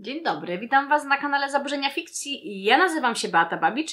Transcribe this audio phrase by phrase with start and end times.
[0.00, 2.62] Dzień dobry, witam Was na kanale Zaburzenia Fikcji.
[2.64, 3.90] Ja nazywam się Beata Babicz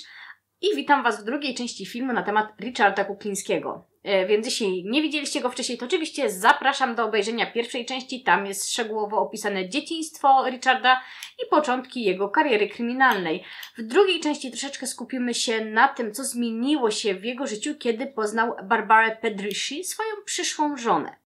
[0.61, 3.87] i witam Was w drugiej części filmu na temat Richarda Kuklińskiego.
[4.03, 8.23] E, więc jeśli nie widzieliście go wcześniej, to oczywiście zapraszam do obejrzenia pierwszej części.
[8.23, 11.01] Tam jest szczegółowo opisane dzieciństwo Richarda
[11.45, 13.43] i początki jego kariery kryminalnej.
[13.77, 18.07] W drugiej części troszeczkę skupimy się na tym, co zmieniło się w jego życiu, kiedy
[18.07, 21.24] poznał Barbarę Pedrisci, swoją przyszłą żonę.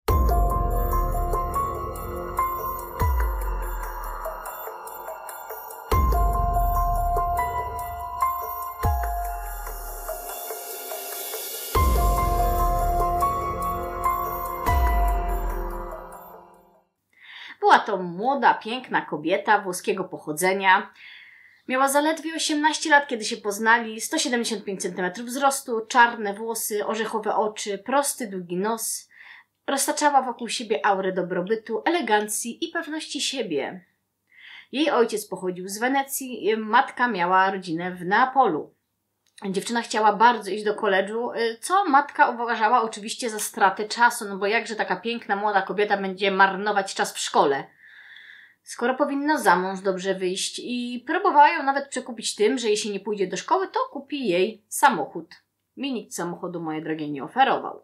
[17.74, 20.94] Była to młoda, piękna kobieta włoskiego pochodzenia.
[21.68, 28.28] Miała zaledwie 18 lat, kiedy się poznali, 175 cm wzrostu, czarne włosy, orzechowe oczy, prosty,
[28.28, 29.10] długi nos.
[29.68, 33.86] Roztaczała wokół siebie aurę dobrobytu, elegancji i pewności siebie.
[34.72, 38.74] Jej ojciec pochodził z Wenecji, matka miała rodzinę w Neapolu.
[39.52, 44.38] Dziewczyna chciała bardzo iść do koledżu, y, co matka uważała oczywiście za stratę czasu, no
[44.38, 47.64] bo jakże taka piękna młoda kobieta będzie marnować czas w szkole.
[48.64, 53.00] Skoro powinna za mąż dobrze wyjść i próbowała ją nawet przekupić tym, że jeśli nie
[53.00, 55.36] pójdzie do szkoły, to kupi jej samochód.
[55.78, 57.84] Mi nikt samochodu, moje drogie, nie oferował.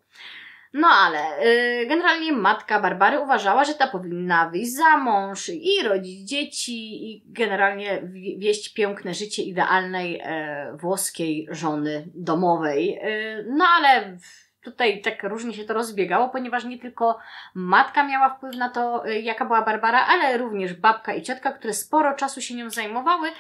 [0.74, 6.30] No ale yy, generalnie matka Barbary uważała, że ta powinna wyjść za mąż i rodzić
[6.30, 8.02] dzieci i generalnie
[8.38, 12.88] wieść piękne życie idealnej e, włoskiej żony domowej.
[12.88, 14.18] Yy, no ale
[14.62, 17.20] tutaj tak różnie się to rozbiegało, ponieważ nie tylko
[17.54, 21.74] matka miała wpływ na to, y, jaka była Barbara, ale również babka i ciotka, które
[21.74, 23.32] sporo czasu się nią zajmowały.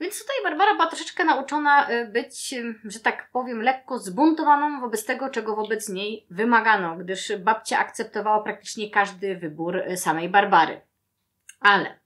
[0.00, 5.06] Więc tutaj Barbara była troszeczkę nauczona y, być, y, że tak powiem, lekko zbuntowaną wobec
[5.06, 10.80] tego, czego wobec niej wymagano, gdyż babcia akceptowała praktycznie każdy wybór samej Barbary.
[11.60, 11.98] Ale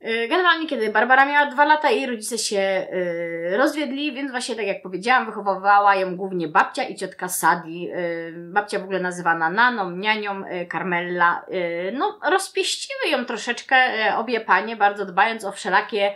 [0.00, 4.82] generalnie, kiedy Barbara miała dwa lata, jej rodzice się y, rozwiedli, więc właśnie tak jak
[4.82, 7.90] powiedziałam, wychowywała ją głównie babcia i ciotka Sadi.
[7.90, 11.44] Y, babcia w ogóle nazywana Naną, nianią, y, Carmella.
[11.52, 13.76] Y, no, rozpieściły ją troszeczkę
[14.10, 16.14] y, obie panie, bardzo dbając o wszelakie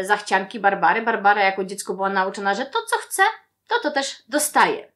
[0.00, 1.02] y, zachcianki Barbary.
[1.02, 3.22] Barbara jako dziecko była nauczona, że to co chce,
[3.68, 4.92] to to też dostaje.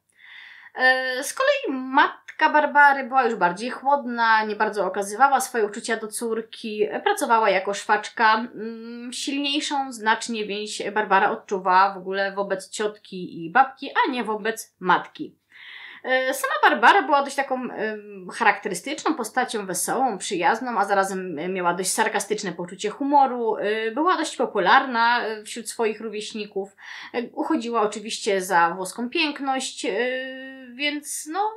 [1.18, 5.96] Y, z kolei mat Matka Barbary była już bardziej chłodna, nie bardzo okazywała swoje uczucia
[5.96, 8.34] do córki, pracowała jako szwaczka.
[8.34, 14.74] Mm, silniejszą znacznie więź Barbara odczuwała w ogóle wobec ciotki i babki, a nie wobec
[14.78, 15.36] matki.
[16.04, 17.68] E, sama Barbara była dość taką
[18.32, 23.56] charakterystyczną postacią, wesołą, przyjazną, a zarazem miała dość sarkastyczne poczucie humoru.
[23.56, 26.76] E, była dość popularna e, wśród swoich rówieśników.
[27.32, 29.86] Uchodziła oczywiście za włoską piękność,
[30.74, 31.50] więc no,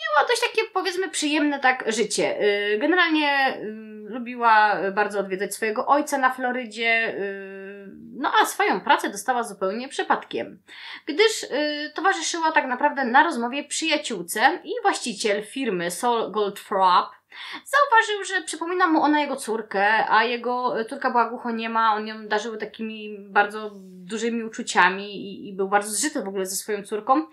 [0.00, 2.42] miała dość takie, powiedzmy, przyjemne tak życie.
[2.74, 9.10] Y, generalnie y, lubiła bardzo odwiedzać swojego ojca na Florydzie, y, no a swoją pracę
[9.10, 10.62] dostała zupełnie przypadkiem,
[11.06, 11.46] gdyż
[11.94, 17.20] towarzyszyła tak naprawdę na rozmowie przyjaciółce i właściciel firmy Sol Goldfrapp
[17.64, 22.56] Zauważył, że przypomina mu ona jego córkę, a jego córka była głuchoniema, on ją darzył
[22.56, 23.70] takimi bardzo
[24.10, 27.26] dużymi uczuciami i, i był bardzo zżyty w ogóle ze swoją córką.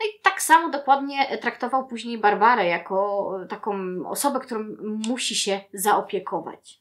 [0.00, 3.74] No i tak samo dokładnie traktował później Barbarę jako taką
[4.06, 4.64] osobę, którą
[5.08, 6.80] musi się zaopiekować.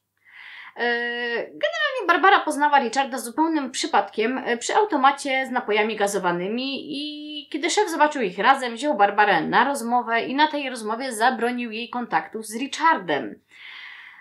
[0.75, 0.81] E,
[1.37, 7.89] generalnie Barbara poznała Richarda zupełnym przypadkiem e, przy automacie z napojami gazowanymi i kiedy szef
[7.89, 12.55] zobaczył ich razem, wziął Barbarę na rozmowę i na tej rozmowie zabronił jej kontaktów z
[12.55, 13.39] Richardem.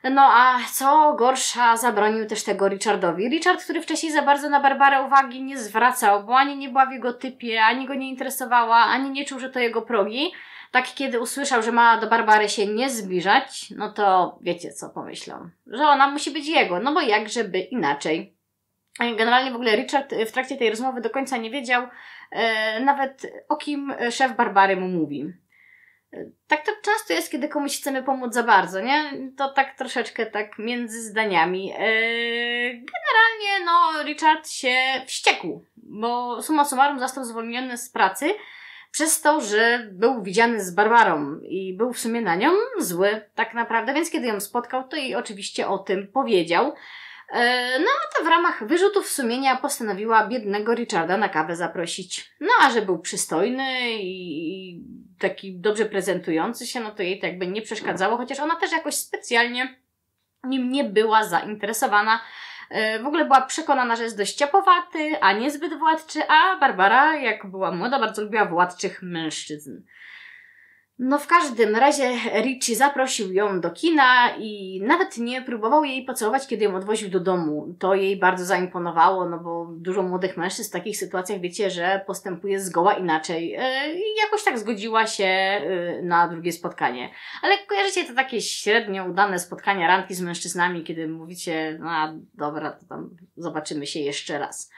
[0.05, 3.29] No a co gorsza, zabronił też tego Richardowi.
[3.29, 6.93] Richard, który wcześniej za bardzo na Barbarę uwagi nie zwracał, bo ani nie była w
[6.93, 10.33] jego typie, ani go nie interesowała, ani nie czuł, że to jego progi.
[10.71, 15.51] Tak kiedy usłyszał, że ma do Barbary się nie zbliżać, no to wiecie co pomyślał.
[15.67, 18.35] Że ona musi być jego, no bo jakżeby inaczej.
[18.99, 21.89] Generalnie w ogóle Richard w trakcie tej rozmowy do końca nie wiedział
[22.31, 25.33] e, nawet o kim szef Barbary mu mówi.
[26.49, 29.13] Tak to często jest, kiedy komuś chcemy pomóc za bardzo, nie?
[29.37, 31.67] To tak troszeczkę tak między zdaniami.
[31.67, 31.75] Yy,
[32.73, 34.75] generalnie, no, Richard się
[35.07, 38.35] wściekł, bo summa summarum został zwolniony z pracy
[38.91, 43.55] przez to, że był widziany z Barbarą i był w sumie na nią zły, tak
[43.55, 46.75] naprawdę, więc kiedy ją spotkał, to jej oczywiście o tym powiedział.
[47.33, 52.31] E, no a to w ramach wyrzutów sumienia postanowiła biednego Richarda na kawę zaprosić.
[52.41, 54.83] No a że był przystojny i
[55.19, 58.95] taki dobrze prezentujący się, no to jej to jakby nie przeszkadzało, chociaż ona też jakoś
[58.95, 59.77] specjalnie
[60.45, 62.21] nim nie była zainteresowana.
[62.71, 67.47] E, w ogóle była przekonana, że jest dość ciapowaty, a niezbyt władczy, a Barbara, jak
[67.47, 69.83] była młoda, bardzo lubiła władczych mężczyzn.
[70.99, 72.11] No w każdym razie
[72.43, 77.21] Richie zaprosił ją do kina i nawet nie próbował jej pocałować, kiedy ją odwoził do
[77.21, 77.75] domu.
[77.79, 82.61] To jej bardzo zaimponowało, no bo dużo młodych mężczyzn w takich sytuacjach wiecie, że postępuje
[82.61, 83.55] zgoła inaczej.
[83.55, 87.11] E, I jakoś tak zgodziła się e, na drugie spotkanie.
[87.43, 91.91] Ale kojarzycie to takie średnio udane spotkania, randki z mężczyznami, kiedy mówicie, no
[92.35, 94.71] dobra, to tam zobaczymy się jeszcze raz.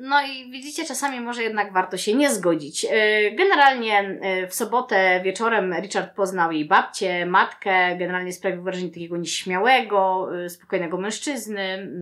[0.00, 2.84] No i widzicie, czasami może jednak warto się nie zgodzić.
[2.84, 9.16] E, generalnie e, w sobotę wieczorem Richard poznał jej babcię, matkę, generalnie sprawił wrażenie takiego
[9.16, 11.92] nieśmiałego, e, spokojnego mężczyzny.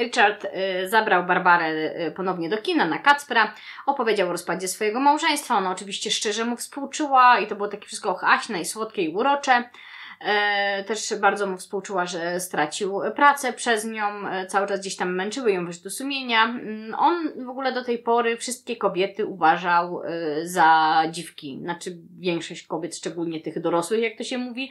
[0.00, 0.46] Richard
[0.86, 3.54] zabrał Barbarę ponownie do kina na Kacpra,
[3.86, 5.58] opowiedział o rozpadzie swojego małżeństwa.
[5.58, 9.70] Ona oczywiście szczerze mu współczuła i to było takie wszystko haśne i słodkie i urocze.
[10.20, 15.14] E, też bardzo mu współczuła, że stracił pracę przez nią, e, cały czas gdzieś tam
[15.14, 16.44] męczyły ją do sumienia.
[16.44, 22.66] Mm, on w ogóle do tej pory wszystkie kobiety uważał e, za dziwki, znaczy większość
[22.66, 24.70] kobiet, szczególnie tych dorosłych, jak to się mówi.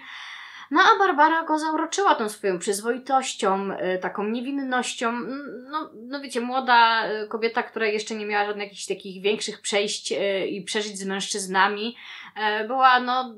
[0.71, 3.69] No a Barbara go zauroczyła tą swoją przyzwoitością,
[4.01, 5.11] taką niewinnością.
[5.71, 10.13] No, no wiecie, młoda kobieta, która jeszcze nie miała żadnych jakichś takich większych przejść
[10.49, 11.95] i przeżyć z mężczyznami,
[12.67, 13.35] była no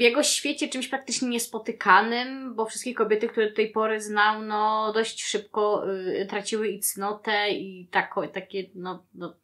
[0.00, 4.92] w jego świecie czymś praktycznie niespotykanym, bo wszystkie kobiety, które do tej pory znał, no
[4.92, 9.34] dość szybko y, traciły i cnotę i tako, takie, no, no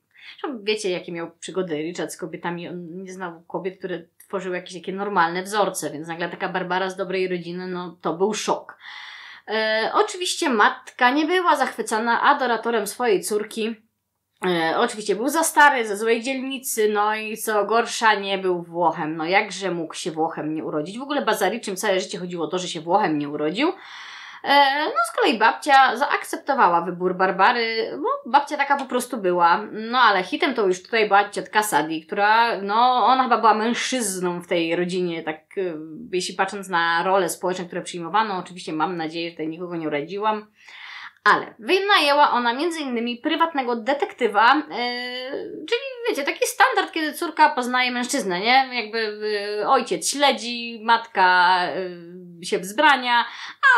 [0.62, 2.68] wiecie, jakie miał przygody Richard z kobietami.
[2.68, 6.96] On nie znał kobiet, które tworzyły jakieś takie normalne wzorce, więc nagle taka Barbara z
[6.96, 8.78] dobrej rodziny, no to był szok.
[9.48, 13.85] E, oczywiście matka nie była zachwycona adoratorem swojej córki,
[14.44, 19.16] E, oczywiście był za stary, ze złej dzielnicy, no i co gorsza, nie był Włochem.
[19.16, 20.98] No jakże mógł się Włochem nie urodzić?
[20.98, 23.72] W ogóle Bazariczym całe życie chodziło o to, że się Włochem nie urodził.
[24.44, 29.62] E, no z kolei babcia zaakceptowała wybór Barbary, bo babcia taka po prostu była.
[29.72, 34.40] No ale hitem to już tutaj była ciotka Sadi, która, no ona chyba była mężczyzną
[34.40, 35.60] w tej rodzinie, tak e,
[36.12, 40.46] jeśli patrząc na role społeczne, które przyjmowano, oczywiście mam nadzieję, że tutaj nikogo nie uradziłam.
[41.32, 48.40] Ale wynajęła ona innymi prywatnego detektywa, yy, czyli wiecie, taki standard, kiedy córka poznaje mężczyznę,
[48.40, 48.68] nie?
[48.82, 48.98] Jakby
[49.58, 51.58] yy, ojciec śledzi, matka
[52.38, 53.24] yy, się wzbrania,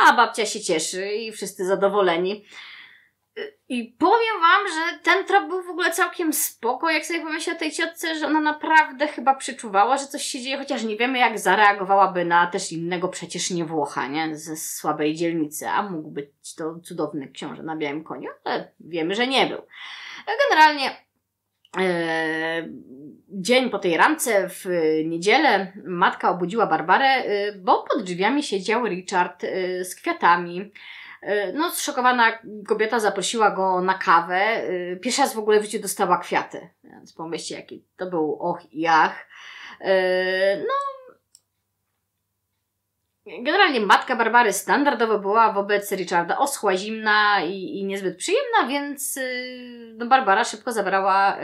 [0.01, 2.45] a babcia się cieszy i wszyscy zadowoleni.
[3.69, 7.59] I powiem Wam, że ten trop był w ogóle całkiem spoko, jak sobie pomyślę o
[7.59, 11.39] tej ciotce, że ona naprawdę chyba przeczuwała, że coś się dzieje, chociaż nie wiemy jak
[11.39, 14.37] zareagowałaby na też innego przecież nie Włocha, nie?
[14.37, 19.27] Ze słabej dzielnicy, a mógł być to cudowny książę na białym koniu, ale wiemy, że
[19.27, 19.63] nie był.
[20.49, 20.91] Generalnie
[21.79, 22.69] e,
[23.29, 24.67] dzień po tej ramce w
[25.05, 30.71] niedzielę matka obudziła Barbarę, e, bo pod drzwiami siedział Richard e, z kwiatami.
[31.23, 32.39] E, no, zszokowana
[32.69, 34.37] kobieta zaprosiła go na kawę.
[34.37, 36.69] E, pierwszy raz w ogóle w życiu dostała kwiaty.
[36.85, 39.27] Więc pomyślcie, jaki to był och i ach.
[39.81, 40.75] E, no,
[43.43, 49.19] Generalnie matka Barbary standardowo była wobec Richarda oschła, zimna i, i niezbyt przyjemna, więc
[49.95, 51.39] no Barbara szybko zabrała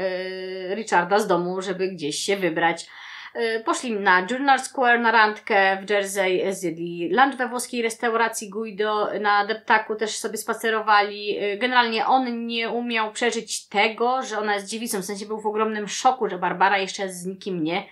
[0.75, 2.87] Richarda z domu, żeby gdzieś się wybrać.
[3.37, 9.09] Y, poszli na Journal Square na randkę w Jersey, zjedli lunch we włoskiej restauracji Guido,
[9.21, 11.45] na deptaku też sobie spacerowali.
[11.45, 15.47] Y, generalnie on nie umiał przeżyć tego, że ona jest dziewicą, w sensie był w
[15.47, 17.87] ogromnym szoku, że Barbara jeszcze z nikim nie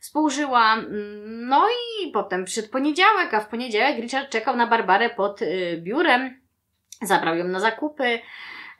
[0.00, 0.74] współżyła.
[0.74, 5.80] Mm, no i potem przyszedł poniedziałek, a w poniedziałek Richard czekał na Barbarę pod y,
[5.82, 6.40] biurem,
[7.02, 8.20] zabrał ją na zakupy.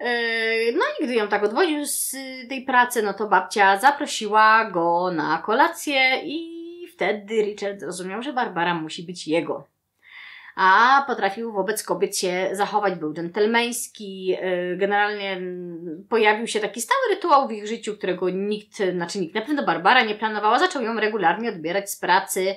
[0.01, 2.17] Yy, no i gdy ją tak odwoził z
[2.49, 6.59] tej pracy, no to babcia zaprosiła go na kolację i
[6.93, 9.67] wtedy Richard zrozumiał, że Barbara musi być jego.
[10.57, 14.27] A potrafił wobec kobiet się zachować, był dżentelmeński.
[14.27, 15.41] Yy, generalnie
[16.09, 20.05] pojawił się taki stały rytuał w ich życiu, którego nikt, znaczy nikt, na pewno Barbara
[20.05, 20.59] nie planowała.
[20.59, 22.57] Zaczął ją regularnie odbierać z pracy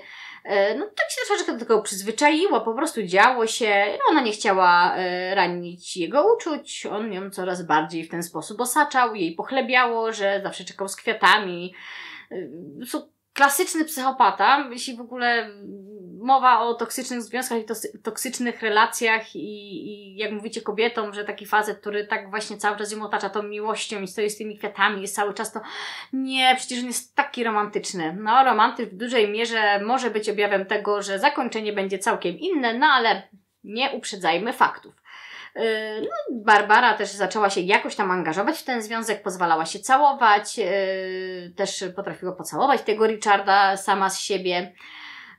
[0.77, 5.35] no tak się troszeczkę do tego przyzwyczaiło, po prostu działo się, ona nie chciała e,
[5.35, 10.63] ranić jego uczuć, on ją coraz bardziej w ten sposób osaczał, jej pochlebiało, że zawsze
[10.63, 11.73] czekał z kwiatami.
[12.31, 12.35] E,
[13.33, 15.49] klasyczny psychopata, jeśli w ogóle
[16.21, 17.65] mowa o toksycznych związkach i
[18.03, 19.39] toksycznych relacjach i,
[19.87, 23.43] i jak mówicie kobietom, że taki facet, który tak właśnie cały czas ją otacza tą
[23.43, 25.59] miłością i stoi z tymi kwiatami, jest cały czas to
[26.13, 28.17] nie, przecież on jest taki romantyczny.
[28.19, 32.87] No, romantyzm w dużej mierze może być objawem tego, że zakończenie będzie całkiem inne, no
[32.87, 33.21] ale
[33.63, 34.93] nie uprzedzajmy faktów.
[35.55, 35.61] Yy,
[36.01, 41.53] no, Barbara też zaczęła się jakoś tam angażować w ten związek, pozwalała się całować, yy,
[41.55, 44.73] też potrafiła pocałować tego Richarda sama z siebie.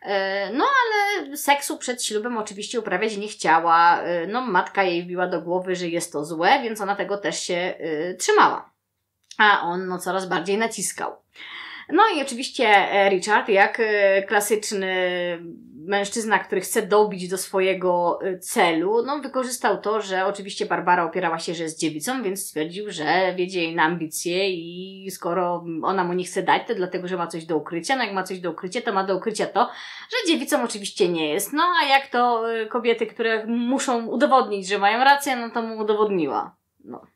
[0.02, 4.02] E, no ale seksu przed ślubem oczywiście uprawiać nie chciała.
[4.02, 7.40] E, no matka jej wbiła do głowy, że jest to złe, więc ona tego też
[7.40, 8.70] się y, trzymała.
[9.38, 11.16] A on no coraz bardziej naciskał.
[11.88, 14.96] No i oczywiście e, Richard, jak e, klasyczny
[15.86, 21.38] mężczyzna, który chce dobić do swojego e, celu, no wykorzystał to, że oczywiście Barbara opierała
[21.38, 26.12] się, że jest dziewicą, więc stwierdził, że wiedzie jej na ambicje i skoro ona mu
[26.12, 27.96] nie chce dać, to dlatego, że ma coś do ukrycia.
[27.96, 29.70] No jak ma coś do ukrycia, to ma do ukrycia to,
[30.10, 31.52] że dziewicą oczywiście nie jest.
[31.52, 36.56] No a jak to kobiety, które muszą udowodnić, że mają rację, no to mu udowodniła.
[36.84, 37.06] No.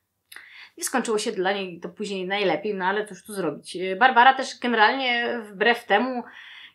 [0.76, 3.78] I skończyło się dla niej to później najlepiej, no ale cóż tu zrobić.
[3.98, 6.22] Barbara też generalnie wbrew temu,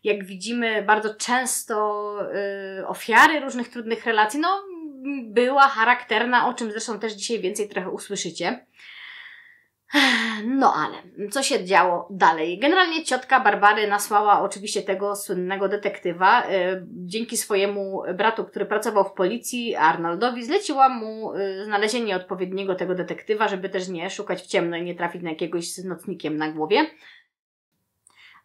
[0.03, 2.15] jak widzimy bardzo często
[2.79, 4.63] y, ofiary różnych trudnych relacji, no
[5.23, 8.65] była charakterna, o czym zresztą też dzisiaj więcej trochę usłyszycie.
[10.45, 12.59] No ale, co się działo dalej?
[12.59, 16.43] Generalnie ciotka Barbary nasłała oczywiście tego słynnego detektywa.
[16.43, 16.47] Y,
[16.87, 23.47] dzięki swojemu bratu, który pracował w policji, Arnoldowi, zleciła mu y, znalezienie odpowiedniego tego detektywa,
[23.47, 26.85] żeby też nie szukać w ciemno i nie trafić na jakiegoś z nocnikiem na głowie.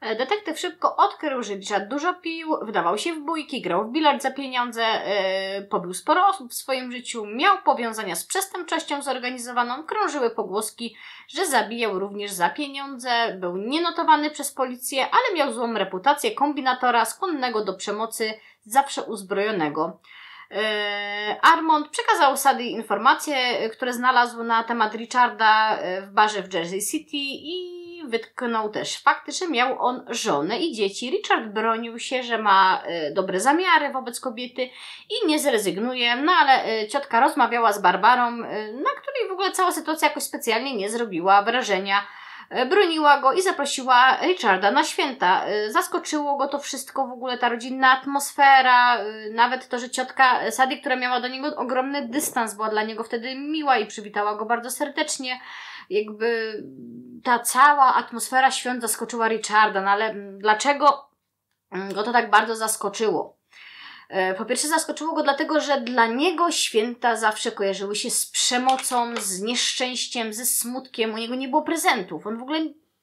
[0.00, 4.22] E, detektyw szybko odkrył, że Richard dużo pił, wdawał się w bójki, grał w bilard
[4.22, 10.30] za pieniądze, yy, pobił sporo osób w swoim życiu, miał powiązania z przestępczością zorganizowaną, krążyły
[10.30, 10.96] pogłoski,
[11.28, 17.64] że zabijał również za pieniądze, był nienotowany przez policję, ale miał złą reputację kombinatora skłonnego
[17.64, 18.34] do przemocy,
[18.64, 20.00] zawsze uzbrojonego.
[20.50, 20.56] Yy,
[21.42, 27.75] Armand przekazał Sady informacje, które znalazł na temat Richarda w barze w Jersey City i
[28.06, 31.10] wytknął też fakt, że miał on żonę i dzieci.
[31.10, 34.68] Richard bronił się, że ma e, dobre zamiary wobec kobiety
[35.10, 39.50] i nie zrezygnuje, no ale e, ciotka rozmawiała z Barbarą, e, na której w ogóle
[39.50, 42.06] cała sytuacja jakoś specjalnie nie zrobiła wrażenia
[42.70, 45.44] broniła go i zaprosiła Richarda na święta.
[45.68, 48.98] Zaskoczyło go to wszystko, w ogóle ta rodzinna atmosfera,
[49.30, 53.34] nawet to, że ciotka Sadie, która miała do niego ogromny dystans, była dla niego wtedy
[53.34, 55.40] miła i przywitała go bardzo serdecznie
[55.90, 56.62] jakby
[57.24, 61.10] ta cała atmosfera świąt zaskoczyła Richarda, no ale dlaczego
[61.94, 63.36] go to tak bardzo zaskoczyło?
[64.08, 69.16] E, po pierwsze, zaskoczyło go dlatego, że dla niego święta zawsze kojarzyły się z przemocą,
[69.16, 71.14] z nieszczęściem, ze smutkiem.
[71.14, 72.26] U niego nie było prezentów.
[72.26, 72.60] On w ogóle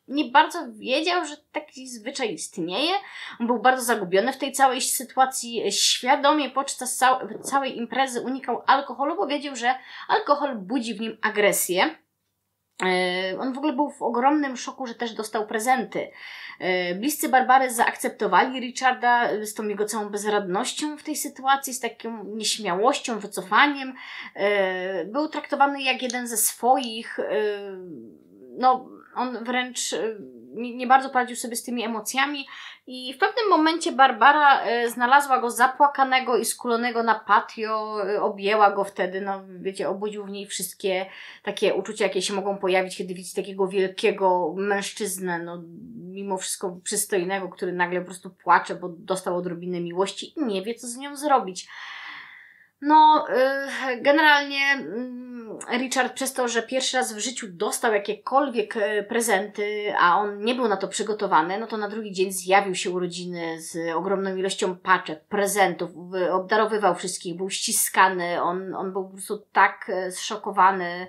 [0.08, 2.94] nie bardzo wiedział, że taki zwyczaj istnieje.
[3.40, 5.72] On był bardzo zagubiony w tej całej sytuacji.
[5.72, 7.00] Świadomie podczas
[7.42, 9.76] całej imprezy unikał alkoholu, bo wiedział, że
[10.08, 12.03] alkohol budzi w nim agresję.
[12.82, 16.08] E, on w ogóle był w ogromnym szoku, że też dostał prezenty.
[16.60, 22.24] E, bliscy Barbary zaakceptowali Richarda z tą jego całą bezradnością w tej sytuacji, z taką
[22.24, 23.94] nieśmiałością, wycofaniem.
[24.36, 27.20] E, był traktowany jak jeden ze swoich.
[28.58, 29.96] No, on wręcz
[30.54, 32.48] nie bardzo poradził sobie z tymi emocjami
[32.88, 38.72] i w pewnym momencie Barbara e, znalazła go zapłakanego i skulonego na patio, e, objęła
[38.72, 41.06] go wtedy, no wiecie, obudził w niej wszystkie
[41.44, 45.64] takie uczucia, jakie się mogą pojawić, kiedy widzi takiego wielkiego mężczyznę, no
[45.96, 50.76] mimo wszystko przystojnego, który nagle po prostu płacze, bo dostał odrobinę miłości i nie wie,
[50.76, 51.68] co z nią zrobić.
[52.82, 53.26] No,
[53.90, 55.23] y, generalnie mm,
[55.72, 60.56] Richard przez to, że pierwszy raz w życiu dostał jakiekolwiek e, prezenty, a on nie
[60.56, 64.76] był na to przygotowany, no to na drugi dzień zjawił się urodziny z ogromną ilością
[64.76, 65.92] paczek, prezentów,
[66.32, 71.08] obdarowywał wszystkich, był ściskany, on, on był po prostu tak e, zszokowany,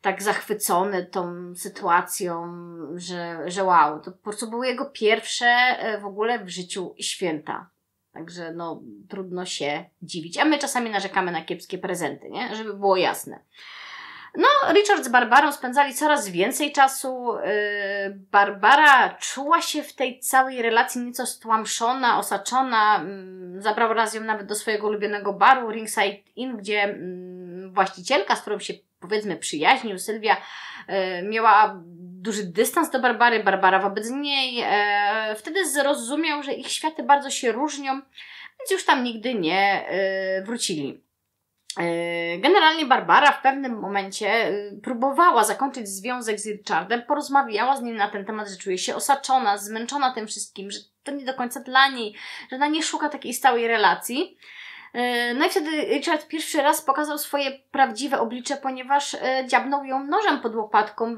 [0.00, 2.52] tak zachwycony tą sytuacją,
[2.94, 7.70] że, że wow, to po prostu były jego pierwsze e, w ogóle w życiu święta.
[8.12, 10.38] Także no, trudno się dziwić.
[10.38, 12.56] A my czasami narzekamy na kiepskie prezenty, nie?
[12.56, 13.40] Żeby było jasne.
[14.34, 17.34] No, Richard z Barbarą spędzali coraz więcej czasu.
[17.36, 23.04] Yy, Barbara czuła się w tej całej relacji nieco stłamszona, osaczona.
[23.54, 28.40] Yy, zabrał raz ją nawet do swojego ulubionego baru Ringside Inn, gdzie yy, właścicielka, z
[28.40, 30.36] którą się powiedzmy przyjaźnił, Sylwia,
[30.88, 31.80] yy, miała
[32.22, 34.60] duży dystans do Barbary, Barbara wobec niej.
[34.66, 37.92] E, wtedy zrozumiał, że ich światy bardzo się różnią,
[38.58, 39.86] więc już tam nigdy nie
[40.44, 41.02] wrócili.
[41.78, 44.52] E, generalnie Barbara w pewnym momencie e,
[44.82, 49.58] próbowała zakończyć związek z Richardem, porozmawiała z nim na ten temat, że czuje się osaczona,
[49.58, 52.14] zmęczona tym wszystkim, że to nie do końca dla niej,
[52.50, 54.36] że ona nie szuka takiej stałej relacji.
[54.92, 60.04] E, no i wtedy Richard pierwszy raz pokazał swoje prawdziwe oblicze, ponieważ e, dziabnął ją
[60.04, 61.16] nożem pod łopatką, e,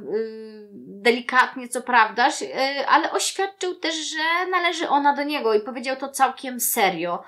[0.73, 2.29] delikatnie co prawda,
[2.89, 7.23] ale oświadczył też, że należy ona do niego i powiedział to całkiem serio.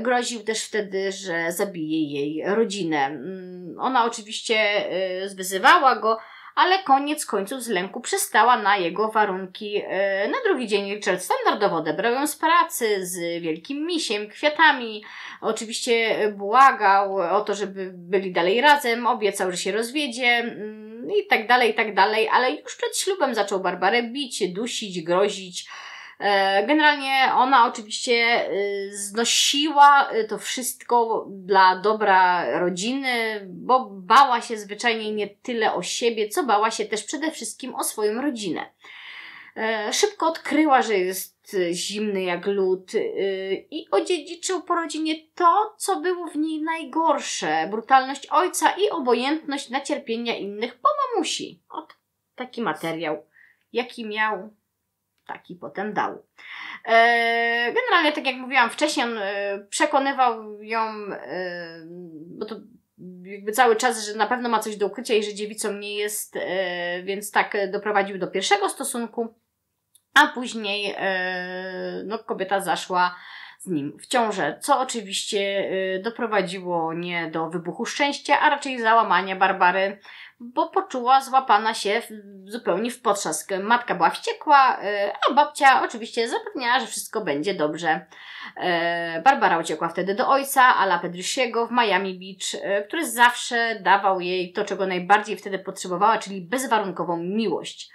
[0.00, 3.06] Groził też wtedy, że zabije jej rodzinę.
[3.06, 4.58] Mm, ona oczywiście
[5.26, 6.18] zwyzywała go,
[6.54, 9.82] ale koniec końców z lęku przystała na jego warunki.
[9.86, 15.04] E, na drugi dzień Richard standardowo odebrał ją z pracy z wielkim misiem, kwiatami.
[15.40, 20.26] Oczywiście błagał o to, żeby byli dalej razem, obiecał, że się rozwiedzie.
[20.26, 25.02] Mm, i tak dalej, i tak dalej, ale już przed ślubem zaczął Barbarę bić, dusić,
[25.02, 25.66] grozić.
[26.22, 34.56] E, generalnie ona oczywiście y, znosiła y, to wszystko dla dobra rodziny, bo bała się
[34.56, 38.70] zwyczajnie nie tyle o siebie, co bała się też przede wszystkim o swoją rodzinę.
[39.56, 46.00] E, szybko odkryła, że jest zimny jak lód y, i odziedziczył po rodzinie to, co
[46.00, 47.68] było w niej najgorsze.
[47.70, 51.62] Brutalność ojca i obojętność na cierpienia innych po mamusi.
[51.70, 51.96] Ot,
[52.34, 53.26] taki materiał,
[53.72, 54.50] jaki miał,
[55.32, 56.22] taki potem dał.
[56.84, 60.80] E, generalnie, tak jak mówiłam wcześniej, on e, przekonywał ją,
[62.38, 62.56] bo to
[63.22, 66.38] jakby cały czas, że na pewno ma coś do ukrycia i że dziewicą nie jest,
[67.04, 69.34] więc tak doprowadził do pierwszego stosunku
[70.14, 73.16] a później e, no, kobieta zaszła
[73.58, 79.36] z nim w ciążę, co oczywiście e, doprowadziło nie do wybuchu szczęścia, a raczej załamania
[79.36, 79.98] Barbary,
[80.42, 82.02] bo poczuła złapana się
[82.44, 83.50] zupełnie w potrzask.
[83.62, 88.06] Matka była wściekła, e, a babcia oczywiście zapewniała, że wszystko będzie dobrze.
[89.24, 94.64] Barbara uciekła wtedy do ojca, Ala Pedrysiego w Miami Beach, który zawsze dawał jej to,
[94.64, 97.90] czego najbardziej wtedy potrzebowała, czyli bezwarunkową miłość.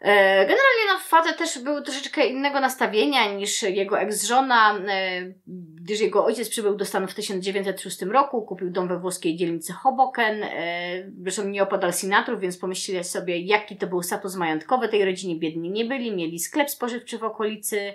[0.00, 5.32] E, generalnie no, facet też był troszeczkę innego nastawienia niż jego ex-żona, e,
[5.74, 10.42] gdyż jego ojciec przybył do Stanów w 1906 roku, kupił dom we włoskiej dzielnicy Hoboken,
[10.42, 15.36] e, zresztą nie opodal Sinatrów, więc pomyśleli sobie, jaki to był status majątkowy tej rodzinie,
[15.36, 17.94] biedni nie byli, mieli sklep spożywczy w okolicy.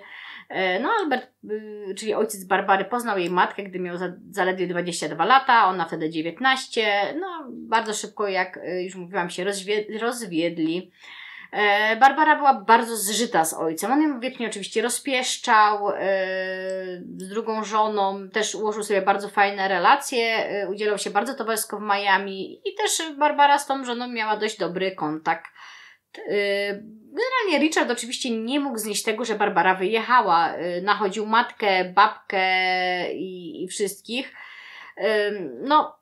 [0.80, 3.96] No, Albert, y, czyli ojciec Barbary, poznał jej matkę, gdy miał
[4.30, 7.14] zaledwie 22 lata, ona wtedy 19.
[7.20, 9.44] No, bardzo szybko, jak y, już mówiłam, się
[10.00, 10.90] rozwiedli.
[11.52, 13.92] E, Barbara była bardzo zżyta z ojcem.
[13.92, 15.94] On ją wiecznie oczywiście rozpieszczał e,
[17.16, 21.82] z drugą żoną, też ułożył sobie bardzo fajne relacje, e, udzielał się bardzo towarzysko w
[21.82, 25.50] Miami i też Barbara z tą żoną miała dość dobry kontakt.
[26.90, 30.52] Generalnie Richard oczywiście nie mógł znieść tego, że Barbara wyjechała.
[30.82, 32.44] Nachodził matkę, babkę
[33.12, 34.34] i, i wszystkich.
[35.60, 35.99] No,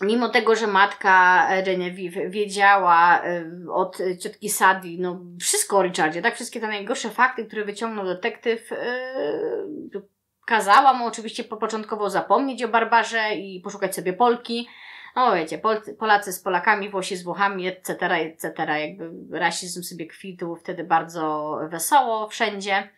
[0.00, 6.34] mimo tego, że matka Genevieve wiedziała y, od ciotki Sadi, no wszystko o Richardzie, tak?
[6.34, 10.02] Wszystkie te najgorsze fakty, które wyciągnął detektyw, yy,
[10.46, 14.68] kazała mu oczywiście początkowo zapomnieć o Barbarze i poszukać sobie Polki.
[15.16, 20.56] No wiecie, Pol Polacy z Polakami, Włosi z Włochami, etc., etc., jakby rasizm sobie kwitł
[20.56, 22.88] wtedy bardzo wesoło wszędzie.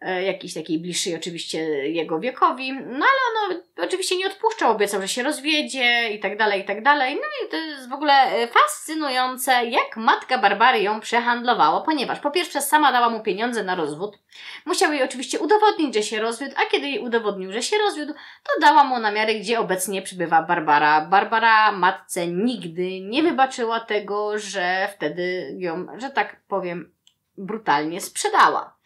[0.00, 1.58] E, jakiejś takiej bliższej oczywiście
[1.88, 6.60] jego wiekowi, no ale on oczywiście nie odpuszczał, obiecał, że się rozwiedzie i tak dalej,
[6.60, 7.14] i tak dalej.
[7.14, 12.30] No i to jest w ogóle e, fascynujące, jak matka Barbary ją przehandlowała, ponieważ po
[12.30, 14.18] pierwsze sama dała mu pieniądze na rozwód,
[14.66, 18.60] musiał jej oczywiście udowodnić, że się rozwiódł, a kiedy jej udowodnił, że się rozwiódł, to
[18.60, 21.00] dała mu namiary, gdzie obecnie przybywa Barbara.
[21.00, 26.92] Barbara matce nigdy nie wybaczyła tego, że wtedy ją, że tak powiem,
[27.38, 28.77] brutalnie sprzedała.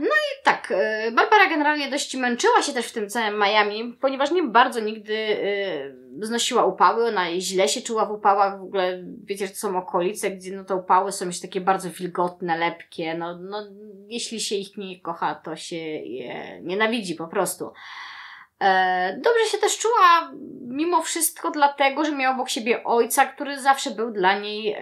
[0.00, 4.30] No i tak, e, Barbara generalnie dość męczyła się też w tym całym Miami, ponieważ
[4.30, 9.46] nie bardzo nigdy e, znosiła upały, ona źle się czuła w upałach, w ogóle wiecie,
[9.46, 13.38] że to są okolice, gdzie no te upały są już takie bardzo wilgotne, lepkie, no,
[13.38, 13.62] no
[14.08, 17.72] jeśli się ich nie kocha, to się je nienawidzi po prostu.
[18.60, 23.90] E, dobrze się też czuła mimo wszystko dlatego, że miała obok siebie ojca, który zawsze
[23.90, 24.80] był dla niej e,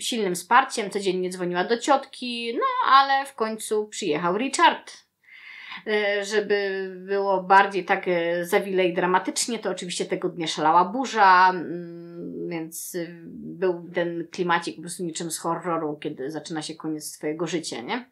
[0.00, 5.07] silnym wsparciem, codziennie dzwoniła do ciotki, no ale w końcu przyjechał Richard.
[5.88, 8.06] E, żeby było bardziej tak
[8.42, 12.96] zawile i dramatycznie, to oczywiście tego dnia szalała burza, mm, więc
[13.28, 18.08] był ten klimacik po prostu niczym z horroru, kiedy zaczyna się koniec swojego życia, nie?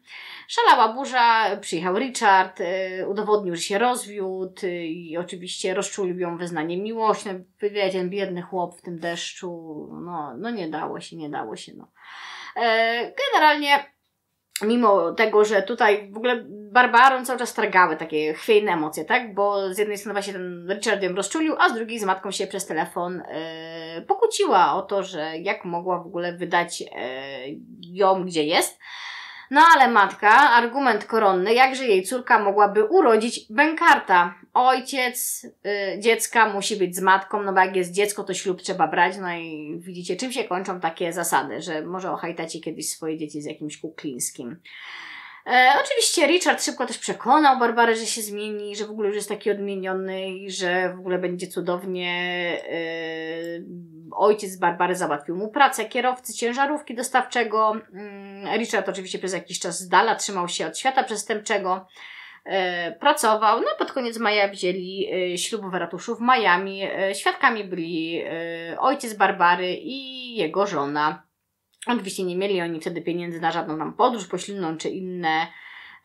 [0.47, 6.77] Szalała burza, przyjechał Richard, y, udowodnił, że się rozwiódł y, i oczywiście rozczulił ją wyznanie
[6.77, 7.29] miłości.
[7.29, 9.49] No, wiecie, biedny chłop w tym deszczu,
[10.05, 11.87] no, no nie dało się, nie dało się, no.
[12.55, 13.96] E, generalnie
[14.61, 19.33] mimo tego, że tutaj w ogóle Barbaron cały czas targały takie chwiejne emocje, tak?
[19.33, 22.47] Bo z jednej strony właśnie ten Richard ją rozczulił, a z drugiej z matką się
[22.47, 23.23] przez telefon
[23.95, 26.87] yy, pokłóciła o to, że jak mogła w ogóle wydać yy,
[27.81, 28.79] ją gdzie jest.
[29.51, 34.35] No ale matka, argument koronny, jakże jej córka mogłaby urodzić bękarta.
[34.53, 38.87] Ojciec y, dziecka musi być z matką, no bo jak jest dziecko, to ślub trzeba
[38.87, 39.17] brać.
[39.17, 43.45] No i widzicie, czym się kończą takie zasady, że może ohajtacie kiedyś swoje dzieci z
[43.45, 44.59] jakimś kuklińskim.
[45.47, 49.29] E, oczywiście Richard szybko też przekonał Barbarę, że się zmieni, że w ogóle już jest
[49.29, 52.11] taki odmieniony i że w ogóle będzie cudownie.
[52.69, 52.77] E,
[54.11, 57.75] ojciec Barbary załatwił mu pracę kierowcy ciężarówki dostawczego.
[57.93, 61.87] Mm, Richard oczywiście przez jakiś czas z dala trzymał się od świata przestępczego.
[62.45, 63.61] e, pracował.
[63.61, 66.83] No pod koniec maja wzięli e, ślub w ratuszu w Miami.
[66.83, 71.26] E, świadkami byli e, ojciec Barbary i jego żona.
[71.87, 75.47] Oczywiście nie mieli oni wtedy pieniędzy na żadną tam podróż poślubną czy inne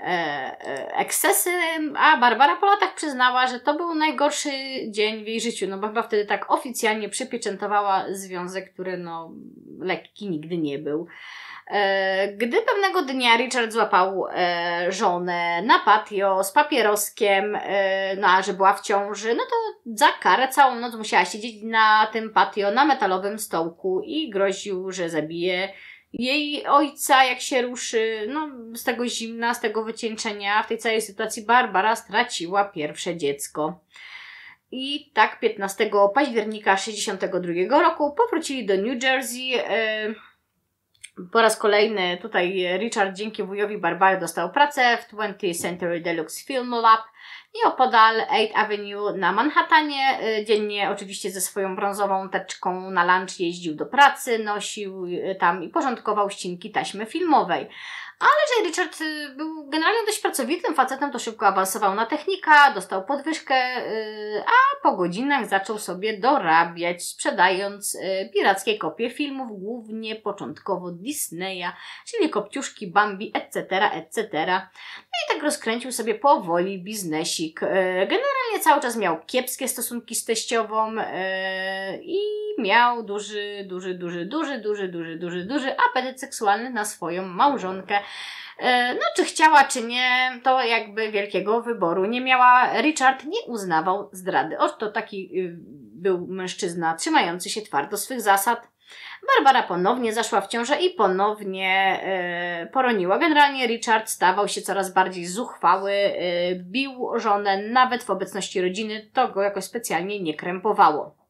[0.01, 1.51] e, e, ekscesy,
[1.97, 4.51] a Barbara po latach przyznała, że to był najgorszy
[4.91, 9.33] dzień w jej życiu, no bo chyba wtedy tak oficjalnie przypieczętowała związek, który no
[9.79, 11.07] lekki nigdy nie był.
[11.73, 18.43] E, Gdy pewnego dnia Richard złapał e, żonę na patio z papieroskiem, e, no a
[18.43, 22.71] że była w ciąży, no to za karę całą noc musiała siedzieć na tym patio
[22.71, 25.73] na metalowym stołku i groził, że zabije
[26.13, 28.27] jej ojca, jak się ruszy.
[28.29, 33.81] No, z tego zimna, z tego wycieńczenia, w tej całej sytuacji Barbara straciła pierwsze dziecko.
[34.71, 39.55] I tak 15 października 1962 roku powrócili do New Jersey.
[39.55, 40.15] e,
[41.33, 46.71] po raz kolejny tutaj Richard dzięki wujowi Barbary dostał pracę w 20th Century Deluxe Film
[46.71, 47.03] Lab
[47.55, 50.19] nieopodal 8th Avenue na Manhattanie.
[50.41, 55.63] Y, Dziennie oczywiście ze swoją brązową teczką na lunch jeździł do pracy, nosił y, tam
[55.63, 57.69] i porządkował ścinki taśmy filmowej.
[58.23, 63.05] Ale że Richard y, był generalnie dość pracowitym facetem, to szybko awansował na technika, dostał
[63.05, 70.91] podwyżkę, y, a po godzinach zaczął sobie dorabiać, sprzedając y, pirackie kopie filmów, głównie początkowo
[70.91, 71.73] Disneya,
[72.07, 74.29] czyli Kopciuszki, Bambi, etc., etc.
[74.97, 77.61] No i tak rozkręcił sobie powoli biznesik.
[77.95, 80.95] Generalnie cały czas miał kiepskie stosunki z teściową
[82.03, 87.99] i miał duży, duży, duży, duży, duży, duży, duży, duży apetyt seksualny na swoją małżonkę.
[88.59, 92.81] E, No, czy chciała, czy nie, to jakby wielkiego wyboru nie miała.
[92.83, 94.59] Richard nie uznawał zdrady.
[94.59, 95.57] Oż to taki y,
[96.03, 98.73] był mężczyzna trzymający się twardo swych zasad.
[99.27, 103.19] Barbara ponownie zaszła w ciążę i ponownie e, poroniła.
[103.19, 109.11] Generalnie Richard stawał się coraz bardziej zuchwały, e, bił żonę nawet w obecności rodziny.
[109.13, 111.22] To go jakoś specjalnie nie krępowało.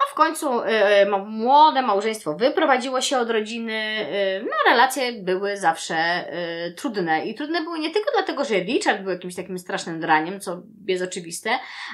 [0.00, 3.72] No w końcu e, ma- młode małżeństwo wyprowadziło się od rodziny.
[3.74, 7.26] e, No relacje były zawsze e, trudne.
[7.26, 11.04] I trudne były nie tylko dlatego, że Richard był jakimś takim strasznym draniem, co jest
[11.04, 11.50] oczywiste,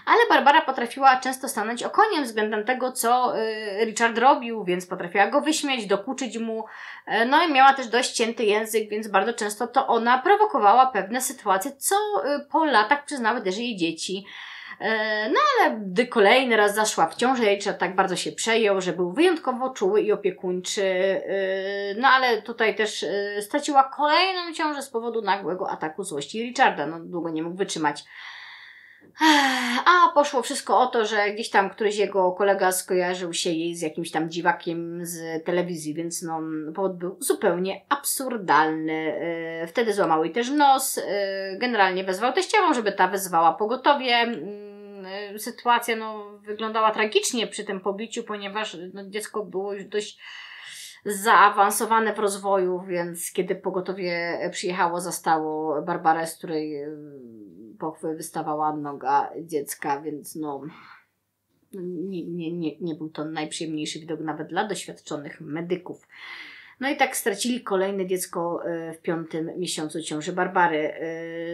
[0.06, 5.40] ale Barbara potrafiła często stanąć okoniem względem tego, co e, Richard robił, więc potrafiła go
[5.40, 6.64] wyśmieć, dokuczyć mu.
[7.06, 11.20] E, No i miała też dość cięty język, więc bardzo często to ona prowokowała pewne
[11.20, 14.24] sytuacje, co e, po latach przyznały też jej dzieci.
[14.80, 18.92] E, No ale gdy kolejny raz zaszła w ciążę, Richard tak bardzo się przejął, że
[18.92, 20.82] był wyjątkowo czuły i opiekuńczy.
[20.82, 26.86] e, No ale tutaj też e, straciła kolejną ciążę z powodu nagłego ataku złości Richarda.
[26.86, 28.04] No długo nie mógł wytrzymać.
[29.86, 33.82] A poszło wszystko o to, że gdzieś tam któryś jego kolega skojarzył się jej z
[33.82, 36.40] jakimś tam dziwakiem z telewizji, więc no,
[36.74, 39.14] powód był zupełnie absurdalny.
[39.68, 41.00] Wtedy złamał jej też nos.
[41.58, 44.26] Generalnie wezwał teściową, żeby ta wezwała pogotowie.
[45.14, 50.18] E, Sytuacja no, wyglądała tragicznie przy tym pobiciu, ponieważ no, dziecko było już dość
[51.04, 56.88] zaawansowane w rozwoju, więc kiedy pogotowie przyjechało, zastało Barbarę, z której e,
[57.78, 60.62] pochwy wystawała noga dziecka, więc no
[61.82, 66.08] nie, nie, nie, nie był to najprzyjemniejszy widok nawet dla doświadczonych medyków.
[66.80, 70.94] No i tak stracili kolejne dziecko e, w piątym miesiącu ciąży Barbary.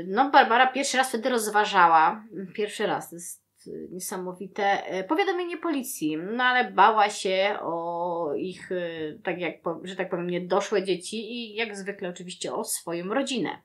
[0.07, 3.49] No Barbara pierwszy raz wtedy rozważała, pierwszy raz, to jest
[3.90, 8.79] niesamowite, e, powiadomienie policji, no ale bała się o ich, e,
[9.23, 13.62] tak jak, że tak powiem, niedoszłe dzieci i jak zwykle oczywiście o swoją rodzinę.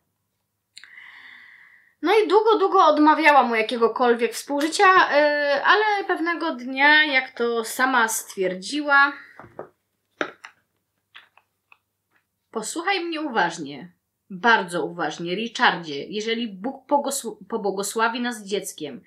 [2.02, 8.08] No i długo, długo odmawiała mu jakiegokolwiek współżycia, yy, ale pewnego dnia, jak to sama
[8.08, 9.14] stwierdziła,
[12.52, 13.92] posłuchaj mnie uważnie,
[14.30, 16.86] bardzo uważnie, Richardzie, jeżeli Bóg
[17.50, 19.02] pobłogosławi nas dzieckiem,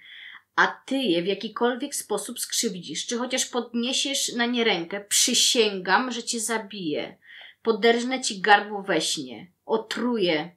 [0.59, 6.23] a ty je w jakikolwiek sposób skrzywdzisz, czy chociaż podniesiesz na nie rękę, przysięgam, że
[6.23, 7.17] cię zabiję.
[7.63, 10.51] Poderżnę ci gardło we śnie, otruję,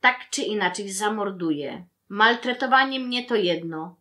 [0.00, 1.86] tak czy inaczej zamorduję.
[2.08, 3.96] Maltretowanie mnie to jedno.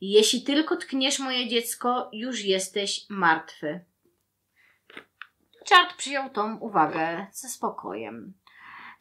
[0.00, 3.80] Jeśli tylko tkniesz moje dziecko, już jesteś martwy.
[5.60, 8.34] Richard przyjął tą uwagę ze spokojem.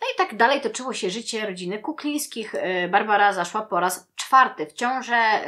[0.05, 2.55] No i tak dalej toczyło się życie rodziny Kuklińskich.
[2.55, 5.15] E, Barbara zaszła po raz czwarty w ciążę.
[5.15, 5.47] e,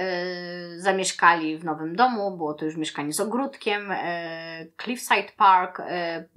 [0.77, 3.91] Zamieszkali w nowym domu, było to już mieszkanie z ogródkiem.
[3.91, 5.81] e, Cliffside Park.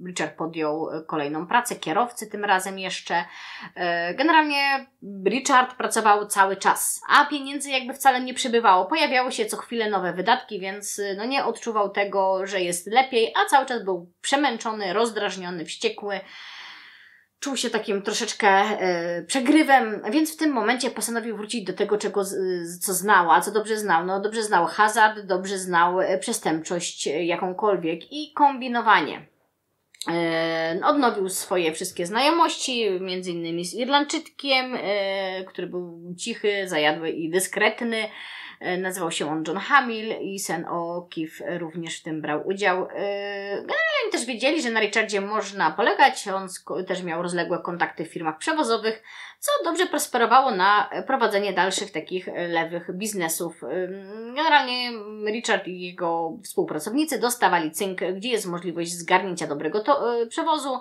[0.07, 3.25] Richard podjął kolejną pracę, kierowcy tym razem jeszcze.
[4.15, 4.85] Generalnie
[5.25, 8.85] Richard pracował cały czas, a pieniędzy jakby wcale nie przybywało.
[8.85, 13.33] Pojawiały się co chwilę nowe wydatki, więc y, no nie odczuwał tego, że jest lepiej,
[13.35, 16.19] a cały czas był przemęczony, rozdrażniony, wściekły.
[17.41, 22.23] Czuł się takim troszeczkę e, przegrywem, więc w tym momencie postanowił wrócić do tego, czego,
[22.81, 24.05] co znał, a co dobrze znał.
[24.05, 29.31] No, dobrze znał hazard, dobrze znał e, przestępczość e, jakąkolwiek i kombinowanie.
[30.83, 34.77] Odnowił swoje wszystkie znajomości, między innymi z Irlandczykiem,
[35.47, 37.97] który był cichy, zajadły i dyskretny.
[38.77, 42.87] Nazywał się on John Hamill i Sen O'Keefe również w tym brał udział.
[44.11, 46.27] Też wiedzieli, że na Richardzie można polegać.
[46.27, 46.47] On
[46.87, 49.03] też miał rozległe kontakty w firmach przewozowych,
[49.39, 53.61] co dobrze prosperowało na prowadzenie dalszych takich lewych biznesów.
[54.35, 54.91] Generalnie
[55.31, 60.79] Richard i jego współpracownicy dostawali cynk, gdzie jest możliwość zgarnięcia dobrego to, przewozu.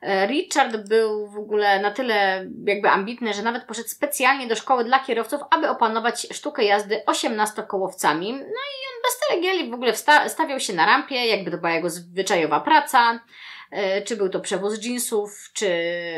[0.00, 4.84] E, Richard był w ogóle na tyle jakby ambitny, że nawet poszedł specjalnie do szkoły
[4.84, 8.32] dla kierowców, aby opanować sztukę jazdy 18-kołowcami.
[8.32, 9.92] No i on bez telegieli w ogóle
[10.28, 13.20] stawiał się na rampie, jakby to była jego zwyczajowa praca.
[13.70, 15.70] E, czy był to przewóz jeansów, czy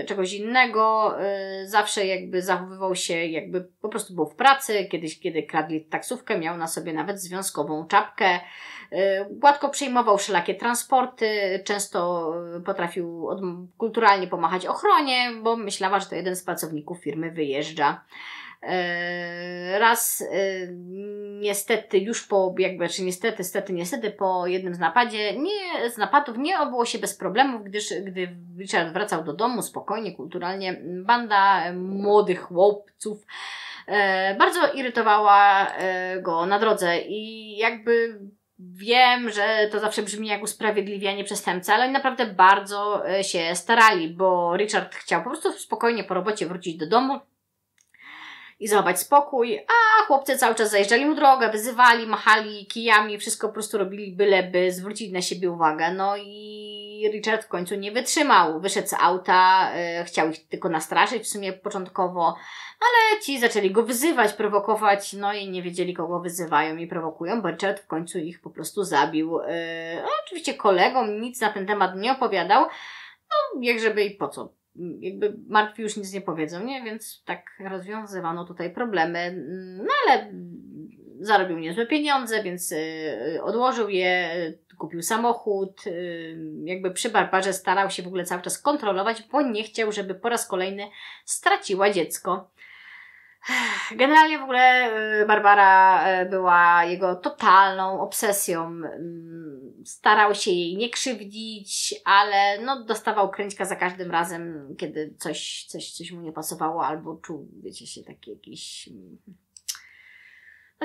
[0.06, 1.14] czegoś innego.
[1.20, 4.84] E, zawsze jakby zachowywał się, jakby po prostu był w pracy.
[4.84, 8.40] Kiedyś, kiedy kradli taksówkę, miał na sobie nawet związkową czapkę.
[8.92, 12.32] E, gładko przejmował wszelakie transporty, często
[12.66, 13.28] potrafił
[13.78, 18.04] kulturalnie pomachać ochronie, bo myślała, że to jeden z pracowników firmy wyjeżdża.
[18.62, 20.26] E, raz e,
[21.40, 26.38] niestety już po, jakby, czy niestety, stety, niestety po jednym z napadzie, nie, z napadów
[26.38, 32.42] nie obyło się bez problemów, gdyż gdy Richard wracał do domu spokojnie, kulturalnie, banda młodych
[32.42, 33.26] chłopców
[33.86, 35.66] e, bardzo irytowała
[36.22, 36.98] go na drodze.
[36.98, 38.20] I jakby
[38.62, 44.56] Wiem, że to zawsze brzmi jak usprawiedliwianie przestępcy, ale oni naprawdę bardzo się starali, bo
[44.56, 47.20] Richard chciał po prostu spokojnie po robocie wrócić do domu,
[48.60, 53.54] i zachować spokój, a chłopcy cały czas zajeżdżali mu drogę, wyzywali, machali kijami, wszystko po
[53.54, 55.94] prostu robili byleby zwrócić na siebie uwagę.
[55.94, 61.22] No i Richard w końcu nie wytrzymał, wyszedł z auta, yy, chciał ich tylko nastraszyć
[61.22, 62.36] w sumie początkowo,
[62.80, 67.50] ale ci zaczęli go wyzywać, prowokować, no i nie wiedzieli kogo wyzywają i prowokują, bo
[67.50, 69.30] Richard w końcu ich po prostu zabił.
[70.02, 72.66] No, oczywiście kolegom nic na ten temat nie opowiadał,
[73.30, 74.59] no jak żeby i po co
[75.00, 76.82] jakby martwi już nic nie powiedzą, nie?
[76.82, 79.44] Więc tak rozwiązywano tutaj problemy.
[79.76, 80.32] No ale
[81.20, 84.30] zarobił niezłe pieniądze, więc y, odłożył je,
[84.78, 85.86] kupił samochód.
[85.86, 90.14] Y, jakby przy Barbarze starał się w ogóle cały czas kontrolować, bo nie chciał, żeby
[90.14, 90.86] po raz kolejny
[91.24, 92.50] straciła dziecko.
[93.96, 94.90] Generalnie w ogóle
[95.22, 98.66] y, Barbara y, była jego totalną obsesją.
[98.66, 105.66] Mm, starał się jej nie krzywdzić, ale no, dostawał kręćka za każdym razem, kiedy coś,
[105.68, 109.18] coś, coś mu nie pasowało, albo czuł, wiecie, się taki jakiś mm,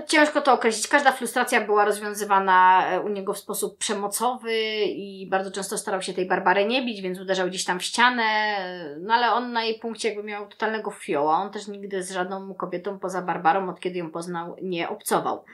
[0.02, 0.88] ciężko to określić.
[0.88, 4.54] Każda frustracja była rozwiązywana e, u niego w sposób przemocowy
[4.86, 8.24] i bardzo często starał się tej Barbary nie bić, więc uderzał gdzieś tam w ścianę.
[9.00, 11.38] No ale on na jej punkcie jakby miał totalnego fioła.
[11.38, 15.46] On też nigdy z żadną kobietą poza Barbarą, od kiedy ją poznał, nie obcował.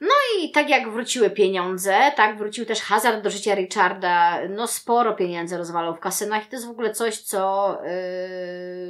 [0.00, 4.38] No i tak jak wróciły pieniądze, tak wrócił też hazard do życia Richarda.
[4.48, 7.78] No sporo pieniędzy rozwalał w kasynach i to jest w ogóle coś, co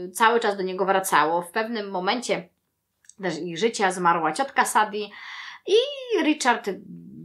[0.03, 1.43] yy, cały czas do niego wracało.
[1.43, 2.49] W pewnym momencie
[3.23, 5.11] też ich życia, zmarła ciotka Sadi
[5.67, 5.75] i
[6.23, 6.71] Richard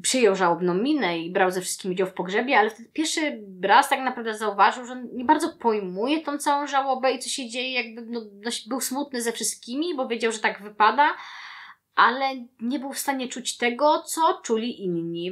[0.02, 4.00] przyjął żałobną minę i brał ze wszystkim udział w pogrzebie, ale wtedy pierwszy raz tak
[4.00, 8.22] naprawdę zauważył, że nie bardzo pojmuje tą całą żałobę i co się dzieje, jakby no,
[8.68, 11.16] był smutny ze wszystkimi, bo wiedział, że tak wypada,
[11.96, 12.26] ale
[12.62, 15.32] nie był w stanie czuć tego, co czuli inni.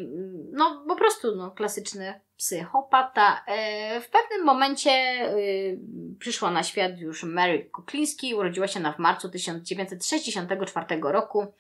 [0.52, 3.44] No po prostu no, klasyczny psychopata.
[3.48, 4.92] E, w pewnym momencie
[5.36, 5.80] y,
[6.20, 11.54] przyszła na świat już Mary Kukliński, urodziła się ona w marcu 1964 roku.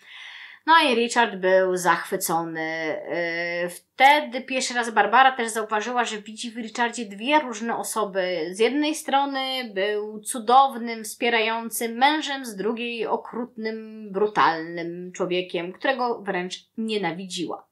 [0.68, 2.62] No i Richard był zachwycony.
[2.62, 8.50] E, wtedy pierwszy raz Barbara też zauważyła, że widzi w Richardzie dwie różne osoby.
[8.52, 17.67] Z jednej strony był cudownym, wspierającym mężem, z drugiej okrutnym, brutalnym człowiekiem, którego wręcz nienawidziła.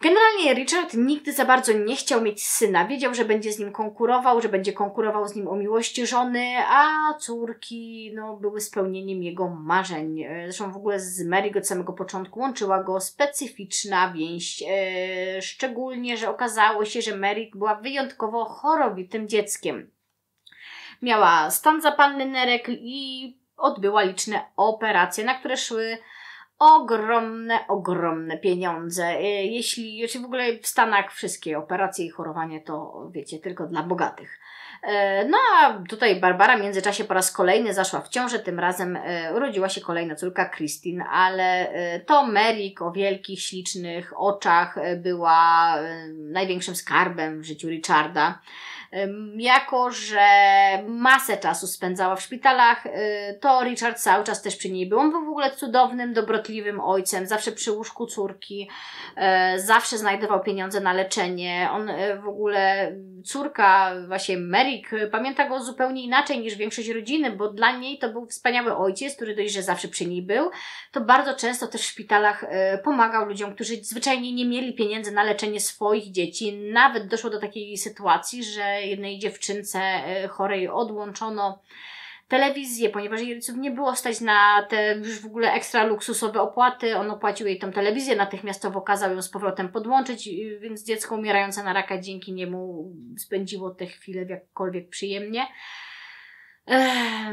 [0.00, 2.86] Generalnie Richard nigdy za bardzo nie chciał mieć syna.
[2.86, 7.14] Wiedział, że będzie z nim konkurował, że będzie konkurował z nim o miłość żony, a
[7.20, 10.24] córki no, były spełnieniem jego marzeń.
[10.44, 14.62] Zresztą w ogóle z Mary od samego początku łączyła go specyficzna więź.
[14.68, 19.90] E, szczególnie, że okazało się, że Mary była wyjątkowo chorowitym dzieckiem.
[21.02, 25.98] Miała stan zapalny nerek i odbyła liczne operacje, na które szły
[26.58, 29.04] ogromne, ogromne pieniądze.
[29.04, 33.82] E, jeśli, jeśli w ogóle w Stanach wszystkie operacje i chorowanie to wiecie, tylko dla
[33.82, 34.40] bogatych.
[34.82, 38.96] E, no a tutaj Barbara w międzyczasie po raz kolejny zaszła w ciążę, tym razem
[38.96, 41.72] e, urodziła się kolejna córka Christine, ale
[42.06, 45.74] to Merik o wielkich, ślicznych oczach była
[46.14, 48.38] największym skarbem w życiu Richarda.
[49.36, 50.28] Jako, że
[50.86, 52.90] masę czasu spędzała w szpitalach, y,
[53.40, 54.98] to Richard cały czas też przy niej był.
[54.98, 58.68] On był w ogóle cudownym, dobrotliwym ojcem, zawsze przy łóżku córki,
[59.56, 61.68] y, zawsze znajdował pieniądze na leczenie.
[61.72, 62.92] On y, w ogóle,
[63.24, 68.26] córka, właśnie Merrick, pamięta go zupełnie inaczej niż większość rodziny, bo dla niej to był
[68.26, 70.50] wspaniały ojciec, który dość, że zawsze przy niej był,
[70.92, 72.44] to bardzo często też w szpitalach
[72.84, 76.52] pomagał ludziom, którzy zwyczajnie nie mieli pieniędzy na leczenie swoich dzieci.
[76.52, 81.62] Nawet doszło do takiej sytuacji, że jednej dziewczynce e, chorej odłączono
[82.28, 86.96] telewizję, ponieważ jej rodziców nie było stać na te już w ogóle ekstra luksusowe opłaty.
[86.96, 90.28] On opłacił jej tą telewizję, natychmiastowo kazał ją z powrotem podłączyć,
[90.60, 95.46] więc dziecko umierające na raka dzięki niemu spędziło te chwile w jakkolwiek przyjemnie.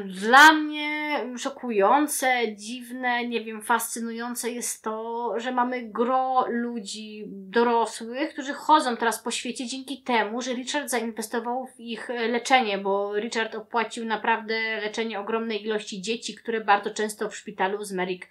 [0.06, 8.54] Dla mnie szokujące, dziwne, nie wiem, fascynujące jest to, że mamy gro ludzi dorosłych, którzy
[8.54, 14.06] chodzą teraz po świecie dzięki temu, że Richard zainwestował w ich leczenie, bo Richard opłacił
[14.06, 18.28] naprawdę leczenie ogromnej ilości dzieci, które bardzo często w szpitalu z Merrick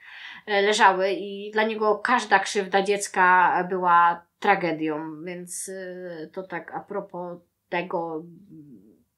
[0.47, 6.81] e, leżały i dla niego każda krzywda dziecka była tragedią, więc e, to tak a
[6.81, 7.39] propos
[7.69, 8.25] tego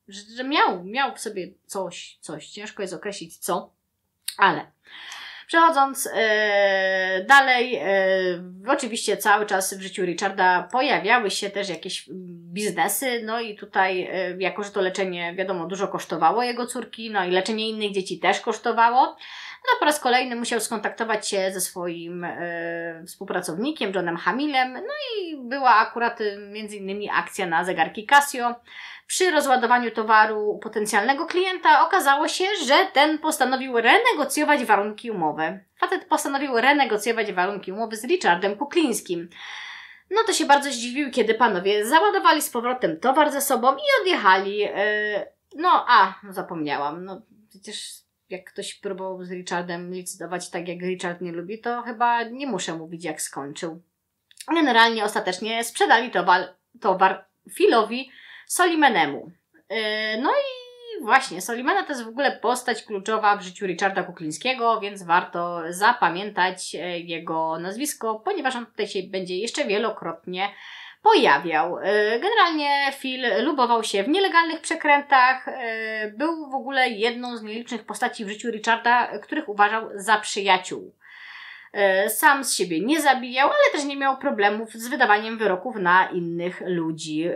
[0.08, 2.48] że, że miał, miał w sobie coś, coś.
[2.48, 3.72] Ciężko jest określić co,
[4.38, 4.66] ale
[5.46, 12.08] Przechodząc yy, dalej, yy, oczywiście cały czas w życiu Richarda pojawiały się też jakieś
[12.52, 17.24] biznesy, no i tutaj, yy, jako że to leczenie, wiadomo, dużo kosztowało jego córki, no
[17.24, 19.16] i leczenie innych dzieci też kosztowało,
[19.66, 22.26] no po raz kolejny musiał skontaktować się ze swoim
[23.06, 26.18] współpracownikiem, Johnem Hamilem, no i była akurat
[26.50, 28.54] między innymi akcja na zegarki Casio,
[29.06, 35.64] przy rozładowaniu towaru potencjalnego klienta okazało się, że ten postanowił renegocjować warunki umowy.
[35.80, 39.28] Facet postanowił renegocjować warunki umowy z Richardem Kuklińskim.
[40.10, 44.58] No to się bardzo zdziwił, kiedy panowie załadowali z powrotem towar ze sobą i odjechali.
[44.58, 44.72] Yy,
[45.56, 47.04] no, a, zapomniałam.
[47.04, 52.22] No, przecież jak ktoś próbował z Richardem licytować tak, jak Richard nie lubi, to chyba
[52.22, 53.82] nie muszę mówić, jak skończył.
[54.54, 58.10] Generalnie ostatecznie sprzedali towar, towar Philowi,
[58.46, 59.30] Solimanemu.
[59.68, 60.66] E, no i
[61.02, 66.74] właśnie, Solimana to jest w ogóle postać kluczowa w życiu Richarda Kuklińskiego, więc warto zapamiętać
[66.74, 70.48] e, jego nazwisko, ponieważ on tutaj się będzie jeszcze wielokrotnie
[71.12, 71.78] pojawiał.
[71.78, 75.46] E, generalnie Phil lubował się w nielegalnych przekrętach,
[76.14, 80.92] był w ogóle jedną z nielicznych postaci w życiu Richarda, których uważał za przyjaciół.
[81.76, 86.08] E, sam z siebie nie zabijał, ale też nie miał problemów z wydawaniem wyroków na
[86.08, 87.24] innych ludzi.
[87.24, 87.32] E,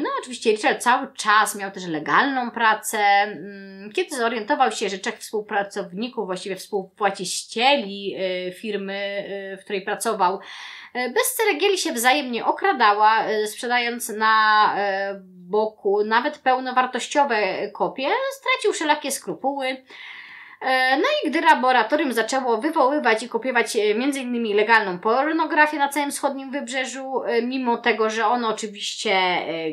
[0.00, 2.98] no, oczywiście Richard cały czas miał też legalną pracę.
[2.98, 9.24] Mm, kiedy zorientował się, że trzech współpracowników, właściwie współpłacicieli e, firmy,
[9.60, 10.40] w której pracował,
[10.94, 14.74] bez ceregieli się wzajemnie okradała, sprzedając na
[15.24, 19.76] boku nawet pełnowartościowe kopie, stracił wszelakie skrupuły.
[20.60, 24.56] E, no i gdy laboratorium zaczęło wywoływać i kopiować e, m.in.
[24.56, 29.16] legalną pornografię na całym wschodnim wybrzeżu, e, mimo tego, że on oczywiście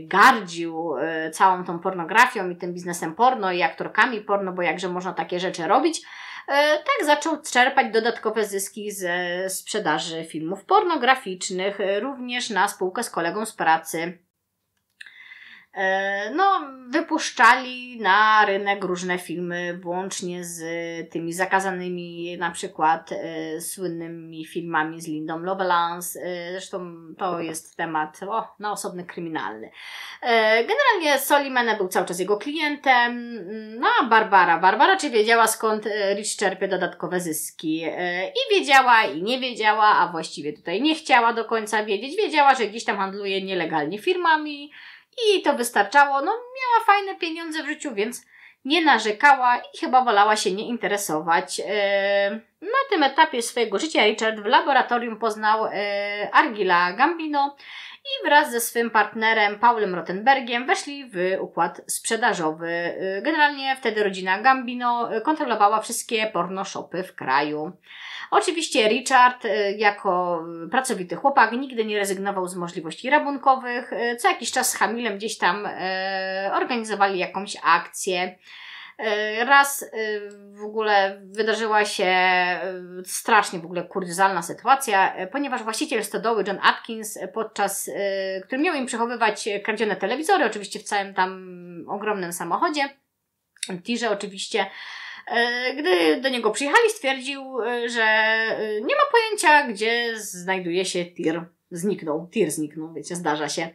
[0.02, 0.94] gardził
[1.34, 5.68] całą tą pornografią i tym biznesem porno i aktorkami porno, bo jakże można takie rzeczy
[5.68, 6.02] robić,
[6.48, 13.54] tak zaczął czerpać dodatkowe zyski ze sprzedaży filmów pornograficznych, również na spółkę z kolegą z
[13.54, 14.27] pracy.
[15.78, 20.62] E, no, wypuszczali na rynek różne filmy, włącznie z
[21.12, 26.20] tymi zakazanymi, na przykład e, słynnymi filmami z Lindą Lovelace.
[26.24, 29.72] E, zresztą to jest temat o, na osobny kryminalny.
[30.22, 33.40] E, generalnie Solimene był cały czas jego klientem.
[33.80, 34.60] No a Barbara.
[34.60, 37.84] Barbara czy wiedziała skąd e, Rich czerpie dodatkowe zyski.
[37.86, 42.18] E, I wiedziała i nie wiedziała, a właściwie tutaj nie chciała do końca wiedzieć.
[42.18, 44.72] Wiedziała, że gdzieś tam handluje nielegalnie firmami
[45.26, 46.22] i to wystarczało.
[46.22, 48.26] No, miała fajne pieniądze w życiu, więc
[48.66, 51.62] nie narzekała i chyba wolała się nie interesować.
[51.66, 57.56] E, na tym etapie swojego życia Richard w laboratorium poznał e, Argila Gambino
[58.06, 62.68] i wraz ze swym partnerem Paulem Rottenbergiem weszli w układ sprzedażowy.
[62.68, 67.72] E, generalnie wtedy rodzina Gambino kontrolowała wszystkie pornoshopy w kraju.
[68.32, 73.94] Oczywiście Richard, y, jako pracowity chłopak, nigdy nie rezygnował z możliwości rabunkowych.
[73.94, 75.70] Y, co jakiś czas z Hamilem gdzieś tam y,
[76.54, 78.38] organizowali jakąś akcję.
[79.46, 79.86] Raz
[80.54, 82.16] w ogóle wydarzyła się
[83.06, 87.92] strasznie w ogóle kuriozalna sytuacja, ponieważ właściciel stodoły John Atkins, podczas
[88.46, 91.46] który miał im przechowywać kradzione telewizory, oczywiście w całym tam
[91.88, 92.90] ogromnym samochodzie,
[93.84, 94.66] tirze oczywiście,
[95.78, 101.46] gdy do niego przyjechali, stwierdził, e, że e, nie ma pojęcia, gdzie znajduje się tir.
[101.72, 103.70] Zniknął, tir zniknął, wiecie, zdarza się.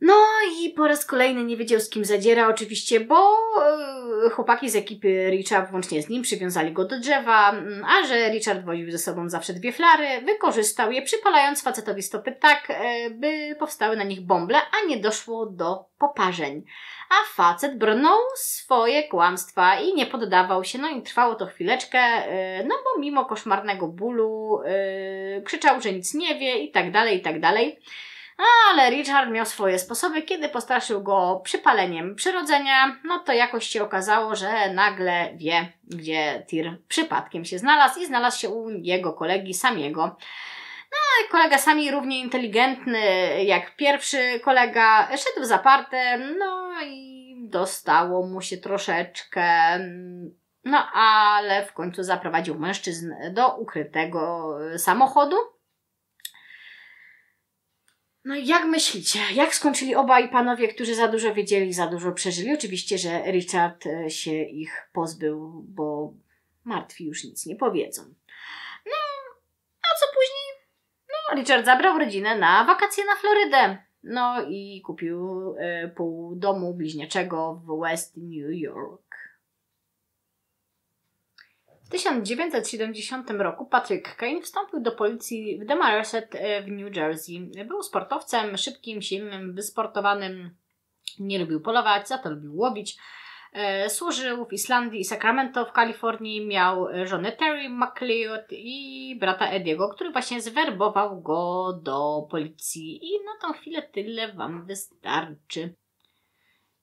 [0.00, 0.14] No
[0.60, 3.36] i po raz kolejny nie wiedział z kim zadziera oczywiście, bo
[4.26, 8.30] e, chłopaki z ekipy Richard włącznie z nim przywiązali go do drzewa, mm, a że
[8.30, 13.56] Richard woził ze sobą zawsze dwie flary, wykorzystał je przypalając facetowi stopy tak, e, by
[13.58, 16.64] powstały na nich bąble, a nie doszło do poparzeń.
[17.08, 22.64] A facet brnął swoje kłamstwa i nie poddawał się, no i trwało to chwileczkę, e,
[22.64, 24.60] no bo mimo koszmarnego bólu
[25.44, 27.80] krzyczał, że nic nie wie i tak dalej, i tak dalej.
[28.70, 34.36] Ale Richard miał swoje sposoby, kiedy postraszył go przypaleniem przyrodzenia, no to jakoś się okazało,
[34.36, 40.16] że nagle wie, gdzie Tir przypadkiem się znalazł i znalazł się u jego kolegi Samiego.
[41.30, 43.00] Kolega Sami równie inteligentny
[43.44, 49.78] jak pierwszy kolega, szedł zaparte, no i dostało mu się troszeczkę,
[50.64, 55.36] no ale w końcu zaprowadził mężczyzn do ukrytego samochodu.
[58.26, 62.54] No i jak myślicie, jak skończyli obaj panowie, którzy za dużo wiedzieli, za dużo przeżyli?
[62.54, 66.12] Oczywiście, że Richard e, się ich pozbył, bo
[66.64, 68.02] martwi już nic nie powiedzą.
[68.86, 68.96] No,
[69.82, 70.35] a co później?
[71.28, 73.78] No, Richard zabrał rodzinę na wakacje na Florydę.
[74.02, 79.06] No i kupił y, pół domu bliźniaczego w West New York.
[81.86, 87.50] W 1970 roku Patrick Kane wstąpił do policji w Demarest e, w New Jersey.
[87.68, 90.56] Był sportowcem szybkim, silnym, wysportowanym.
[91.18, 92.96] Nie lubił polować, za to lubił łowić.
[93.52, 96.46] E, służył w Islandii i Sacramento w Kalifornii.
[96.46, 103.00] Miał żonę Terry McLeod i brata Ediego, który właśnie zwerbował go do policji.
[103.02, 105.74] I na tą chwilę tyle Wam wystarczy.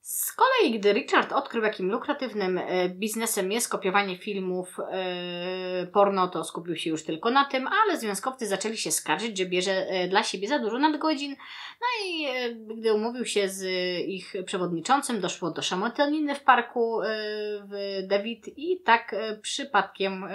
[0.04, 6.44] Z kolei, gdy Richard odkrył, jakim lukratywnym e, biznesem jest kopiowanie filmów e, porno, to
[6.44, 10.24] skupił się już tylko na tym, ale związkowcy zaczęli się skarżyć, że bierze e, dla
[10.24, 11.36] siebie za dużo nadgodzin.
[11.82, 12.28] No i
[12.78, 13.64] gdy umówił się z
[14.08, 17.00] ich przewodniczącym, doszło do szamotaniny w parku
[17.70, 20.26] w David i tak przypadkiem,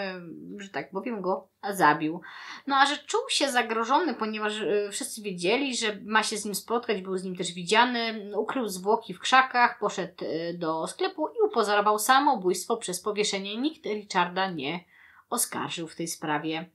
[0.59, 2.21] że tak powiem, go zabił.
[2.67, 4.53] No a że czuł się zagrożony, ponieważ
[4.91, 9.15] wszyscy wiedzieli, że ma się z nim spotkać, był z nim też widziany, ukrył zwłoki
[9.15, 13.57] w krzakach, poszedł y, do sklepu i upozorował samobójstwo przez powieszenie.
[13.57, 14.85] Nikt Richarda nie
[15.31, 16.71] oskarżył w tej sprawie.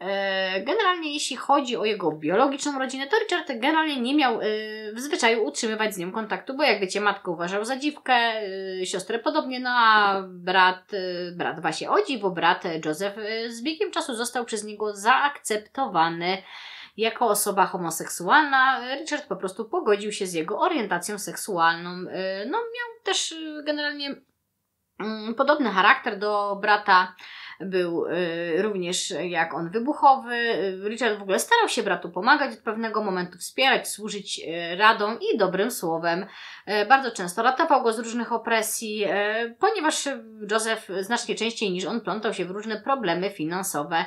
[0.00, 5.00] E, generalnie jeśli chodzi o jego biologiczną rodzinę, to Richard generalnie nie miał y, w
[5.00, 8.42] zwyczaju utrzymywać z nią kontaktu, bo jak wiecie, matkę uważał za dziwkę,
[8.82, 10.90] y, siostrę podobnie, no a brat,
[11.36, 13.16] brat właśnie o dziwo, brat Joseph
[13.48, 16.42] z biegiem czasu został przez niego zaakceptowany
[16.96, 21.90] jako osoba homoseksualna Richard po prostu pogodził się z jego orientacją seksualną.
[22.46, 23.34] No, miał też
[23.64, 24.14] generalnie
[24.98, 27.14] mm, podobny charakter do brata
[27.60, 30.36] był y, również jak on wybuchowy.
[30.88, 35.38] Richard w ogóle starał się bratu pomagać od pewnego momentu, wspierać, służyć y, radą i
[35.38, 36.26] dobrym słowem.
[36.82, 39.04] Y, bardzo często ratował go z różnych opresji,
[39.58, 40.08] ponieważ
[40.50, 44.04] Joseph znacznie częściej niż on plątał się w różne problemy finansowe.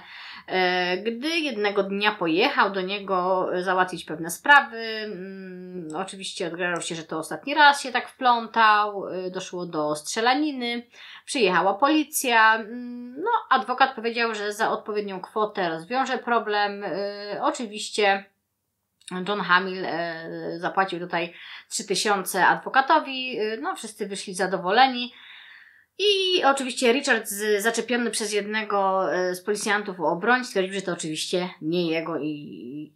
[1.03, 7.17] Gdy jednego dnia pojechał do niego załatwić pewne sprawy, mm, oczywiście odgrażał się, że to
[7.17, 10.83] ostatni raz się tak wplątał, doszło do strzelaniny,
[11.25, 16.81] przyjechała policja, mm, no adwokat powiedział, że za odpowiednią kwotę rozwiąże problem.
[16.81, 18.25] Yy, oczywiście
[19.27, 21.33] John Hamill yy, zapłacił tutaj
[21.69, 25.13] 3000 adwokatowi, yy, no wszyscy wyszli zadowoleni.
[25.97, 31.49] I oczywiście Richard, zaczepiony przez jednego y, z policjantów o broń, stwierdził, że to oczywiście
[31.61, 32.27] nie jego i,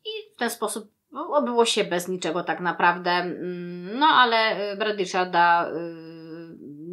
[0.06, 3.12] i w ten sposób obyło się bez niczego tak naprawdę.
[3.12, 5.74] Mm, no ale y, brat Richarda y,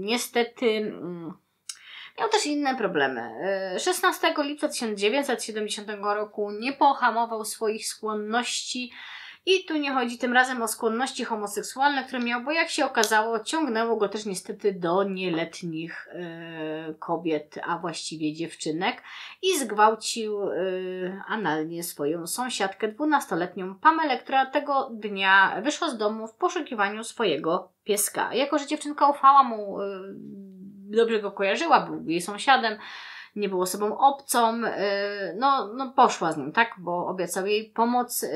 [0.05, 1.33] niestety mm,
[2.19, 3.31] Miał też inne problemy.
[3.79, 8.93] 16 e, lipca 1970 roku nie pohamował swoich skłonności
[9.47, 13.41] i tu nie chodzi tym razem o skłonności homoseksualne, które miał, bo jak się okazało,
[13.41, 19.03] ciągnęło go też niestety do nieletnich e, kobiet, a właściwie dziewczynek
[19.43, 20.55] i zgwałcił e,
[21.29, 28.35] analnie swoją sąsiadkę, dwunastoletnią Pamelę, która tego dnia wyszła z domu w poszukiwaniu swojego pieska.
[28.35, 29.85] Jako, że dziewczynka ufała mu e,
[30.97, 32.79] dobrze go kojarzyła, był jej sąsiadem,
[33.37, 34.71] nie był osobą obcą, y,
[35.39, 38.23] no, no poszła z nim, tak, bo obiecał jej pomoc.
[38.23, 38.29] Y,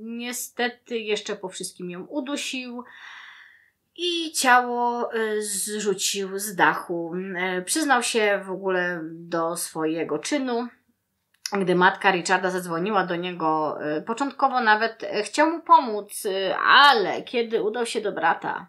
[0.00, 2.84] niestety jeszcze po wszystkim ją udusił
[3.96, 7.12] i ciało y, zrzucił z dachu.
[7.64, 10.68] Przyznał się w ogóle do swojego czynu.
[11.52, 16.26] Gdy matka Richarda zadzwoniła do niego, początkowo nawet chciał mu pomóc,
[16.66, 18.66] ale kiedy udał się do brata,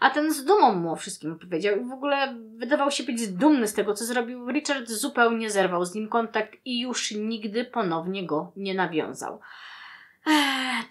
[0.00, 3.68] a ten z dumą mu o wszystkim opowiedział i w ogóle wydawał się być dumny
[3.68, 4.50] z tego, co zrobił.
[4.50, 9.40] Richard zupełnie zerwał z nim kontakt i już nigdy ponownie go nie nawiązał.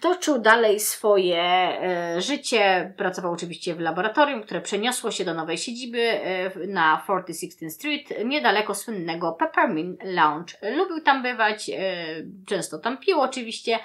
[0.00, 2.94] Toczył dalej swoje e, życie.
[2.96, 8.74] Pracował oczywiście w laboratorium, które przeniosło się do nowej siedziby e, na 46th Street, niedaleko
[8.74, 10.54] słynnego Peppermint Lounge.
[10.76, 12.04] Lubił tam bywać, e,
[12.46, 13.78] często tam pił oczywiście.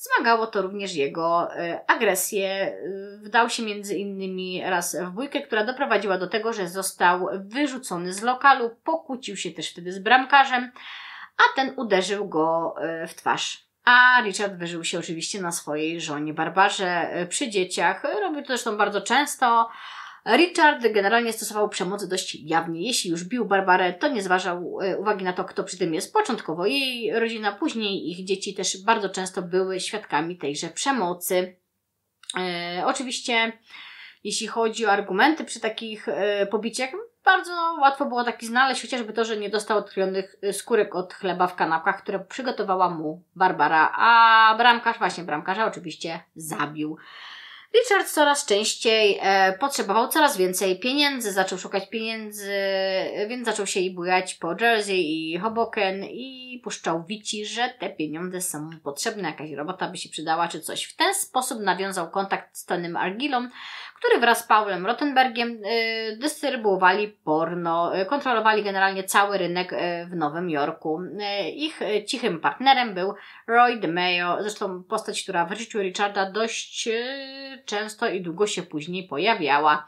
[0.00, 2.48] Wzmagało to również jego e, agresję.
[2.48, 2.78] E,
[3.22, 8.22] wdał się między innymi raz w bójkę, która doprowadziła do tego, że został wyrzucony z
[8.22, 8.70] lokalu.
[8.84, 10.72] Pokłócił się też wtedy z bramkarzem,
[11.36, 13.68] a ten uderzył go e, w twarz.
[13.84, 18.04] A Richard wyżył się oczywiście na swojej żonie Barbarze przy dzieciach.
[18.20, 19.70] Robił to zresztą bardzo często.
[20.36, 22.86] Richard generalnie stosował przemoc dość jawnie.
[22.86, 26.12] Jeśli już bił Barbarę, to nie zważał e, uwagi na to, kto przy tym jest.
[26.12, 31.56] Początkowo jej rodzina, później ich dzieci też bardzo często były świadkami tejże przemocy.
[32.38, 33.52] E, oczywiście,
[34.24, 36.90] jeśli chodzi o argumenty przy takich e, pobiciach,
[37.24, 41.46] bardzo łatwo było taki znaleźć, chociażby to, że nie dostał odkrywionych e, skórek od chleba
[41.46, 46.96] w kanapkach, które przygotowała mu Barbara, a bramkarz, właśnie bramkarza oczywiście zabił.
[47.74, 52.52] Richard coraz częściej e, potrzebował coraz więcej pieniędzy, zaczął szukać pieniędzy,
[53.28, 58.40] więc zaczął się i bujać po Jersey i Hoboken i puszczał wici, że te pieniądze
[58.40, 60.84] są potrzebne, jakaś robota by się przydała czy coś.
[60.84, 63.48] W ten sposób nawiązał kontakt z Tonym Argilą,
[63.98, 69.76] który wraz z Paulem Rottenbergiem y, dystrybuowali porno, y, kontrolowali generalnie cały rynek y,
[70.06, 71.00] w Nowym Jorku.
[71.54, 73.14] Ich cichym partnerem był
[73.46, 76.88] Roy DeMeo, zresztą postać, która w życiu Richarda dość
[77.64, 79.86] często i długo się później pojawiała.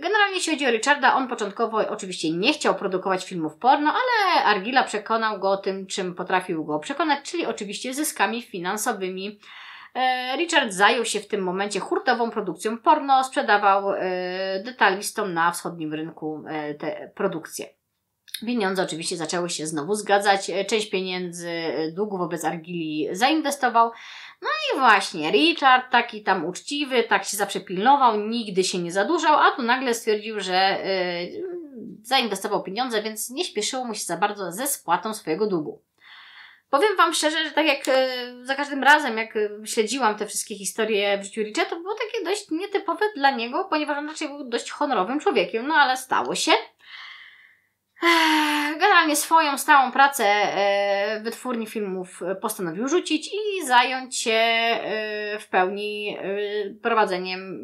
[0.00, 4.84] Generalnie jeśli chodzi o Richarda, on początkowo oczywiście nie chciał produkować filmów porno, ale Argila
[4.84, 9.38] przekonał go o tym, czym potrafił go przekonać, czyli oczywiście zyskami finansowymi.
[9.96, 15.94] E, Richard zajął się w tym momencie hurtową produkcją porno, sprzedawał e, detalistom na wschodnim
[15.94, 17.66] rynku e, te produkcje.
[18.46, 20.50] Pieniądze oczywiście zaczęły się znowu zgadzać.
[20.68, 21.50] Część pieniędzy
[21.92, 23.90] długu wobec Argili zainwestował.
[24.42, 29.34] No i właśnie, Richard, taki tam uczciwy, tak się zawsze pilnował, nigdy się nie zadłużał,
[29.38, 31.42] a tu nagle stwierdził, że y,
[32.02, 35.85] zainwestował pieniądze, więc nie śpieszyło mu się za bardzo ze spłatą swojego długu.
[36.70, 38.08] Powiem Wam szczerze, że tak jak e,
[38.42, 42.24] za każdym razem, jak e, śledziłam te wszystkie historie w życiu Richa, to było takie
[42.24, 46.52] dość nietypowe dla niego, ponieważ on raczej był dość honorowym człowiekiem, no ale stało się.
[48.80, 55.38] Generalnie swoją stałą pracę e, w wytwórni filmów e, postanowił rzucić i zająć się e,
[55.38, 57.60] w pełni e, prowadzeniem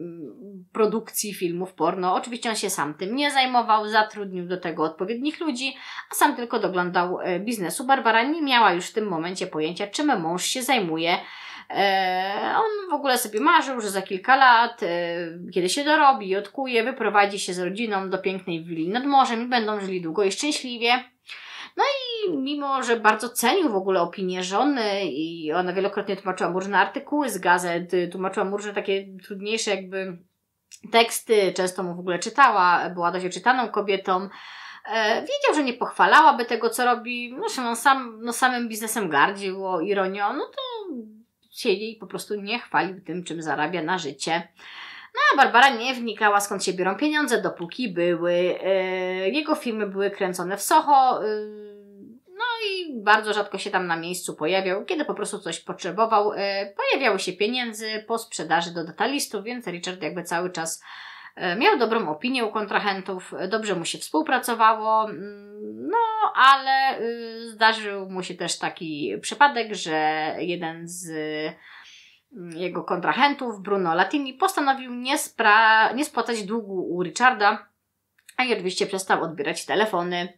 [0.72, 2.14] produkcji filmów porno.
[2.14, 5.76] Oczywiście on się sam tym nie zajmował, zatrudnił do tego odpowiednich ludzi,
[6.10, 7.84] a sam tylko doglądał e, biznesu.
[7.84, 11.18] Barbara nie miała już w tym momencie pojęcia, czym mąż się zajmuje.
[11.70, 14.88] E, on w ogóle sobie marzył, że za kilka lat, e,
[15.54, 19.80] kiedy się dorobi, odkuje, wyprowadzi się z rodziną do pięknej willi nad morzem i będą
[19.80, 21.04] żyli długo i szczęśliwie.
[21.76, 26.60] No i mimo, że bardzo cenił w ogóle opinię żony i ona wielokrotnie tłumaczyła mu
[26.60, 30.18] różne artykuły z gazet, y, tłumaczyła mu różne takie trudniejsze jakby
[30.92, 34.28] teksty, często mu w ogóle czytała, była dość czytaną kobietą.
[34.92, 37.34] E, wiedział, że nie pochwalałaby tego, co robi.
[37.38, 40.62] Zresztą on sam, no, samym biznesem gardził, o ironią, no to
[41.50, 44.48] siedzi i po prostu nie chwalił tym, czym zarabia na życie.
[45.14, 48.32] No a Barbara nie wnikała skąd się biorą pieniądze, dopóki były.
[48.62, 48.74] E,
[49.28, 51.24] jego filmy były kręcone w Soho.
[51.24, 51.71] e, no
[52.70, 54.84] i bardzo rzadko się tam na miejscu pojawiał.
[54.84, 60.02] Kiedy po prostu coś potrzebował, e, pojawiały się pieniędzy po sprzedaży do detalistów, więc Richard
[60.02, 60.82] jakby cały czas
[61.36, 65.10] e, miał dobrą opinię u kontrahentów, e, dobrze mu się współpracowało.
[65.10, 65.52] mm,
[65.90, 71.10] No, ale y, zdarzył mu się też taki przypadek, że jeden z
[72.36, 77.66] mm, jego kontrahentów, Bruno Latini, postanowił nie, spra- nie spłacać długu u Richarda,
[78.36, 80.32] a i oczywiście przestał odbierać telefony.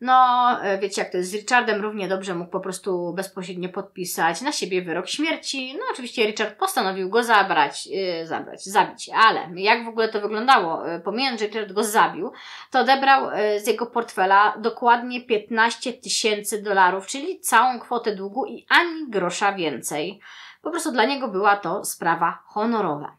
[0.00, 4.40] No, e, wiecie jak to jest z Richardem, równie dobrze mógł po prostu bezpośrednio podpisać
[4.40, 5.74] na siebie wyrok śmierci.
[5.74, 10.86] No, oczywiście Richard postanowił go zabrać, yy, zabrać, zabić, ale jak w ogóle to wyglądało?
[10.86, 12.32] Yy, pomijając, że Richard go zabił,
[12.70, 19.10] to odebrał z jego portfela dokładnie 15 tysięcy dolarów, czyli całą kwotę długu i ani
[19.10, 20.20] grosza więcej.
[20.62, 23.16] Po prostu dla niego była to sprawa honorowa.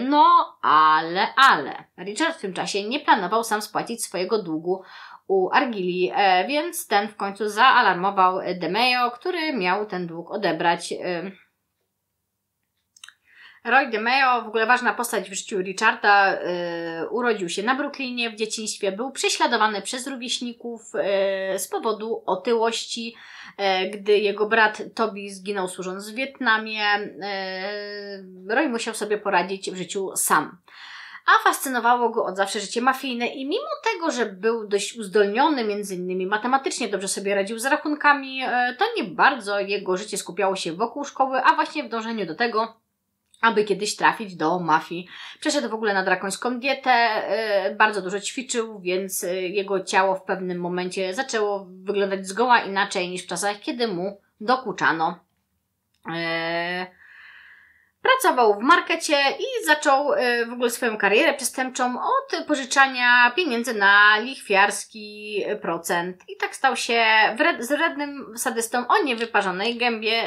[0.00, 1.84] No, ale, ale.
[1.98, 4.82] Richard w tym czasie nie planował sam spłacić swojego długu
[5.26, 10.92] u Argili, e, więc ten w końcu zaalarmował DeMeo, który miał ten dług odebrać.
[10.92, 11.30] E,
[13.64, 18.34] Roy DeMeo, w ogóle ważna postać w życiu Richarda, e, urodził się na Brooklynie w
[18.34, 20.82] dzieciństwie, był prześladowany przez rówieśników
[21.56, 23.14] z powodu otyłości,
[23.92, 26.84] gdy jego brat Toby zginął służąc w Wietnamie.
[28.48, 30.58] Roy musiał sobie poradzić w życiu sam.
[31.26, 35.94] A fascynowało go od zawsze życie mafijne i mimo tego, że był dość uzdolniony między
[35.94, 40.72] innymi matematycznie, dobrze sobie radził z rachunkami, e, to nie bardzo jego życie skupiało się
[40.72, 42.76] wokół szkoły, a właśnie w dążeniu do tego,
[43.40, 45.08] aby kiedyś trafić do mafii.
[45.40, 50.22] Przeszedł w ogóle na drakońską dietę, e, bardzo dużo ćwiczył, więc e, jego ciało w
[50.22, 55.18] pewnym momencie zaczęło wyglądać zgoła inaczej niż w czasach, kiedy mu dokuczano.
[58.04, 60.08] Pracował w markecie i zaczął
[60.48, 66.16] w ogóle swoją karierę przestępczą od pożyczania pieniędzy na lichwiarski procent.
[66.28, 67.04] I tak stał się
[67.68, 70.22] wrednym sadystą o niewyparzonej gębie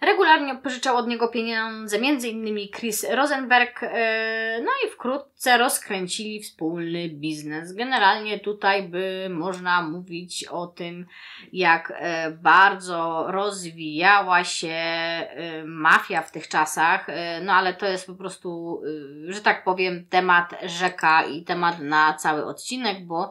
[0.00, 2.68] Regularnie pożyczał od niego pieniądze m.in.
[2.72, 7.72] Chris Rosenberg, e, no i wkrótce rozkręcili wspólny biznes.
[7.72, 11.06] Generalnie tutaj by można mówić o tym,
[11.52, 17.06] jak e, bardzo rozwijała się e, mafia w tych czasach,
[17.42, 18.82] no ale to jest po prostu,
[19.28, 23.30] że tak powiem, temat rzeka i temat na cały odcinek, bo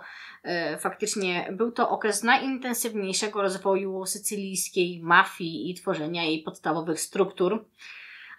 [0.79, 7.65] faktycznie był to okres najintensywniejszego rozwoju sycylijskiej mafii i tworzenia jej podstawowych struktur.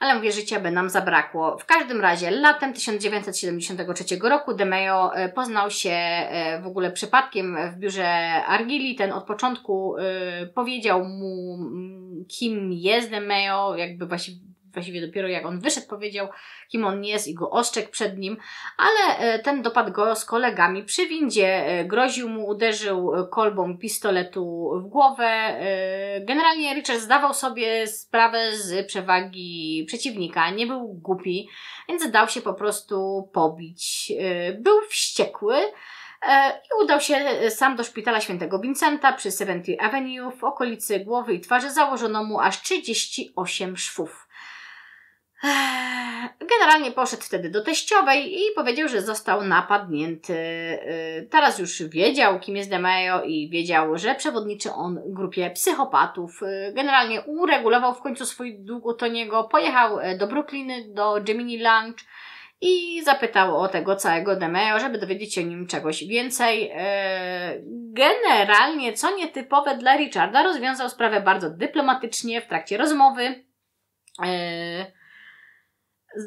[0.01, 1.59] Ale mówię, życia by nam zabrakło.
[1.59, 7.79] W każdym razie, latem 1973 roku DeMeo e, poznał się e, w ogóle przypadkiem w
[7.79, 8.09] biurze
[8.47, 8.95] Argili.
[8.95, 9.95] Ten od początku
[10.55, 11.59] powiedział mu,
[12.29, 14.48] kim jest DeMeo, jakby właściwie
[14.79, 16.29] właściwie dopiero jak on wyszedł, powiedział,
[16.69, 18.37] kim on jest i go ostrzegł przed nim,
[18.77, 23.79] ale e, ten dopadł go z kolegami przy windzie, e, groził mu, uderzył e, kolbą
[23.79, 25.29] pistoletu w głowę.
[26.21, 31.49] Generalnie Richard zdawał sobie sprawę z przewagi przeciwnika, nie był głupi,
[31.89, 34.13] więc dał się po prostu pobić.
[34.59, 35.57] Był wściekły.
[36.55, 37.17] I udał się
[37.51, 40.31] sam do szpitala świętego Vincenta przy 70 Avenue.
[40.31, 44.28] W okolicy głowy i twarzy założono mu aż 38 szwów.
[46.41, 50.35] Generalnie poszedł wtedy do teściowej i powiedział, że został napadnięty.
[50.35, 56.43] Y, teraz już wiedział, kim jest DeMeo i wiedział, że przewodniczy on grupie psychopatów.
[56.43, 61.59] Y, generalnie uregulował w końcu swój dług u Toniego, pojechał e, do Brooklyny, do Gemini
[61.59, 61.99] Lunch
[62.61, 66.71] i zapytał o tego całego DeMeo, żeby dowiedzieć się o nim czegoś więcej.
[66.75, 67.55] E,
[67.93, 73.45] generalnie, co nietypowe dla Richarda, rozwiązał sprawę bardzo dyplomatycznie w trakcie rozmowy.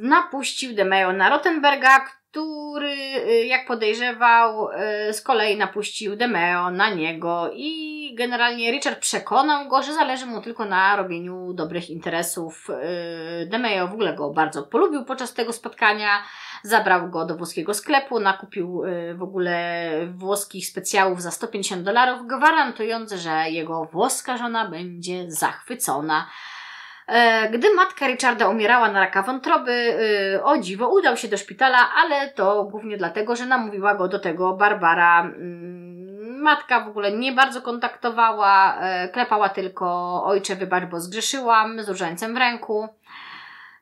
[0.01, 1.99] Napuścił DeMeo na Rottenberga,
[2.31, 2.95] który,
[3.29, 9.83] y, jak podejrzewał, y, z kolei napuścił DeMeo na niego i generalnie Richard przekonał go,
[9.83, 12.69] że zależy mu tylko na robieniu dobrych interesów.
[12.69, 16.23] Y, DeMeo w ogóle go bardzo polubił podczas tego spotkania,
[16.63, 18.83] zabrał go do włoskiego sklepu, nakupił
[19.15, 26.27] w ogóle włoskich specjałów za 150 dolarów, gwarantując, że jego włoska żona będzie zachwycona.
[27.07, 29.71] E, gdy matka Richarda umierała na raka wątroby,
[30.35, 34.19] y, o dziwo udał się do szpitala, ale to głównie dlatego, że namówiła go do
[34.19, 35.21] tego Barbara.
[35.21, 41.89] Mm, matka w ogóle nie bardzo kontaktowała, e, klepała tylko ojcze wybacz, bo zgrzeszyłam z
[41.89, 42.87] różańcem w ręku.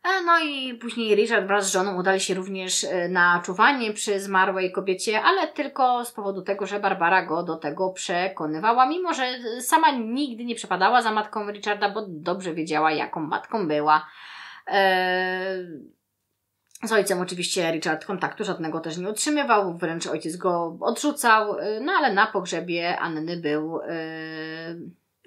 [0.03, 4.19] E, no i później Richard wraz z żoną udali się również e, na czuwanie przy
[4.19, 9.23] zmarłej kobiecie, ale tylko z powodu tego, że Barbara go do tego przekonywała, mimo że
[9.61, 14.07] sama nigdy nie przepadała za matką Richarda, bo dobrze wiedziała, jaką matką była.
[14.67, 15.55] E,
[16.83, 22.13] z ojcem oczywiście Richard kontaktu żadnego też nie utrzymywał, wręcz ojciec go odrzucał, no ale
[22.13, 23.79] na pogrzebie Anny był.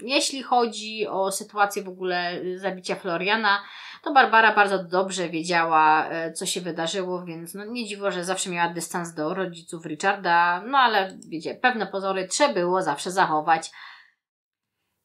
[0.02, 3.62] Jeśli chodzi o sytuację w ogóle zabicia Floriana,
[4.02, 8.50] to Barbara bardzo dobrze wiedziała, e, co się wydarzyło, więc no nie dziwo, że zawsze
[8.50, 13.70] miała dystans do rodziców Richarda, no ale wiecie, pewne pozory trzeba było zawsze zachować.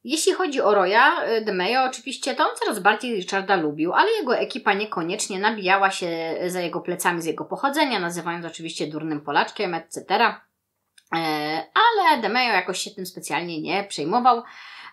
[0.03, 4.37] Jeśli chodzi o Roya e, DeMeo, oczywiście to on coraz bardziej Richarda lubił, ale jego
[4.37, 10.05] ekipa niekoniecznie nabijała się za jego plecami z jego pochodzenia, nazywając oczywiście durnym Polaczkiem, etc.
[11.15, 14.43] E, ale DeMeo jakoś się tym specjalnie nie przejmował.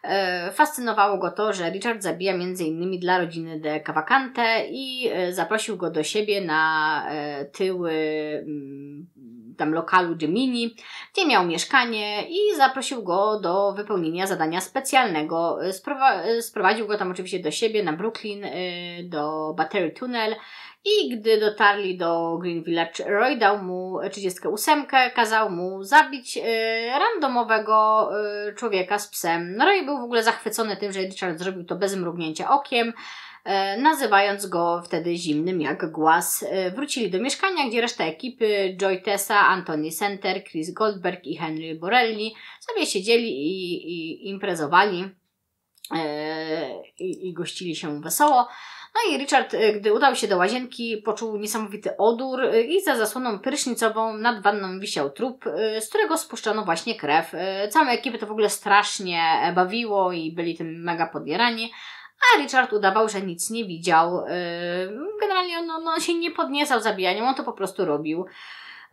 [0.05, 3.01] E, fascynowało go to, że Richard zabija m.in.
[3.01, 7.93] dla rodziny de Cavalcante i e, zaprosił go do siebie na e, tyły
[8.47, 9.07] mm,
[9.57, 10.75] tam lokalu Gemini,
[11.13, 15.59] gdzie miał mieszkanie i zaprosił go do wypełnienia zadania specjalnego.
[16.41, 18.47] sprowadził go tam oczywiście do siebie na Brooklyn,
[19.05, 20.35] do Battery Tunnel
[20.85, 26.43] i gdy dotarli do Green Village, Roy dał mu 38, kazał mu zabić y,
[26.99, 28.11] randomowego
[28.49, 29.63] y, człowieka z psem.
[29.63, 32.93] Roy był w ogóle zachwycony tym, że Richard zrobił to bez mrugnięcia okiem, y,
[33.83, 36.45] nazywając go wtedy zimnym jak głaz.
[36.75, 42.35] Wrócili do mieszkania, gdzie reszta ekipy, Joy Tessa, Anthony Center, Chris Goldberg i Henry Borelli
[42.61, 45.05] sobie siedzieli i, i imprezowali
[46.99, 48.49] i gościli się wesoło.
[48.95, 52.97] No i Richard, y, gdy udał się do łazienki, poczuł niesamowity odór y, i za
[52.97, 57.33] zasłoną prysznicową nad wanną wisiał trup, y, z którego spuszczono właśnie krew.
[57.71, 61.73] Całą ekipę to w ogóle strasznie bawiło i byli tym mega podierani.
[62.35, 64.25] A Richard udawał, że nic nie widział.
[65.21, 68.27] Generalnie on, on się nie podniecał zabijaniem, on to po prostu robił.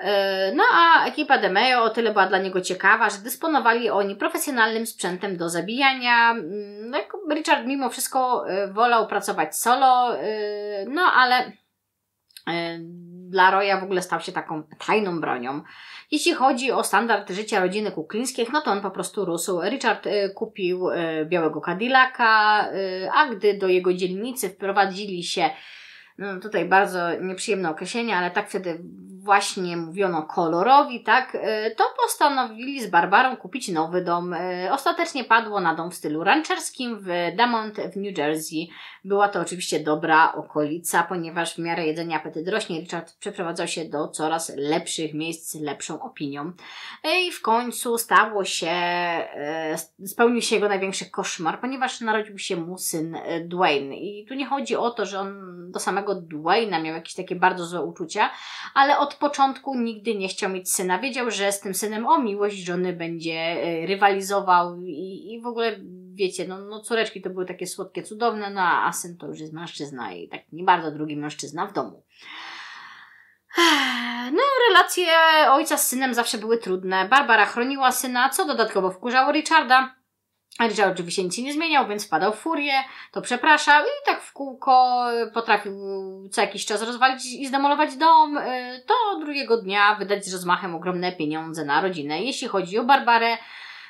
[0.01, 4.85] E, no a ekipa DeMeo o tyle była dla niego ciekawa, że dysponowali oni profesjonalnym
[4.85, 6.31] sprzętem do zabijania.
[6.31, 6.97] Mm, no,
[7.35, 11.51] Richard mimo wszystko e, wolał pracować solo, e, no ale
[13.29, 15.61] dla Roya w ogóle stał się taką tajną bronią.
[16.11, 19.61] Jeśli chodzi o standard życia rodziny Kuklińskich, no to on po prostu rósł.
[19.61, 20.87] Richard kupił
[21.25, 22.67] białego Cadillaca,
[23.13, 25.49] a gdy do jego dzielnicy wprowadzili się
[26.17, 28.79] no tutaj bardzo nieprzyjemne określenie, ale tak wtedy
[29.23, 34.33] właśnie mówiono kolorowi, tak, e, to postanowili z Barbarą kupić nowy dom.
[34.33, 38.69] E, ostatecznie padło na dom w stylu rancherskim w Damont w New Jersey.
[39.03, 42.79] Była to oczywiście dobra okolica, ponieważ w miarę jedzenia apetyt rośnie.
[42.79, 46.51] Richard przeprowadzał się do coraz lepszych miejsc z lepszą opinią.
[47.03, 48.71] E, I w końcu stało się,
[50.05, 53.95] spełnił się jego największy koszmar, ponieważ narodził się mu syn Dwayne.
[53.95, 57.65] I tu nie chodzi o to, że on do samego Dwayna miał jakieś takie bardzo
[57.65, 58.29] złe uczucia,
[58.73, 60.99] ale od początku nigdy nie chciał mieć syna.
[60.99, 65.79] Wiedział, że z tym synem o miłość żony będzie e, rywalizował i, i w ogóle
[66.13, 69.53] wiecie, no, no córeczki to były takie słodkie, cudowne, no a syn to już jest
[69.53, 72.03] mężczyzna i tak nie bardzo drugi mężczyzna w domu.
[74.31, 75.07] No, relacje
[75.49, 77.07] ojca z synem zawsze były trudne.
[77.09, 79.95] Barbara chroniła syna, co dodatkowo wkurzało Richarda.
[80.59, 82.73] Richard oczywiście nic nie zmieniał, więc wpadał w furię,
[83.11, 85.73] to przepraszał i tak w kółko potrafił
[86.31, 91.11] co jakiś czas rozwalić i zdemolować dom, y, to drugiego dnia wydać z rozmachem ogromne
[91.11, 92.23] pieniądze na rodzinę.
[92.23, 93.37] Jeśli chodzi o Barbarę,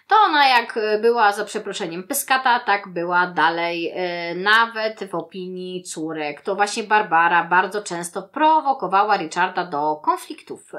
[0.07, 3.93] to ona jak była za przeproszeniem pyskata, tak była dalej,
[4.31, 6.41] y, nawet w opinii córek.
[6.41, 10.71] To właśnie Barbara bardzo często prowokowała Richarda do konfliktów.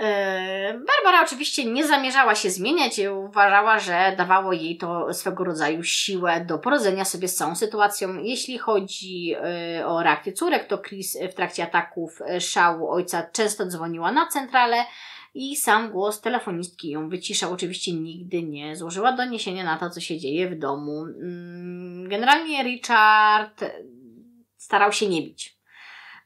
[0.00, 0.38] Y,
[0.68, 5.82] E, Barbara oczywiście nie zamierzała się zmieniać i uważała, że dawało jej to swego rodzaju
[5.82, 8.18] siłę do porodzenia sobie z całą sytuacją.
[8.18, 13.66] Jeśli chodzi e, o reakcję córek, to Chris w trakcie ataków e, szału ojca często
[13.66, 14.84] dzwoniła na centralę
[15.34, 17.52] i sam głos telefonistki ją wyciszał.
[17.52, 21.02] Oczywiście nigdy nie złożyła doniesienia na to, co się dzieje w domu.
[21.02, 23.64] Mm, generalnie Richard
[24.56, 25.57] starał się nie bić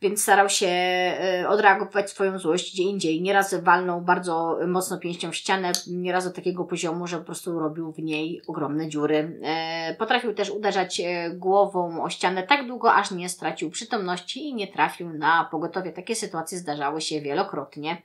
[0.02, 3.22] więc starał się e, odreagować swoją złość gdzie indziej.
[3.22, 7.92] Nieraz walnął bardzo mocno pięścią w ścianę, nieraz do takiego poziomu, że po prostu robił
[7.92, 9.40] w niej ogromne dziury.
[9.42, 14.54] E, potrafił też uderzać e, głową o ścianę tak długo, aż nie stracił przytomności i
[14.54, 15.92] nie trafił na pogotowie.
[15.92, 18.02] Takie sytuacje zdarzały się wielokrotnie.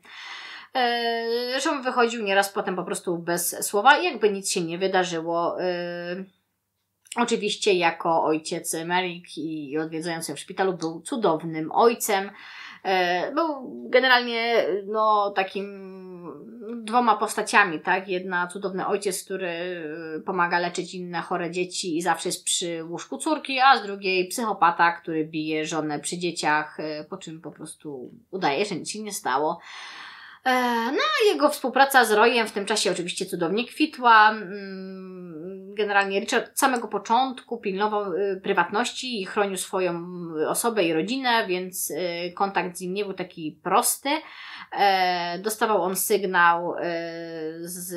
[1.51, 5.57] Zresztą wychodził nieraz potem po prostu bez słowa, jakby nic się nie wydarzyło.
[7.17, 12.29] Oczywiście jako ojciec Merrick i odwiedzający w szpitalu był cudownym ojcem.
[12.83, 13.45] E, był
[13.89, 15.97] generalnie no, takim
[16.83, 18.07] dwoma postaciami, tak?
[18.07, 19.83] Jedna cudowny ojciec, który
[20.25, 24.91] pomaga leczyć inne chore dzieci i zawsze jest przy łóżku córki, a z drugiej psychopata,
[24.91, 29.13] który bije żonę przy dzieciach, e, po czym po prostu udaje, że nic się nie
[29.13, 29.59] stało.
[30.47, 34.29] E, no, jego współpraca z Royem w tym czasie oczywiście cudownie kwitła.
[34.31, 40.05] Mm, generalnie Richard od samego początku pilnował y, prywatności i chronił swoją
[40.47, 44.09] osobę i rodzinę, więc y, kontakt z nim nie był taki prosty.
[44.71, 46.79] E, dostawał on sygnał y,
[47.59, 47.93] z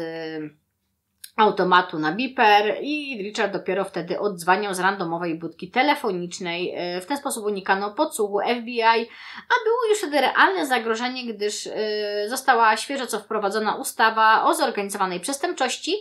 [1.40, 6.74] automatu na biper i Richard dopiero wtedy odzwaniał z randomowej budki telefonicznej.
[6.76, 8.82] E, w ten sposób unikano podsłuchu FBI,
[9.48, 11.70] a było już wtedy realne zagrożenie, gdyż e,
[12.28, 15.94] została świeżo co wprowadzona ustawa o zorganizowanej przestępczości,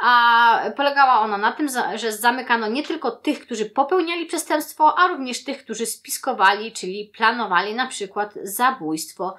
[0.00, 5.44] a polegała ona na tym, że zamykano nie tylko tych, którzy popełniali przestępstwo, a również
[5.44, 9.36] tych, którzy spiskowali, czyli planowali na przykład zabójstwo.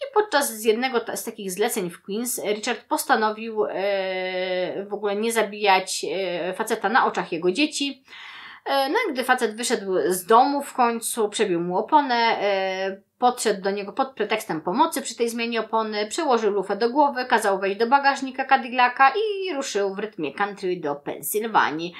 [0.00, 5.32] I podczas z jednego z takich zleceń w Queens Richard postanowił e, w ogóle nie
[5.32, 8.04] zabijać e, faceta na oczach jego dzieci.
[8.64, 13.62] E, no i gdy facet wyszedł z domu w końcu, przebił mu oponę, e, podszedł
[13.62, 17.78] do niego pod pretekstem pomocy przy tej zmianie opony, przełożył lufę do głowy, kazał wejść
[17.78, 21.94] do bagażnika Cadillaca i ruszył w rytmie country do Pensylwanii.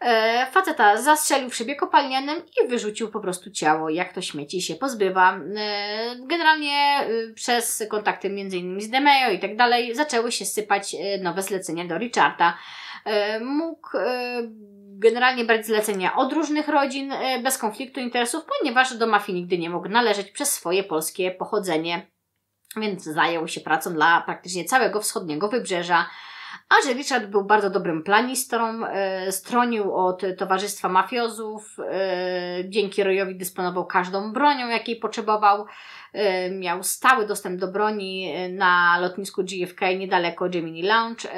[0.00, 4.74] E, faceta zastrzelił w szybie kopalnianym i wyrzucił po prostu ciało, jak to śmieci się
[4.74, 5.40] pozbywa.
[5.56, 11.18] E, generalnie y, przez kontakty innymi z Demeo i tak dalej zaczęły się sypać e,
[11.18, 12.58] nowe zlecenia do Richarda.
[13.40, 13.88] Mógł
[14.98, 19.88] generalnie brać zlecenia od różnych rodzin bez konfliktu interesów, ponieważ do mafii nigdy nie mógł
[19.88, 22.06] należeć przez swoje polskie pochodzenie,
[22.76, 26.06] więc zajął się pracą dla praktycznie całego wschodniego wybrzeża
[26.68, 33.36] a że Richard był bardzo dobrym planistą, e, stronił od towarzystwa mafiozów, e, dzięki Royowi
[33.36, 35.66] dysponował każdą bronią, jakiej potrzebował,
[36.12, 41.28] e, miał stały dostęp do broni na lotnisku JFK niedaleko Gemini Lounge,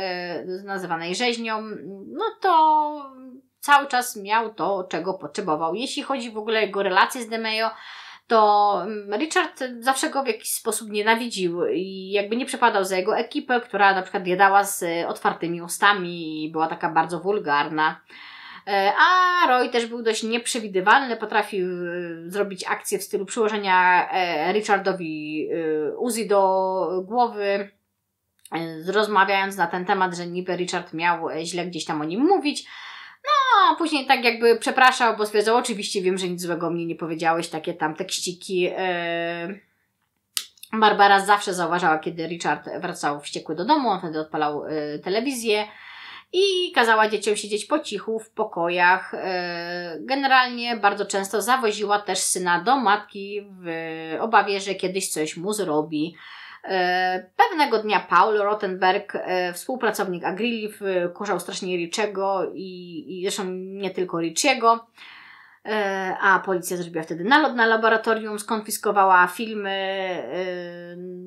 [0.64, 1.62] nazywanej rzeźnią,
[2.06, 3.12] no to
[3.60, 5.74] cały czas miał to, czego potrzebował.
[5.74, 7.70] Jeśli chodzi w ogóle o jego relacje z DeMeo,
[8.30, 13.18] to mm, Richard zawsze go w jakiś sposób nienawidził i jakby nie przepadał za jego
[13.18, 18.00] ekipę, która na przykład jadała z otwartymi ustami i była taka bardzo wulgarna.
[18.66, 24.52] E, a Roy też był dość nieprzewidywalny, potrafił e, zrobić akcję w stylu przyłożenia e,
[24.52, 25.48] Richardowi
[25.98, 27.70] Uzi do głowy,
[28.86, 32.66] rozmawiając na ten temat, że niby Richard miał źle gdzieś tam o nim mówić.
[33.24, 37.48] No, później tak jakby przepraszał, bo stwierdzał, oczywiście wiem, że nic złego mnie nie powiedziałeś,
[37.48, 38.60] takie tam tekściki.
[38.60, 39.60] Yy...
[40.72, 45.66] Barbara zawsze zauważała, kiedy Richard wracał wściekły do domu, on wtedy odpalał yy, telewizję
[46.32, 49.12] i kazała dzieciom siedzieć po cichu w pokojach.
[49.12, 53.66] Yy, generalnie bardzo często zawoziła też syna do matki w
[54.20, 56.14] obawie, że kiedyś coś mu zrobi.
[56.64, 60.80] E, pewnego dnia Paul Rottenberg, e, współpracownik Agrilif,
[61.14, 64.86] kurzał strasznie Richiego i, i zresztą nie tylko Richiego.
[65.66, 69.80] E, a policja zrobiła wtedy nalot na laboratorium, skonfiskowała filmy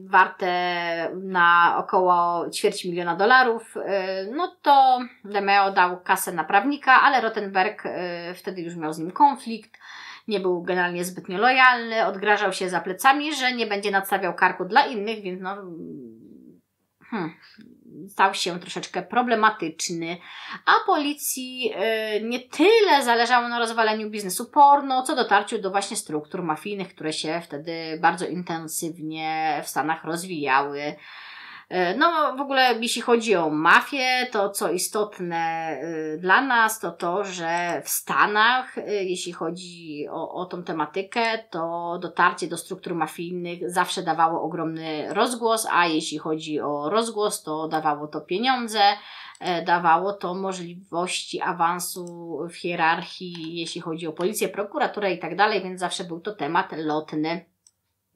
[0.06, 0.48] warte
[1.24, 3.76] na około ćwierć miliona dolarów.
[4.36, 7.84] No to Demeo dał kasę na prawnika, ale Rottenberg
[8.36, 9.78] wtedy już miał z nim konflikt
[10.28, 14.86] nie był generalnie zbytnio lojalny, odgrażał się za plecami, że nie będzie nadstawiał karku dla
[14.86, 15.58] innych, więc no,
[17.10, 17.34] hmm,
[18.10, 20.18] stał się troszeczkę problematyczny,
[20.66, 26.44] a policji yy, nie tyle zależało na rozwaleniu biznesu porno, co dotarciu do właśnie struktur
[26.44, 30.96] mafijnych, które się wtedy bardzo intensywnie w Stanach rozwijały.
[31.74, 36.92] E, no, w ogóle, jeśli chodzi o mafię, to co istotne e, dla nas, to
[36.92, 42.96] to, że w Stanach, e, jeśli chodzi o, o tą tematykę, to dotarcie do struktur
[42.96, 48.82] mafijnych zawsze dawało ogromny rozgłos, a jeśli chodzi o rozgłos, to dawało to pieniądze,
[49.66, 55.80] dawało to możliwości awansu w hierarchii, jeśli chodzi o policję, prokuraturę i tak dalej, więc
[55.80, 57.53] zawsze był to temat lotny.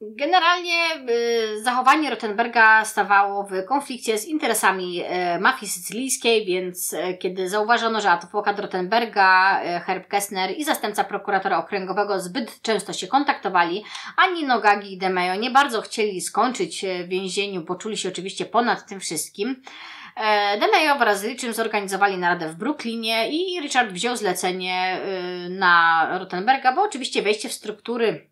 [0.00, 7.48] Generalnie y, zachowanie Rottenberga stawało w konflikcie z interesami y, mafii sycylijskiej, więc y, kiedy
[7.48, 13.84] zauważono, że adwokat Rottenberga, Herb Kessner i zastępca prokuratora okręgowego zbyt często się kontaktowali,
[14.16, 18.86] ani Nogagi i DeMeo nie bardzo chcieli skończyć w więzieniu, bo czuli się oczywiście ponad
[18.86, 19.62] tym wszystkim.
[20.16, 25.00] E, DeMeo wraz z Richem zorganizowali naradę w Brooklynie i Richard wziął zlecenie
[25.50, 28.27] na Rottenberga, bo oczywiście wejście w struktury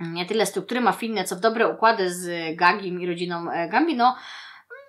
[0.00, 4.16] nie tyle struktury mafijne, co w dobre układy z Gagim i rodziną e, Gambino,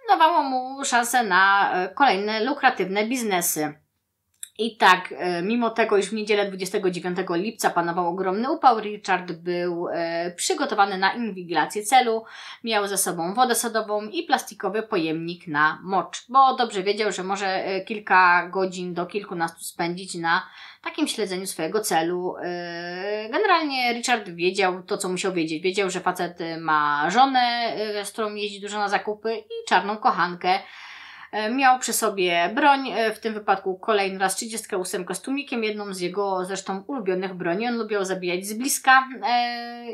[0.09, 3.73] dawało mu szansę na e, kolejne lukratywne biznesy.
[4.59, 9.87] I tak, e, mimo tego, iż w niedzielę 29 lipca panował ogromny upał, Richard był
[10.35, 12.23] przygotowany na inwigilację celu,
[12.63, 17.63] miał ze sobą wodę sodową i plastikowy pojemnik na mocz, bo dobrze wiedział, że może
[17.85, 20.47] kilka godzin do kilkunastu spędzić na
[20.89, 22.35] takim śledzeniu swojego celu.
[23.31, 25.63] Generalnie Richard wiedział to, co musiał wiedzieć.
[25.63, 27.73] Wiedział, że facet ma żonę,
[28.03, 30.59] z którą jeździ dużo na zakupy i czarną kochankę
[31.31, 35.99] E, miał przy sobie broń, w tym wypadku kolejny raz 38 z tłumikiem, jedną z
[35.99, 37.67] jego zresztą ulubionych broni.
[37.67, 39.09] On lubiał zabijać z bliska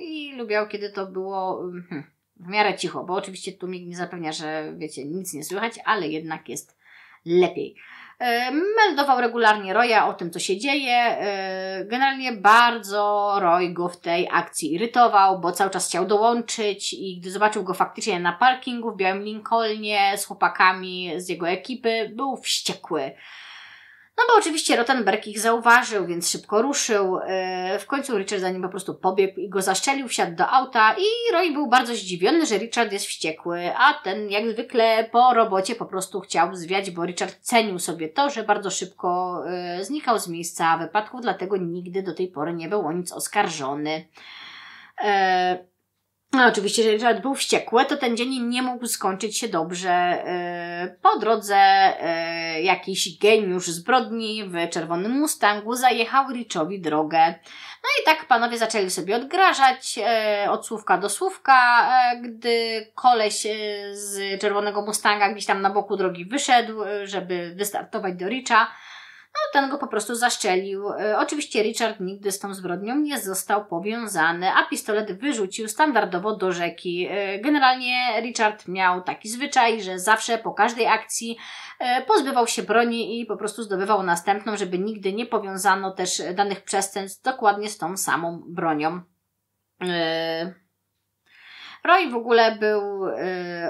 [0.01, 2.03] i lubiał, kiedy to było hmm,
[2.39, 6.49] w miarę cicho, bo oczywiście tłumik nie zapewnia, że wiecie, nic nie słychać, ale jednak
[6.49, 6.77] jest
[7.25, 7.75] lepiej.
[8.77, 10.97] Meldował regularnie Roya o tym, co się dzieje.
[10.97, 17.19] E, generalnie bardzo Roy go w tej akcji irytował, bo cały czas chciał dołączyć i
[17.19, 22.37] gdy zobaczył go faktycznie na parkingu w Białym Lincolnie z chłopakami z jego ekipy, był
[22.37, 23.11] wściekły.
[24.17, 27.19] No bo oczywiście Rottenberg ich zauważył, więc szybko ruszył.
[27.23, 30.95] E, w końcu Richard za nim po prostu pobiegł i go zaszczelił, wsiadł do auta
[30.97, 35.75] i Roy był bardzo zdziwiony, że Richard jest wściekły, a ten jak zwykle po robocie
[35.75, 40.27] po prostu chciał zwiać, bo Richard cenił sobie to, że bardzo szybko e, znikał z
[40.27, 44.07] miejsca wypadku, dlatego nigdy do tej pory nie był o nic oskarżony.
[45.03, 45.72] E,
[46.33, 49.91] no, oczywiście, że Richard był wściekły, to ten dzień nie mógł skończyć się dobrze.
[49.91, 57.27] E, po drodze e, jakiś geniusz zbrodni w czerwonym Mustangu zajechał Richowi drogę.
[57.83, 61.89] No i tak panowie zaczęli sobie odgrażać e, od słówka do słówka,
[62.21, 63.47] gdy koleś
[63.91, 68.67] z czerwonego Mustanga gdzieś tam na boku drogi wyszedł, żeby wystartować do Richa.
[69.33, 70.89] No ten go po prostu zaszczelił.
[70.89, 76.51] E, oczywiście Richard nigdy z tą zbrodnią nie został powiązany, a pistolet wyrzucił standardowo do
[76.51, 77.07] rzeki.
[77.09, 81.37] E, generalnie Richard miał taki zwyczaj, że zawsze po każdej akcji
[81.79, 86.63] e, pozbywał się broni i po prostu zdobywał następną, żeby nigdy nie powiązano też danych
[86.63, 89.01] przestępstw dokładnie z tą samą bronią.
[91.83, 92.81] Roy w ogóle był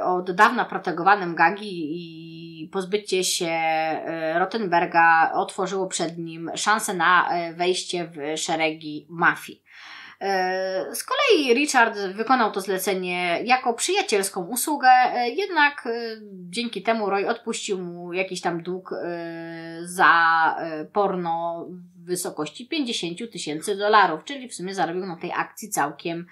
[0.03, 2.33] od dawna protegowanym Gagi i
[2.74, 9.64] pozbycie się e, Rottenberga otworzyło przed nim szansę na e, wejście w szeregi mafii.
[10.22, 14.90] E, z kolei Richard wykonał to zlecenie jako przyjacielską usługę,
[15.36, 15.88] jednak
[16.50, 18.90] dzięki temu Roy odpuścił mu jakiś tam dług
[19.82, 20.56] za
[20.94, 21.66] porno
[21.96, 26.26] w wysokości 50 tysięcy dolarów, czyli w sumie zarobił na tej akcji całkiem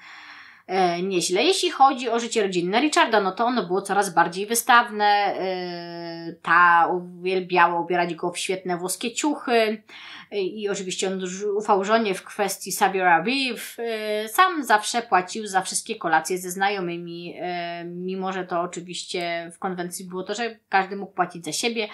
[1.03, 1.43] nieźle.
[1.43, 5.05] Jeśli chodzi o życie rodzinne Richarda, no to ono było coraz bardziej wystawne.
[5.05, 9.83] E, ta uwielbiała ubierać go w świetne włoskie ciuchy
[10.31, 11.23] e, i oczywiście on
[11.57, 13.77] ufał żonie w kwestii Savior Beef.
[13.79, 19.59] E, sam zawsze płacił za wszystkie kolacje ze znajomymi, e, mimo że to oczywiście w
[19.59, 21.87] konwencji było to, że każdy mógł płacić za siebie.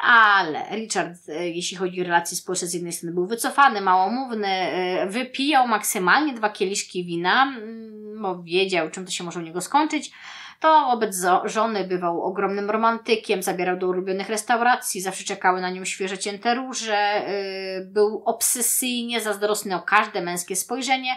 [0.00, 5.06] Ale Richard, e, jeśli chodzi o relacje społeczne, z jednej strony był wycofany, małomówny, e,
[5.06, 10.12] wypijał maksymalnie dwa kieliszki wina, mm, bo wiedział, czym to się może u niego skończyć.
[10.60, 16.18] To wobec żony bywał ogromnym romantykiem, zabierał do ulubionych restauracji, zawsze czekały na nią świeże
[16.18, 21.10] cięte róże, e, był obsesyjnie zazdrosny o każde męskie spojrzenie.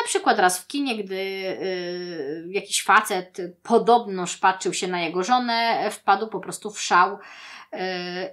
[0.00, 1.42] Na przykład raz w kinie, gdy
[2.50, 7.18] jakiś facet podobno szpaczył się na jego żonę, wpadł po prostu w szał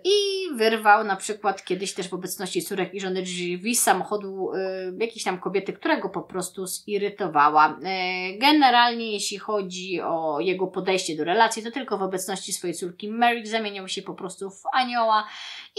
[0.04, 4.92] i wyrwał na przykład kiedyś też w obecności córek i żony drzwi z samochodu e,
[5.00, 7.80] jakiejś tam kobiety, która go po prostu zirytowała.
[7.84, 13.12] E, generalnie jeśli chodzi o jego podejście do relacji, to tylko w obecności swojej córki
[13.12, 15.28] Mary zamieniał się po prostu w anioła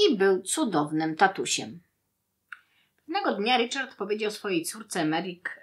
[0.06, 1.80] i był cudownym tatusiem.
[2.96, 5.60] Pewnego dnia Richard powiedział swojej córce Merrick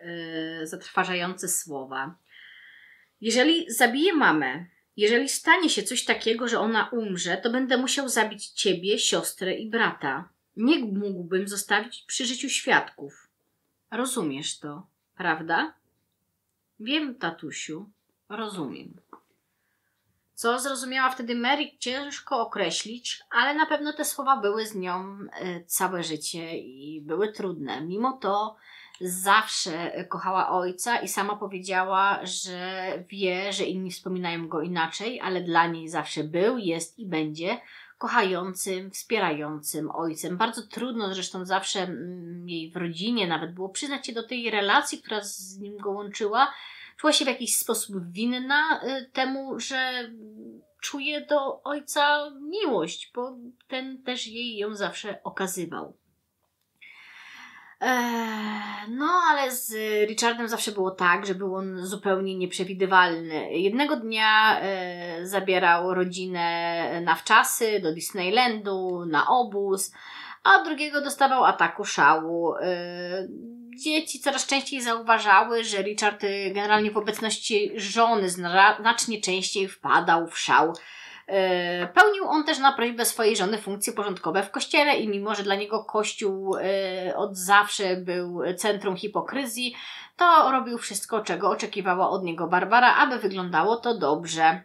[0.64, 2.16] zatrważające słowa.
[3.22, 4.66] Jeżeli zabiję mamę,
[4.98, 9.70] jeżeli stanie się coś takiego, że ona umrze, to będę musiał zabić ciebie, siostrę i
[9.70, 10.30] brata.
[10.56, 13.28] Nie mógłbym zostawić przy życiu świadków.
[13.92, 14.88] Rozumiesz to,
[15.18, 15.74] prawda?
[16.80, 17.90] Wiem, tatusiu,
[18.30, 18.94] rozumiem.
[20.34, 25.64] Co zrozumiała wtedy Mary, ciężko określić, ale na pewno te słowa były z nią e,
[25.66, 27.82] całe życie i były trudne.
[27.82, 28.56] Mimo to
[29.02, 35.68] zawsze kochała ojca i sama powiedziała, że wie, że inni wspominają go inaczej, ale dla
[35.68, 37.58] niej zawsze był, jest i będzie
[37.98, 40.38] kochającym, wspierającym ojcem.
[40.38, 45.02] Bardzo trudno zresztą zawsze mm, jej w rodzinie nawet było przyznać się do tej relacji,
[45.02, 46.54] która z nim go łączyła.
[46.98, 50.12] Czuła się w jakiś sposób winna y, temu, że
[50.82, 53.38] czuje do ojca miłość, bo
[53.68, 55.98] ten też jej ją zawsze okazywał.
[57.80, 59.74] Eee, no, ale z
[60.10, 63.52] Richardem zawsze było tak, że był on zupełnie nieprzewidywalny.
[63.52, 69.94] Jednego dnia e, zabierał rodzinę na wczasy do Disneylandu, na obóz,
[70.44, 72.56] a drugiego dostawał ataku szału.
[72.56, 73.28] E,
[73.84, 76.22] dzieci coraz częściej zauważały, że Richard
[76.54, 80.74] generalnie w obecności żony znacznie częściej wpadał w szał.
[81.28, 85.44] E, pełnił on też na prośbę swojej żony funkcje porządkowe w kościele i mimo, że
[85.44, 89.76] dla niego kościół e, od zawsze był centrum hipokryzji,
[90.18, 94.62] to robił wszystko, czego oczekiwała od niego Barbara, aby wyglądało to dobrze.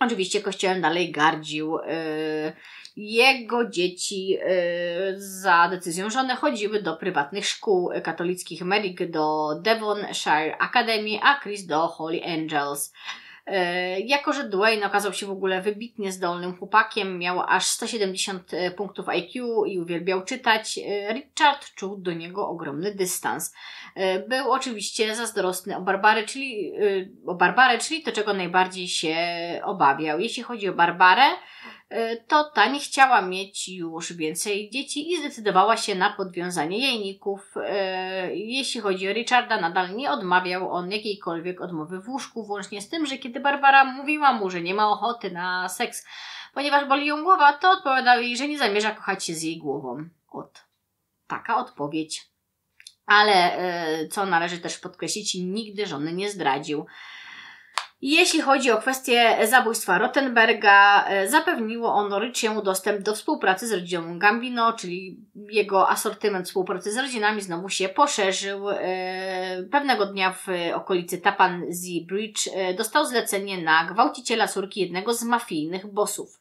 [0.00, 1.78] Oczywiście kościołem dalej gardził.
[1.78, 2.52] E,
[2.96, 4.38] jego dzieci
[5.16, 8.62] za decyzją żony chodziły do prywatnych szkół katolickich.
[8.62, 12.92] Merrick do Devonshire Academy, a Chris do Holy Angels.
[13.46, 18.70] E, jako, że Dwayne okazał się w ogóle wybitnie zdolnym chłopakiem, miał aż 170 e,
[18.70, 23.54] punktów IQ i uwielbiał czytać, e, Richard czuł do niego ogromny dystans.
[24.28, 26.72] Był oczywiście zazdrosny o Barbarę, czyli,
[27.26, 29.16] o Barbarę, czyli to, czego najbardziej się
[29.64, 30.20] obawiał.
[30.20, 31.22] Jeśli chodzi o Barbarę,
[32.28, 37.54] to ta nie chciała mieć już więcej dzieci i zdecydowała się na podwiązanie jajników.
[37.56, 42.88] E, jeśli chodzi o Richarda, nadal nie odmawiał on jakiejkolwiek odmowy w łóżku, włącznie z
[42.88, 46.06] tym, że kiedy Barbara mówiła mu, że nie ma ochoty na seks,
[46.54, 50.08] ponieważ boli ją głowa, to odpowiadał jej, że nie zamierza kochać się z jej głową.
[50.30, 50.64] Ot,
[51.26, 52.32] taka odpowiedź.
[53.06, 56.86] Ale e, co należy też podkreślić, nigdy żony nie zdradził.
[58.02, 64.18] Jeśli chodzi o kwestię zabójstwa Rottenberga, e, zapewniło ono Richiemu dostęp do współpracy z rodziną
[64.18, 65.16] Gambino, czyli
[65.50, 68.70] jego asortyment współpracy z rodzinami znowu się poszerzył.
[68.70, 71.64] E, pewnego dnia w okolicy Tapan
[72.06, 76.38] Bridge e, dostał zlecenie na gwałciciela córki jednego z mafijnych bossów.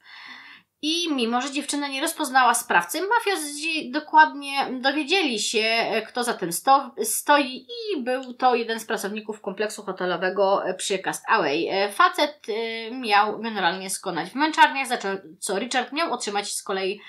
[0.81, 6.91] I mimo, że dziewczyna nie rozpoznała sprawcy, mafiozi dokładnie dowiedzieli się, kto za tym sto
[7.03, 11.69] stoi i był to jeden z pracowników kompleksu hotelowego przy Castaway.
[11.91, 14.97] Facet y, miał generalnie skonać w męczarniach, za
[15.39, 17.01] co Richard miał otrzymać z kolei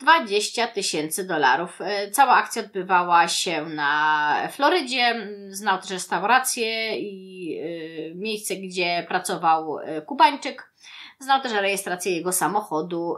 [0.00, 1.80] 20 tysięcy dolarów.
[1.80, 5.30] E, cała akcja odbywała się na Florydzie.
[5.48, 10.73] Znał też restaurację i e, miejsce, gdzie pracował e, Kubańczyk.
[11.18, 13.16] Znał też rejestrację jego samochodu.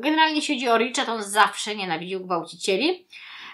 [0.00, 3.06] Generalnie jeśli chodzi o Richard, on zawsze nienawidził gwałcicieli.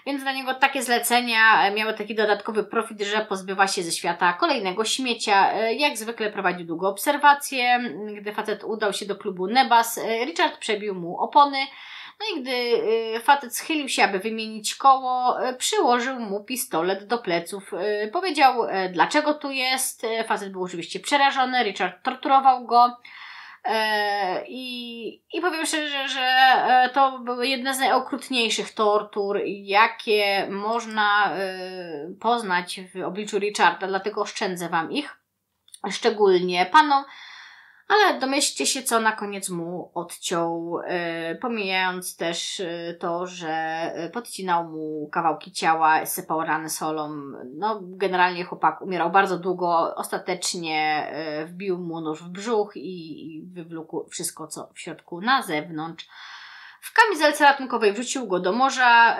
[0.05, 4.85] Więc dla niego takie zlecenia miały taki dodatkowy profit, że pozbywa się ze świata kolejnego
[4.85, 5.53] śmiecia.
[5.53, 7.79] Jak zwykle prowadził długo obserwacje.
[8.17, 11.57] Gdy facet udał się do klubu Nebas, Richard przebił mu opony.
[12.21, 17.17] No i gdy y, facet schylił się, aby wymienić koło, y, przyłożył mu pistolet do
[17.17, 17.73] pleców.
[17.73, 18.61] Y, powiedział,
[18.93, 20.05] dlaczego tu jest.
[20.27, 22.97] Facet był oczywiście przerażony, Richard torturował go.
[24.47, 31.33] I, I powiem szczerze, że to były jedne z najokrutniejszych tortur, jakie można
[32.19, 35.17] poznać w obliczu Richarda, dlatego oszczędzę Wam ich.
[35.91, 37.03] Szczególnie panom,
[37.91, 40.79] ale domyślcie się, co na koniec mu odciął,
[41.29, 43.49] yy, pomijając też yy, to, że
[43.95, 47.09] e, podcinał mu kawałki ciała, sypał rany solą.
[47.55, 51.11] No, generalnie chłopak umierał bardzo długo, ostatecznie
[51.45, 56.07] wbił mu nóż w brzuch i wywlókł wszystko, co w środku na zewnątrz.
[56.81, 59.17] W kamizelce ratunkowej wrzucił go do morza,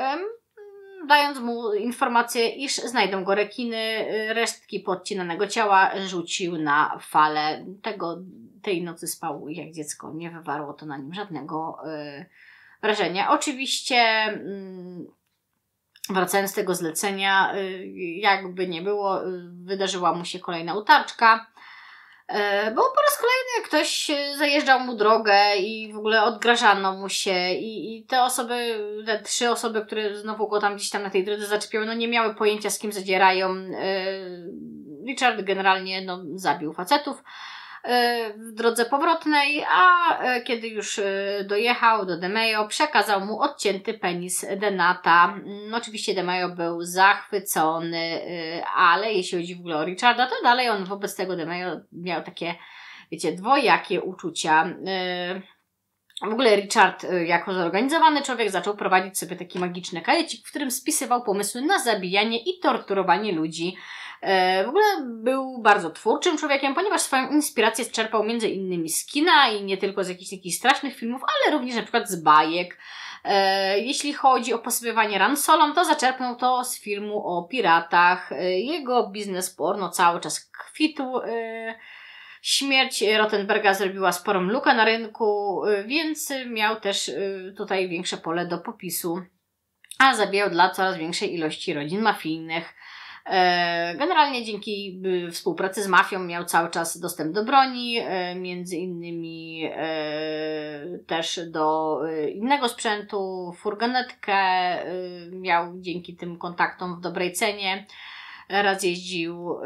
[1.07, 4.05] dając mu informację, iż znajdą go rekiny.
[4.33, 7.65] Resztki podcinanego ciała rzucił na falę.
[7.81, 8.17] Tego,
[8.61, 10.13] tej nocy spał jak dziecko.
[10.13, 12.25] Nie wywarło to na nim żadnego y,
[12.81, 13.31] wrażenia.
[13.31, 14.27] Oczywiście.
[14.33, 15.21] Y,
[16.09, 21.50] Wracając z tego zlecenia, y, jakby nie było, y, wydarzyła mu się kolejna utarczka.
[22.27, 27.53] E, bo po raz kolejny ktoś zajeżdżał mu drogę i w ogóle odgrażano mu się
[27.53, 31.23] i, i te osoby, te trzy osoby, które znowu go tam gdzieś tam na tej
[31.23, 33.49] drodze zaczepiały, no nie miały pojęcia z kim zadzierają.
[33.49, 34.05] E,
[35.07, 37.23] Richard generalnie no, zabił facetów.
[37.83, 43.93] E, w drodze powrotnej, a e, kiedy już e, dojechał do Demeo, przekazał mu odcięty
[43.93, 45.25] penis Denata.
[45.25, 48.21] Mm, oczywiście Demeo był zachwycony,
[48.75, 52.55] ale jeśli chodzi w ogóle o Richarda, to dalej on wobec tego Demeo miał takie,
[53.11, 54.75] wiecie, dwojakie uczucia.
[56.21, 61.23] W ogóle Richard, jako zorganizowany człowiek, zaczął prowadzić sobie taki magiczny kajecik, w którym spisywał
[61.23, 63.75] pomysły na zabijanie i torturowanie ludzi
[64.65, 69.63] w ogóle był bardzo twórczym człowiekiem, ponieważ swoją inspirację czerpał między innymi z kina i
[69.63, 72.77] nie tylko z jakichś takich strasznych filmów, ale również na przykład z bajek.
[73.23, 78.31] E, jeśli chodzi o posypywanie ransolą, to zaczerpnął to z filmu o piratach.
[78.31, 81.03] E, jego biznes porno cały czas kwitł.
[82.41, 87.11] Śmierć Rottenberga zrobiła sporą lukę na rynku, więc miał też
[87.57, 89.21] tutaj większe pole do popisu,
[89.99, 92.73] a zabijał dla coraz większej ilości rodzin mafijnych.
[93.25, 95.01] E, generalnie dzięki
[95.31, 101.99] współpracy z mafią miał cały czas dostęp do broni, e, między innymi e, też do
[102.33, 104.37] innego sprzętu, furgonetkę,
[105.31, 107.85] miał dzięki tym kontaktom w dobrej cenie.
[108.49, 109.59] Raz jeździł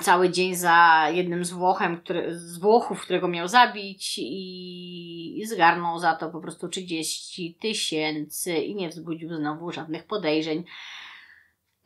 [0.00, 5.98] cały dzień za jednym z Włochem, który, z Włochów, którego miał zabić i, i zgarnął
[5.98, 10.64] za to po prostu 30 tysięcy i nie wzbudził znowu żadnych podejrzeń.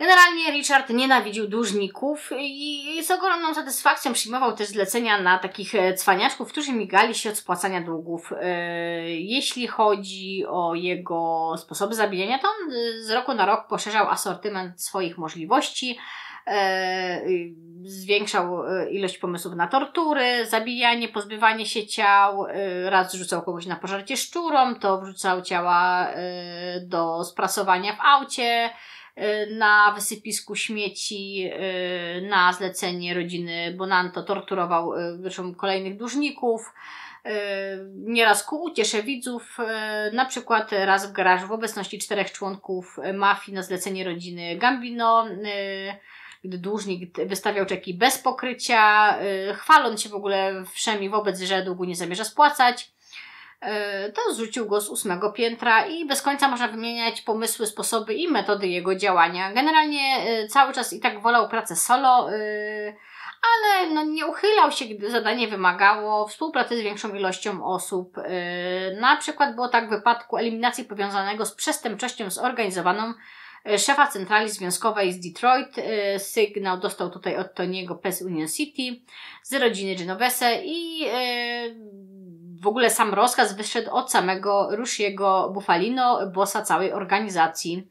[0.00, 6.48] Generalnie Richard nienawidził dłużników i z ogromną satysfakcją przyjmował też zlecenia na takich e, cwaniaczków,
[6.48, 8.32] którzy migali się od spłacania długów.
[8.40, 14.08] E, jeśli chodzi o jego sposoby zabijania, to on e, z roku na rok poszerzał
[14.08, 15.98] asortyment swoich możliwości
[17.82, 22.46] zwiększał ilość pomysłów na tortury, zabijanie, pozbywanie się ciał.
[22.84, 26.08] Raz rzucał kogoś na pożarcie szczurom, to wrzucał ciała
[26.82, 28.70] do sprasowania w aucie.
[29.20, 31.50] Y, na wysypisku śmieci
[32.18, 36.72] y, na zlecenie rodziny Bonanto torturował y, zresztą kolejnych dłużników.
[37.94, 39.58] Nieraz ku uciesze widzów,
[40.12, 45.26] na przykład raz w garażu w obecności czterech członków mafii na zlecenie rodziny Gambino,
[46.44, 49.14] gdy dłużnik wystawiał czeki bez pokrycia,
[49.54, 52.92] chwaląc się w ogóle wszemi wobec, że długu nie zamierza spłacać.
[53.60, 58.28] E, to zrzucił go z ósmego piętra i bez końca można wymieniać pomysły, sposoby i
[58.28, 59.52] metody jego działania.
[59.52, 62.36] Generalnie e, cały czas i tak wolał pracę solo, e,
[63.42, 68.16] ale no nie uchylał się, gdy zadanie wymagało współpracy z większą ilością osób.
[69.00, 73.14] Na przykład było tak w wypadku eliminacji powiązanego z przestępczością zorganizowaną
[73.78, 75.76] szefa centrali związkowej z Detroit.
[76.18, 79.00] Sygnał dostał tutaj od Toniego Pes Union City
[79.42, 81.04] z rodziny Genovese i
[82.60, 87.88] w ogóle sam rozkaz wyszedł od samego Rushiego Buffalino, bossa całej organizacji.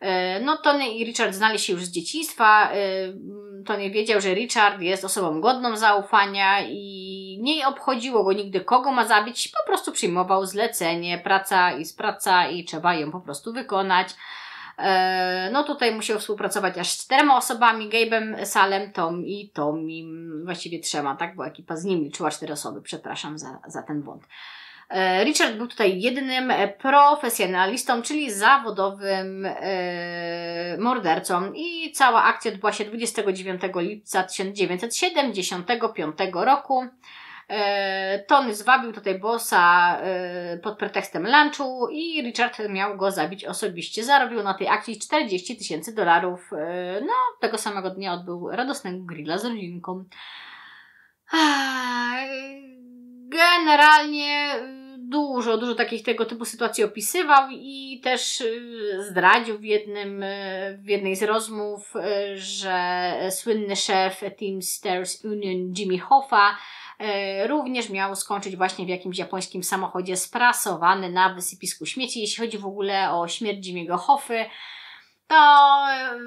[0.00, 2.70] E, no, Tony i Richard znali się już z dzieciństwa.
[2.72, 2.76] E,
[3.66, 9.06] Tony wiedział, że Richard jest osobą godną zaufania i nie obchodziło go nigdy, kogo ma
[9.06, 9.48] zabić.
[9.48, 14.08] Po prostu przyjmował zlecenie, praca jest praca i trzeba ją po prostu wykonać.
[14.78, 20.80] E, no tutaj musiał współpracować aż z czterema osobami, Gabe'em, Salem, Tom i Tomim, właściwie
[20.80, 21.36] trzema, tak?
[21.36, 24.22] Bo ekipa z nim liczyła cztery osoby, przepraszam za, za ten błąd.
[24.88, 32.84] E, Richard był tutaj jedynym profesjonalistą, czyli zawodowym e, mordercą i cała akcja odbyła się
[32.84, 36.86] 29 lipca 1975 roku.
[37.48, 44.04] E, Tony zwabił tutaj bossa e, pod pretekstem lunchu i Richard miał go zabić osobiście.
[44.04, 46.52] Zarobił na tej akcji 40 tysięcy dolarów.
[46.52, 50.04] E, no, tego samego dnia odbył radosnego grilla z rodzinką.
[53.28, 54.54] Generalnie
[54.98, 58.42] dużo, dużo takich tego typu sytuacji opisywał i też
[59.08, 60.24] zdradził w, jednym,
[60.78, 61.92] w jednej z rozmów,
[62.34, 66.56] że słynny szef Teamsters Union Jimmy Hoffa
[67.46, 72.20] również miał skończyć właśnie w jakimś japońskim samochodzie sprasowany na wysypisku śmieci.
[72.20, 74.44] Jeśli chodzi w ogóle o śmierć Jimmy'ego Hoffy,
[75.26, 75.36] to
[75.90, 76.18] e,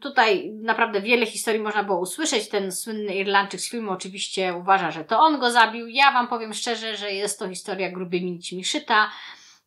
[0.00, 2.48] tutaj naprawdę wiele historii można było usłyszeć.
[2.48, 5.88] Ten słynny Irlandczyk z filmu oczywiście uważa, że to on go zabił.
[5.88, 9.10] Ja Wam powiem szczerze, że jest to historia grubymi nićmi szyta.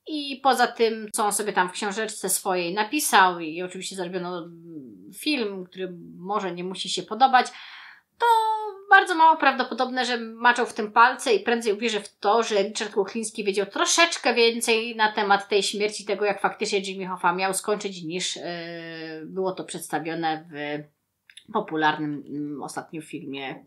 [0.08, 4.48] I poza tym, co on sobie tam w książeczce swojej napisał, i oczywiście zrobiono
[5.16, 7.48] film, który może nie musi się podobać,
[8.18, 8.26] to
[8.94, 12.94] bardzo mało prawdopodobne, że maczał w tym palce i prędzej uwierzę w to, że Richard
[12.94, 18.04] Kuchliński wiedział troszeczkę więcej na temat tej śmierci, tego jak faktycznie Jimmy Hoffa miał skończyć,
[18.04, 18.44] niż yy,
[19.26, 20.84] było to przedstawione w
[21.54, 22.24] popularnym
[22.58, 23.66] yy, ostatnim filmie.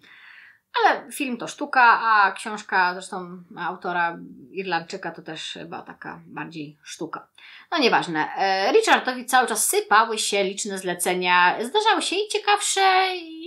[0.85, 4.19] Ale film to sztuka, a książka zresztą autora
[4.51, 7.29] Irlandczyka to też chyba taka bardziej sztuka.
[7.71, 8.29] No nieważne.
[8.37, 11.57] E, Richardowi cały czas sypały się liczne zlecenia.
[11.65, 12.81] Zdarzały się i ciekawsze,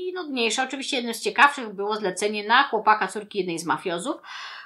[0.09, 0.63] i nudniejsze.
[0.63, 4.21] Oczywiście jednym z ciekawszych było zlecenie na chłopaka córki jednej z mafiozów,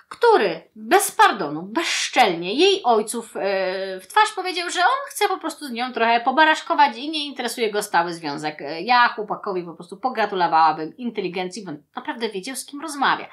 [0.09, 5.65] który bez pardonu, bezszczelnie jej ojców yy, w twarz powiedział, że on chce po prostu
[5.65, 8.61] z nią trochę pobaraszkować i nie interesuje go stały związek.
[8.61, 13.27] E, ja chłopakowi po prostu pogratulowałabym inteligencji, bo naprawdę wiedział z kim rozmawia.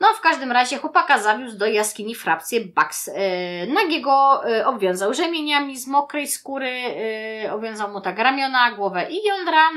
[0.00, 3.06] No, w każdym razie chłopaka zawiózł do jaskini frapcję Bugs.
[3.06, 6.70] Yy, nagiego yy, obwiązał rzemieniami z mokrej skóry,
[7.42, 9.70] yy, obwiązał mu tak ramiona, głowę i jądra.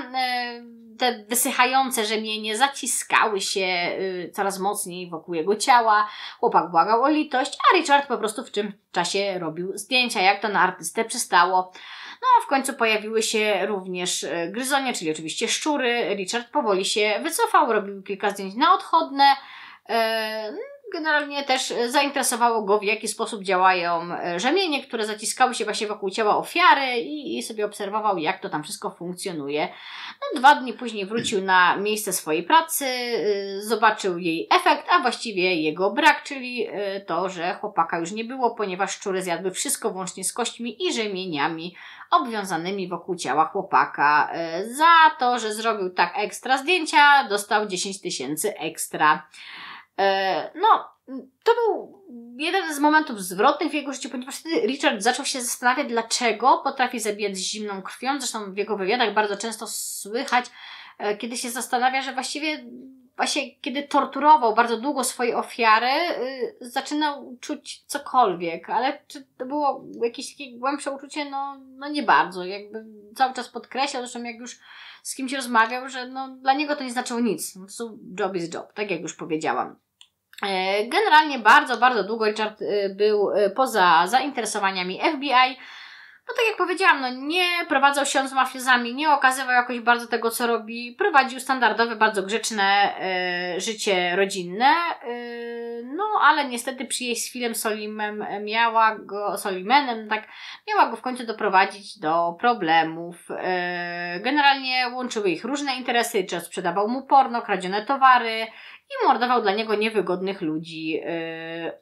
[0.97, 6.07] Te wysychające rzemienie zaciskały się yy, coraz mocniej wokół jego ciała.
[6.39, 10.49] Chłopak błagał o litość, a Richard po prostu w tym czasie robił zdjęcia, jak to
[10.49, 11.71] na artystę przystało.
[12.21, 16.15] No a w końcu pojawiły się również y, gryzonie, czyli oczywiście szczury.
[16.15, 19.35] Richard powoli się wycofał, robił kilka zdjęć na odchodne.
[20.93, 26.09] Generalnie też zainteresowało go, w jaki sposób działają e, rzemienie, które zaciskały się właśnie wokół
[26.09, 29.67] ciała ofiary i, i sobie obserwował, jak to tam wszystko funkcjonuje.
[30.21, 35.55] No, dwa dni później wrócił na miejsce swojej pracy, y, zobaczył jej efekt, a właściwie
[35.55, 36.67] jego brak, czyli
[37.07, 41.75] to, że chłopaka już nie było, ponieważ szczury zjadły wszystko włącznie z kośćmi i rzemieniami
[42.11, 44.31] obwiązanymi wokół ciała chłopaka.
[44.67, 49.27] Za to, że zrobił tak ekstra zdjęcia, dostał 10 tysięcy ekstra.
[49.99, 50.89] E, no,
[51.43, 52.03] to był
[52.37, 56.99] jeden z momentów zwrotnych w jego życiu, ponieważ wtedy Richard zaczął się zastanawiać, dlaczego potrafi
[56.99, 58.19] zabijać zimną krwią.
[58.19, 60.45] Zresztą w jego wywiadach bardzo często słychać,
[60.97, 62.65] e, kiedy się zastanawia, że właściwie
[63.17, 65.89] właśnie kiedy torturował bardzo długo swoje ofiary,
[66.61, 71.29] yy, zaczynał czuć cokolwiek, ale czy to było jakieś takie głębsze uczucie?
[71.29, 72.45] No, no nie bardzo.
[72.45, 74.59] Jakby cały czas podkreślał, zresztą jak już
[75.03, 77.57] z kimś rozmawiał, że no, dla niego to nie znaczyło nic.
[78.19, 79.75] Job is job, tak jak już powiedziałam.
[80.43, 85.57] E, generalnie bardzo, bardzo długo Richard e, był e, poza zainteresowaniami FBI.
[86.27, 90.31] No tak jak powiedziałam, no nie prowadzał się z mafiozami, nie okazywał jakoś bardzo tego,
[90.31, 90.95] co robi.
[90.97, 94.65] Prowadził standardowe, bardzo grzeczne e, życie rodzinne.
[94.65, 100.27] E, no ale niestety przyjeźdź z Filem Solimem miała go, Solimenem, tak,
[100.67, 103.15] miała go w końcu doprowadzić do problemów.
[103.31, 108.47] E, generalnie łączyły ich różne interesy, czy sprzedawał mu porno, kradzione towary,
[108.89, 111.01] i mordował dla niego niewygodnych ludzi, yy,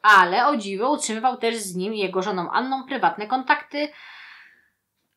[0.01, 3.89] ale o dziwo utrzymywał też z nim i jego żoną Anną prywatne kontakty,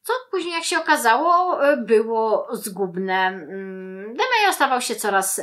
[0.09, 3.47] co później, jak się okazało, yy, było zgubne.
[3.49, 5.41] Yy, Demey stawał się coraz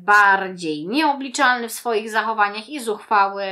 [0.00, 3.44] bardziej nieobliczalny w swoich zachowaniach i zuchwały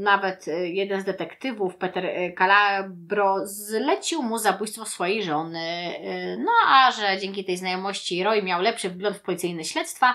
[0.00, 5.60] nawet e, jeden z detektywów, Peter e, Calabro, zlecił mu zabójstwo swojej żony.
[5.60, 10.14] E, no a że dzięki tej znajomości Roy miał lepszy wgląd w policyjne śledztwa,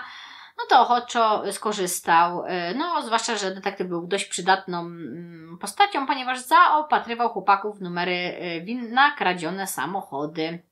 [0.58, 2.44] no to ochoczo skorzystał.
[2.76, 8.90] No, zwłaszcza, że detektyw był dość przydatną mm, postacią, ponieważ zaopatrywał chłopaków w numery win
[8.90, 10.62] na kradzione samochody.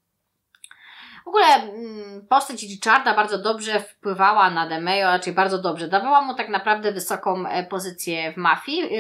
[1.24, 5.89] W ogóle mm, postać Richarda bardzo dobrze wpływała na Demeo, raczej bardzo dobrze.
[5.89, 8.90] Dawała mu tak naprawdę wysoką e, pozycję w mafii,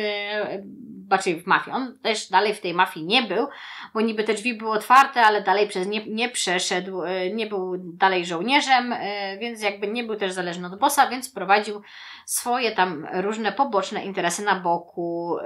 [1.10, 1.76] raczej w mafii.
[1.76, 3.46] On też dalej w tej mafii nie był,
[3.94, 7.74] bo niby te drzwi były otwarte, ale dalej przez nie, nie przeszedł, e, nie był
[7.78, 11.82] dalej żołnierzem, e, więc jakby nie był też zależny od bossa, więc prowadził
[12.26, 15.36] swoje tam różne poboczne interesy na boku.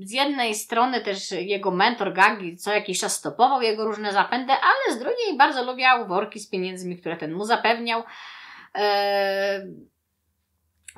[0.00, 4.96] Z jednej strony też jego mentor Gagi co jakiś czas stopował jego różne zapędy, ale
[4.96, 8.02] z drugiej bardzo lubiał worki z pieniędzmi, które ten mu zapewniał.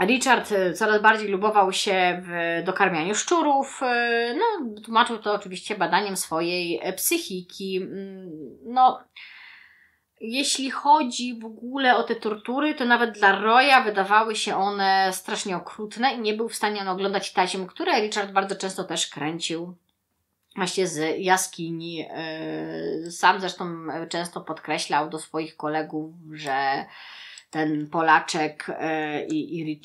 [0.01, 3.81] Richard coraz bardziej lubował się w dokarmianiu szczurów.
[4.35, 7.77] No, tłumaczył to oczywiście badaniem swojej psychiki.
[7.77, 8.31] Mm,
[8.65, 9.05] no,
[10.21, 15.57] jeśli chodzi w ogóle o te tortury, to nawet dla Roya wydawały się one strasznie
[15.57, 19.77] okrutne i nie był w stanie on oglądać taśm, które Richard bardzo często też kręcił
[20.57, 22.09] właśnie z jaskini.
[23.11, 26.85] Sam zresztą często podkreślał do swoich kolegów, że
[27.51, 29.81] ten Polaczek e, i, i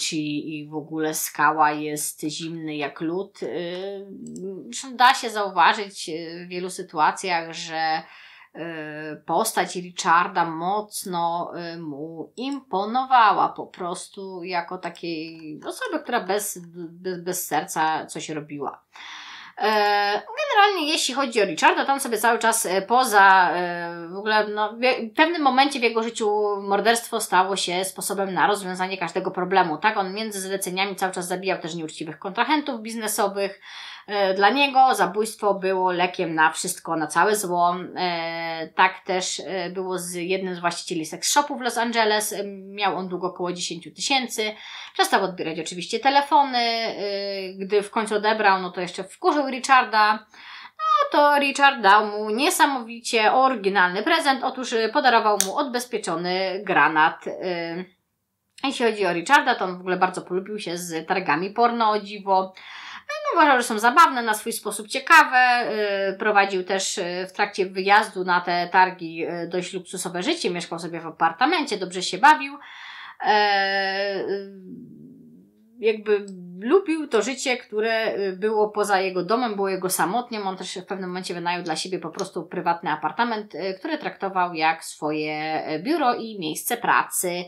[0.50, 3.40] i w ogóle skała jest zimny jak lód.
[3.44, 6.12] E, da się zauważyć
[6.46, 8.04] w wielu sytuacjach, że
[9.26, 18.06] postać Richarda mocno mu imponowała po prostu jako takiej osoby, która bez, bez, bez serca
[18.06, 18.84] coś robiła.
[19.60, 23.54] Y, generalnie jeśli chodzi o Richarda, to on sobie cały czas poza,
[24.10, 26.30] w ogóle no, w pewnym momencie w jego życiu
[26.62, 29.78] morderstwo stało się sposobem na rozwiązanie każdego problemu.
[29.78, 33.95] Tak, on między zleceniami cały czas zabijał też nieuczciwych kontrahentów biznesowych, E,
[34.36, 37.76] dla niego zabójstwo było lekiem na wszystko, na całe zło.
[37.96, 42.36] E, tak też e, było z jednym z właścicieli seks shopów w Los Angeles.
[42.54, 44.56] Miał on długo około 10 tysięcy.
[44.94, 46.96] Przestał odbierać oczywiście telefony.
[47.58, 50.26] Gdy w końcu odebrał, no to jeszcze wkurzył Richarda.
[50.78, 54.44] No to Richard dał mu niesamowicie oryginalny prezent.
[54.44, 57.26] Otóż podarował mu odbezpieczony granat.
[58.64, 62.54] Jeśli chodzi o Richarda, to on w ogóle bardzo polubił się z targami porno, dziwo.
[63.24, 65.72] No, uważał, że są zabawne, na swój sposób ciekawe.
[66.14, 70.50] Y, prowadził też y, w trakcie wyjazdu na te targi y, dość luksusowe życie.
[70.50, 72.58] Mieszkał sobie w apartamencie, dobrze się bawił.
[73.26, 74.26] E,
[75.80, 76.26] jakby
[76.60, 80.48] lubił to życie, które było poza jego domem, było jego samotnym.
[80.48, 84.86] On też w pewnym momencie wynajął dla siebie po prostu prywatny apartament, który traktował jak
[84.86, 87.46] swoje biuro i miejsce pracy.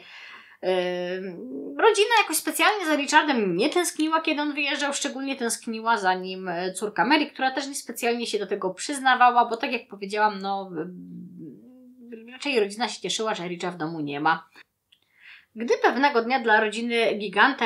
[1.78, 6.74] Rodzina jakoś specjalnie za Richardem nie tęskniła, kiedy on wyjeżdżał, szczególnie tęskniła za nim e,
[6.74, 10.72] córka Mary, która też niespecjalnie się do tego przyznawała, bo tak jak powiedziałam, no
[12.32, 14.50] raczej rodzina się cieszyła, że Richard w domu nie ma.
[15.56, 17.66] Gdy pewnego dnia dla rodziny giganta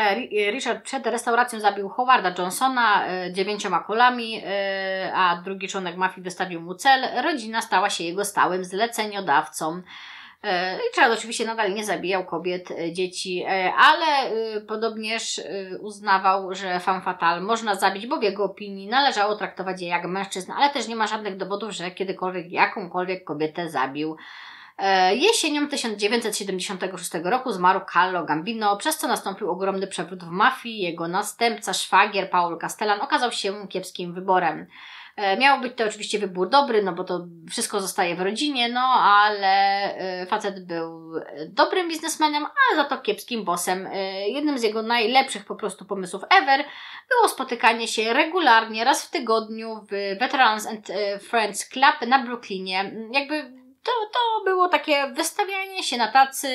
[0.51, 6.61] Richard przed restauracją zabił Howarda Johnsona e, dziewięcioma kolami, e, a drugi członek mafii wystawił
[6.61, 9.81] mu cel, rodzina stała się jego stałym zleceniodawcą.
[10.43, 14.31] E, Richard oczywiście nadal nie zabijał kobiet, e, dzieci, e, ale
[14.67, 15.41] podobnież
[15.79, 20.51] uznawał, że femme fatale można zabić, bo w jego opinii należało traktować je jak mężczyzn,
[20.51, 24.17] ale też nie ma żadnych dowodów, że kiedykolwiek jakąkolwiek kobietę zabił.
[25.13, 30.81] Jesienią 1976 roku zmarł Carlo Gambino, przez co nastąpił ogromny przewrót w mafii.
[30.81, 34.67] Jego następca, szwagier Paul Castellan, okazał się kiepskim wyborem.
[35.15, 38.81] E, miał być to oczywiście wybór dobry, no bo to wszystko zostaje w rodzinie, no
[39.03, 39.47] ale
[39.95, 41.13] e, facet był
[41.47, 43.87] dobrym biznesmenem, ale za to kiepskim bossem.
[43.87, 46.65] E, jednym z jego najlepszych po prostu pomysłów ever
[47.09, 50.87] było spotykanie się regularnie, raz w tygodniu w Veterans and
[51.21, 52.91] Friends Club na Brooklynie.
[53.11, 56.47] Jakby to, to było takie wystawianie się na tacy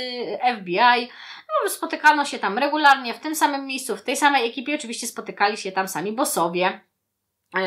[0.59, 1.09] FBI.
[1.49, 4.75] No, spotykano się tam regularnie, w tym samym miejscu, w tej samej ekipie.
[4.75, 6.81] Oczywiście spotykali się tam sami bossowie.
[7.55, 7.61] Yy,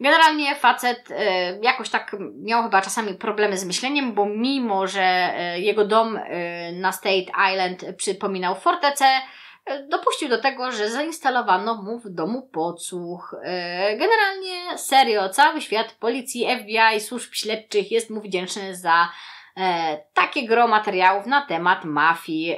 [0.00, 1.14] Generalnie facet y,
[1.62, 6.20] jakoś tak miał chyba czasami problemy z myśleniem, bo mimo, że y, jego dom y,
[6.72, 9.04] na State Island przypominał fortecę,
[9.88, 13.36] dopuścił do tego, że zainstalowano mu w domu podsłuch.
[13.98, 19.08] Generalnie serio, cały świat policji, FBI, służb śledczych jest mu wdzięczny za
[20.14, 22.56] takie gro materiałów na temat mafii.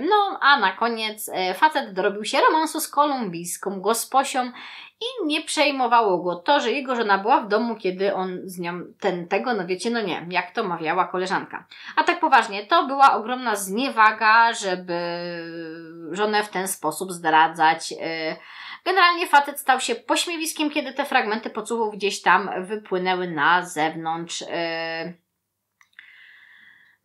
[0.00, 4.52] No, a na koniec facet dorobił się romansu z kolumbijską gosposią
[5.00, 8.82] i nie przejmowało go to, że jego żona była w domu, kiedy on z nią
[9.00, 11.66] ten tego, no wiecie, no nie, jak to mawiała koleżanka.
[11.96, 14.98] A tak poważnie, to była ogromna zniewaga, żeby
[16.10, 17.94] żonę w ten sposób zdradzać.
[18.84, 24.44] Generalnie facet stał się pośmiewiskiem, kiedy te fragmenty podsłuchów gdzieś tam wypłynęły na zewnątrz.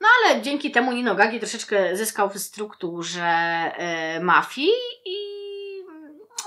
[0.03, 4.71] No ale dzięki temu Nino Gagi troszeczkę zyskał w strukturze e, mafii
[5.05, 5.17] i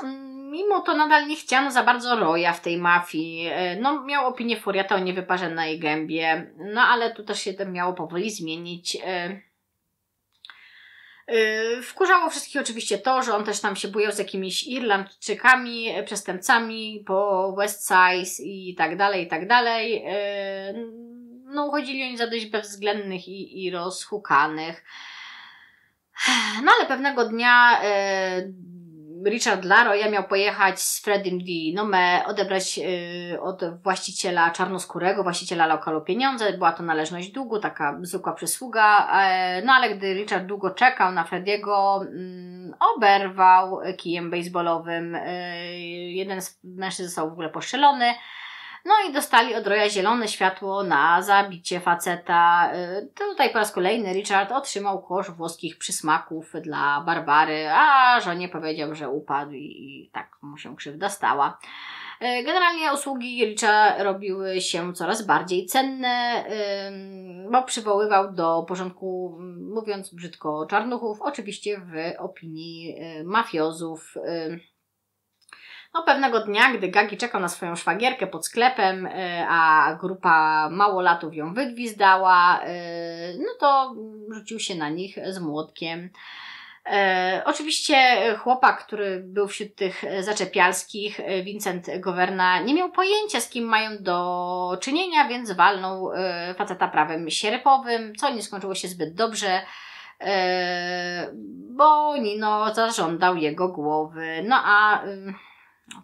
[0.03, 3.49] mm, mimo to nadal nie chciano za bardzo Roya w tej mafii.
[3.53, 7.93] E, no miał opinię Furiata o niewyparzonej gębie, no ale tu też się to miało
[7.93, 8.99] powoli zmienić.
[9.05, 9.41] E,
[11.83, 17.53] wkurzało wszystkich oczywiście to, że on też tam się bujał z jakimiś Irlandczykami, przestępcami po
[17.59, 20.05] West Side i tak dalej, i tak dalej.
[21.49, 24.85] No, uchodzili oni za dość bezwzględnych i, i rozhukanych.
[26.65, 31.45] No ale pewnego dnia yy, Richard Laroya miał pojechać z Freddym D.
[31.75, 36.53] Nome, odebrać yy, od właściciela czarnoskórego, właściciela lokalu pieniądze.
[36.53, 39.09] Była to należność długu, taka zwykła przysługa.
[39.57, 45.19] Yy, no ale gdy Richard długo czekał na Frediego, yy, oberwał kijem baseballowym.
[46.09, 48.15] Jeden z mężczyzn został w ogóle poszczelony.
[48.87, 52.73] No i dostali od Roya zielone światło na zabicie faceta.
[52.75, 58.95] Y, tutaj po raz kolejny Richard otrzymał kosz włoskich przysmaków dla Barbary, a żonie powiedział,
[58.95, 61.59] że upadł i tak mu się krzywda stała.
[62.23, 66.45] Y, generalnie usługi Richa robiły się coraz bardziej cenne,
[67.53, 69.39] bo przywoływał do porządku,
[69.75, 74.15] mówiąc brzydko, czarnuchów, oczywiście w opinii y, mafiozów.
[75.97, 81.35] No pewnego dnia, gdy Gagi czekał na swoją szwagierkę pod sklepem, e, a grupa małolatów
[81.35, 82.69] ją wygwizdała, e,
[83.39, 83.95] no to
[84.31, 86.11] rzucił się na nich z młotkiem.
[86.87, 87.97] E, oczywiście
[88.39, 94.79] chłopak, który był wśród tych zaczepialskich, Vincent Governa, nie miał pojęcia z kim mają do
[94.81, 96.11] czynienia, więc walnął
[96.59, 99.61] faceta prawem sierpowym, co nie skończyło się zbyt dobrze,
[101.71, 104.45] bo Nino zażądał jego głowy.
[104.49, 105.03] No a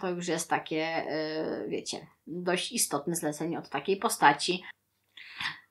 [0.01, 4.65] to już jest takie, e, wiecie, dość istotne zlecenie od takiej postaci.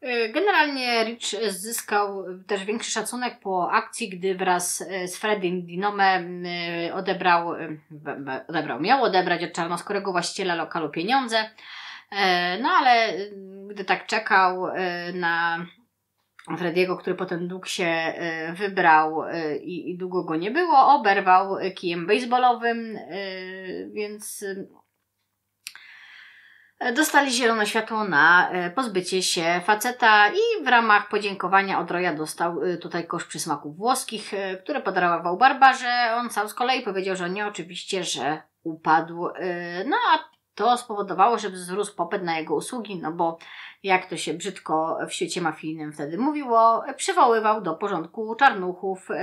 [0.01, 6.43] E, generalnie Rich zyskał też większy szacunek po akcji, gdy wraz e, z Freddym Dinomem
[6.93, 7.53] odebrał,
[8.47, 11.49] odebrał, miał odebrać od czarnoskórego właściciela lokalu pieniądze.
[12.61, 13.13] No ale
[13.69, 14.67] gdy tak czekał
[15.13, 15.65] na
[16.57, 22.07] Frediego, który potem dług się e, wybrał e, i, długo go nie było, oberwał kijem
[22.07, 23.11] baseballowym, e,
[23.93, 24.45] więc
[26.95, 33.07] dostali zielone światło na pozbycie się faceta i w ramach podziękowania od Roya dostał tutaj
[33.07, 34.31] kosz przysmaków włoskich,
[34.63, 36.13] które podarował Barbarze.
[36.15, 39.27] On sam z kolei powiedział, że nie oczywiście, że upadł.
[39.85, 43.37] No a to spowodowało, że wzrósł popyt na jego usługi, no bo
[43.83, 49.11] jak to się brzydko w świecie mafijnym wtedy mówiło, przywoływał do porządku czarnuchów.
[49.11, 49.15] Y,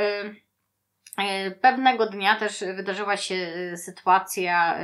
[1.46, 4.78] y, pewnego dnia też wydarzyła się y, sytuacja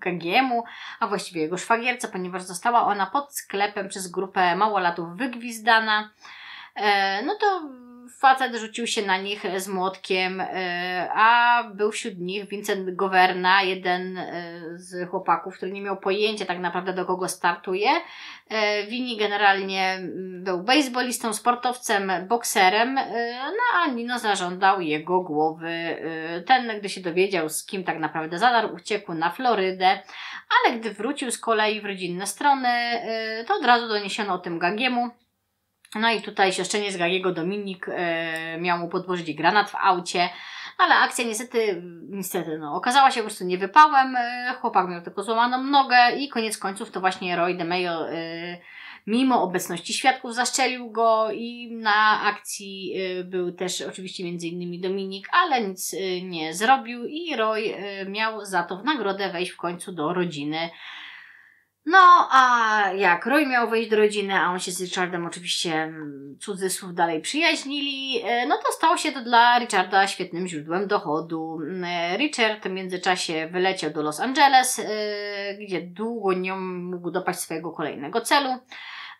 [0.00, 0.64] Kagiemu,
[1.00, 6.10] a właściwie jego szwagierce, ponieważ została ona pod sklepem przez grupę małolatów wygwizdana.
[7.26, 7.62] No to
[8.18, 14.18] facet rzucił się na nich z młotkiem, e, a był wśród nich Vincent Governa, jeden
[14.18, 17.88] e, z chłopaków, który nie miał pojęcia tak naprawdę do kogo startuje.
[18.88, 19.98] Wini e, generalnie
[20.42, 22.94] był baseballistą, sportowcem, bokserem,
[23.44, 25.72] no a Nino zażądał jego głowy.
[26.46, 30.02] Ten, gdy się dowiedział z kim tak naprawdę zadarł, uciekł na Florydę,
[30.64, 32.68] ale gdy wrócił z kolei w rodzinne strony,
[33.46, 35.10] to od razu doniesiono o tym Gagiemu
[35.94, 40.28] no i tutaj siostrzeniec Gagiego Dominik e, miał mu podłożyć granat w aucie,
[40.78, 44.16] ale akcja niestety, niestety no, okazała się po prostu niewypałem.
[44.16, 48.14] E, chłopak miał tylko złamaną nogę i koniec końców to właśnie Roy DeMayo e,
[49.06, 55.28] mimo obecności świadków zaszczelił go i na akcji e, był też oczywiście między innymi Dominik,
[55.32, 57.74] ale nic e, nie zrobił i Roy
[58.08, 60.70] miał za to w nagrodę wejść w końcu do rodziny
[61.86, 66.36] no, a jak Roy miał wejść do rodziny, a on się z Richardem oczywiście mm,
[66.40, 71.58] cudzysłów dalej przyjaźnili, e, no to stało się to dla Richarda świetnym źródłem dochodu.
[71.62, 74.84] Mm, e, Richard w międzyczasie wyleciał do Los Angeles, e,
[75.54, 78.58] gdzie długo nie mógł dopaść swojego kolejnego celu.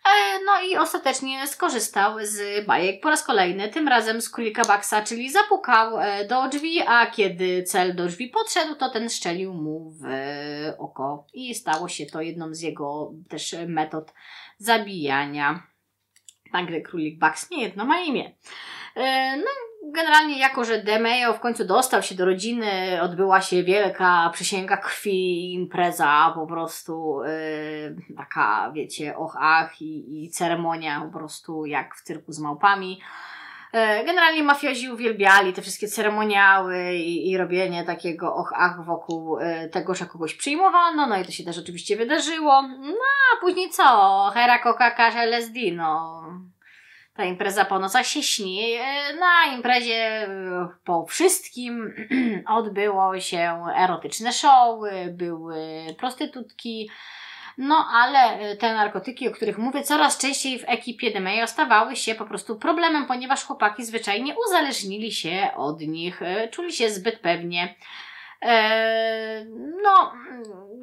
[0.05, 5.03] E, no i ostatecznie skorzystał z bajek po raz kolejny, tym razem z królika Baxa,
[5.05, 9.91] czyli zapukał e, do drzwi, a kiedy cel do drzwi podszedł, to ten szczelił mu
[9.91, 10.03] w
[10.77, 11.27] oko.
[11.33, 14.13] I stało się to jedną z jego też metod
[14.57, 15.67] zabijania.
[16.51, 18.35] Także królik Bax nie jedno ma imię.
[18.95, 19.45] E, no,
[19.93, 25.53] generalnie jako, że DeMeo w końcu dostał się do rodziny, odbyła się wielka przysięga krwi,
[25.53, 32.01] impreza po prostu yy, taka, wiecie, och ach i, i ceremonia po prostu jak w
[32.01, 33.01] cyrku z małpami.
[33.73, 39.37] Yy, generalnie mafiozi uwielbiali te wszystkie ceremoniały i, i robienie takiego och ach wokół
[39.71, 42.61] tego, że kogoś przyjmowano, no i to się też oczywiście wydarzyło.
[42.61, 44.31] No a później co?
[44.33, 46.23] Hera, coca, LSD, no
[47.15, 48.73] Ta impreza po nocach się śni.
[48.73, 50.27] E, na imprezie e,
[50.85, 51.93] po wszystkim
[52.47, 56.89] odbyło się erotyczne showy, były prostytutki,
[57.57, 62.15] no ale e, te narkotyki, o których mówię, coraz częściej w ekipie DMA stawały się
[62.15, 66.21] po prostu problemem, ponieważ chłopaki zwyczajnie uzależnili się od nich,
[66.51, 67.75] czuli się zbyt pewnie.
[69.83, 70.13] No,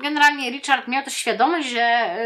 [0.02, 2.16] generalnie Richard miał też świadomość, że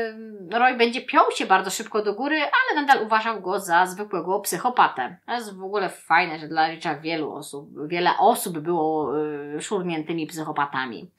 [0.50, 5.16] Roy będzie piął się bardzo szybko do góry, ale nadal uważał go za zwykłego psychopatę.
[5.26, 9.18] To jest w ogóle fajne, że dla Richarda wielu osób, wiele osób było
[9.56, 11.10] y, szurniętymi psychopatami.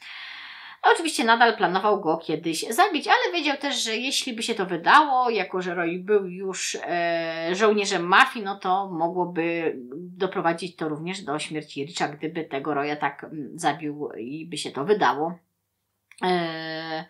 [0.93, 5.29] Oczywiście nadal planował go kiedyś zabić, ale wiedział też, że jeśli by się to wydało,
[5.29, 11.39] jako że Roy był już e, żołnierzem mafii, no to mogłoby doprowadzić to również do
[11.39, 15.37] śmierci Richa, gdyby tego Roya tak mm, zabił i by się to wydało.
[16.23, 17.05] E,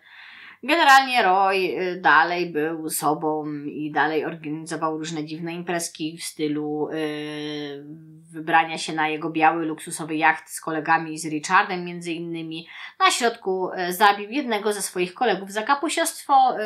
[0.62, 7.84] Generalnie Roy y, dalej był sobą i dalej organizował różne dziwne imprezki w stylu yy,
[8.32, 12.68] wybrania się na jego biały, luksusowy jacht z kolegami z Richardem między innymi.
[13.00, 16.56] Na środku zabił jednego ze swoich kolegów za kapusiostwo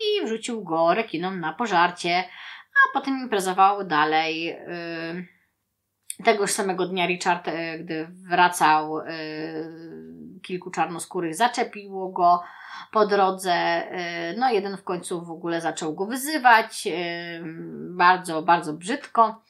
[0.00, 2.24] i wrzucił go rekinom na pożarcie,
[2.74, 4.56] a potem imprezował dalej.
[6.24, 7.50] Tegoż samego dnia Richard,
[7.80, 9.00] gdy wracał,
[10.42, 12.42] kilku czarnoskórych zaczepiło go,
[12.92, 13.82] po drodze.
[14.32, 16.90] Y, no, jeden w końcu w ogóle zaczął go wyzywać y,
[17.90, 19.42] bardzo, bardzo brzydko,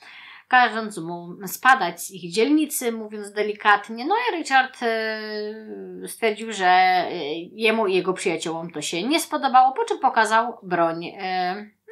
[0.48, 4.04] każąc mu spadać z ich dzielnicy, mówiąc delikatnie.
[4.04, 7.04] No i Richard y, stwierdził, że
[7.52, 11.12] jemu i jego przyjaciołom to się nie spodobało, po czym pokazał broń.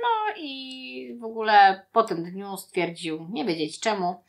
[0.02, 4.24] No i w ogóle po tym dniu stwierdził, nie wiedzieć czemu,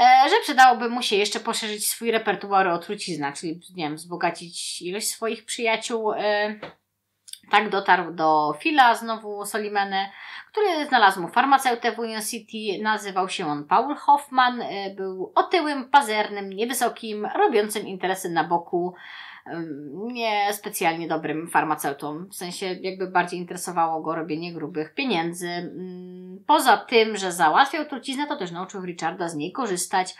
[0.00, 5.08] że przydałoby mu się jeszcze poszerzyć swój repertuar o trucizna, czyli nie wiem, wzbogacić ilość
[5.08, 6.12] swoich przyjaciół.
[6.12, 6.54] E,
[7.50, 10.08] tak dotarł do Phila, znowu Solimeny,
[10.52, 12.82] który znalazł mu farmaceutę w Union City.
[12.82, 14.62] Nazywał się on Paul Hoffman.
[14.62, 18.94] E, był otyłym, pazernym, niewysokim, robiącym interesy na boku
[19.92, 22.26] nie specjalnie dobrym farmaceutą.
[22.30, 25.48] W sensie jakby bardziej interesowało go robienie grubych pieniędzy.
[25.48, 30.14] Mm, poza tym, że załatwiał truciznę, to też nauczył Richarda z niej korzystać.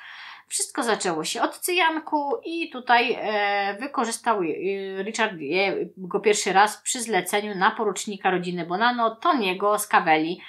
[0.48, 6.82] Wszystko zaczęło się od cyjanku i tutaj e, wykorzystał e, Richard je, go pierwszy raz
[6.82, 10.40] przy zleceniu na porucznika rodziny Bonano, Toniego z Caveli.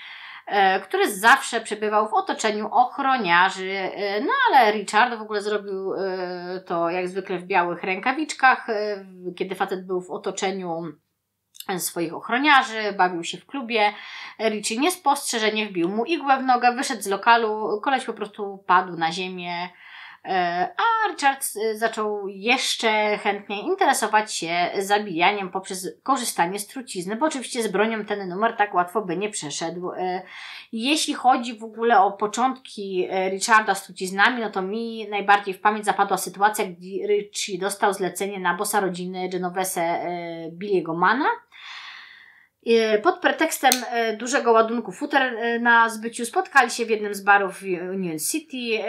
[0.46, 3.72] E, który zawsze przebywał w otoczeniu ochroniarzy.
[3.72, 8.68] E, no ale Richard w ogóle zrobił e, to jak zwykle w białych rękawiczkach,
[9.38, 10.84] kiedy facet był w otoczeniu
[11.78, 13.94] swoich ochroniarzy, bawił się w klubie.
[14.40, 19.12] Richie niespostrzeżenie wbił mu igłę w nogę, wyszedł z lokalu, koleś po prostu padł na
[19.12, 19.70] ziemię
[20.78, 27.64] a Richard e, zaczął jeszcze chętniej interesować się zabijaniem poprzez korzystanie z trucizny, bo oczywiście
[27.64, 29.92] z bronią ten numer tak łatwo by nie przeszedł.
[29.92, 30.22] E,
[30.72, 35.86] jeśli chodzi w ogóle o początki Richarda z truciznami, no to mi najbardziej w pamięć
[35.86, 40.06] zapadła sytuacja, gdy Richie dostał zlecenie na bossa rodziny Genovese
[40.52, 41.53] Billiego Mana, E,
[43.04, 47.62] pod pretekstem e, dużego ładunku futer e, na zbyciu spotkali się w jednym z barów
[47.92, 48.84] Union City.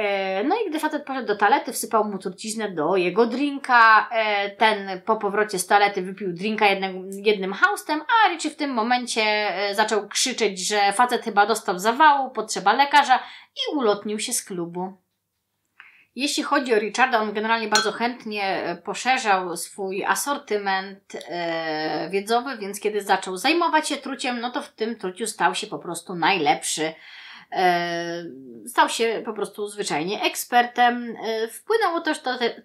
[0.44, 4.10] No i gdy facet poszedł do toalety, wsypał mu truciznę do jego drinka.
[4.58, 9.52] Ten po powrocie z toalety wypił drinka jednym, jednym haustem, a Richie w tym momencie
[9.74, 13.18] zaczął krzyczeć, że facet chyba dostał zawału, potrzeba lekarza
[13.56, 15.03] i ulotnił się z klubu.
[16.16, 22.80] Jeśli chodzi o Richarda, on generalnie bardzo chętnie e, poszerzał swój asortyment e, wiedzowy, więc
[22.80, 26.94] kiedy zaczął zajmować się truciem, no to w tym truciu stał się po prostu najlepszy.
[27.52, 28.24] E,
[28.66, 31.16] stał się po prostu zwyczajnie ekspertem.
[31.24, 32.62] E, wpłynęło też to, te,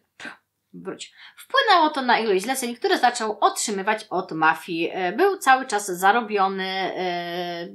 [0.73, 1.13] wróć.
[1.35, 4.89] Wpłynęło to na ilość zleceń, które zaczął otrzymywać od mafii.
[4.93, 6.67] E, był cały czas zarobiony.
[6.67, 7.67] E,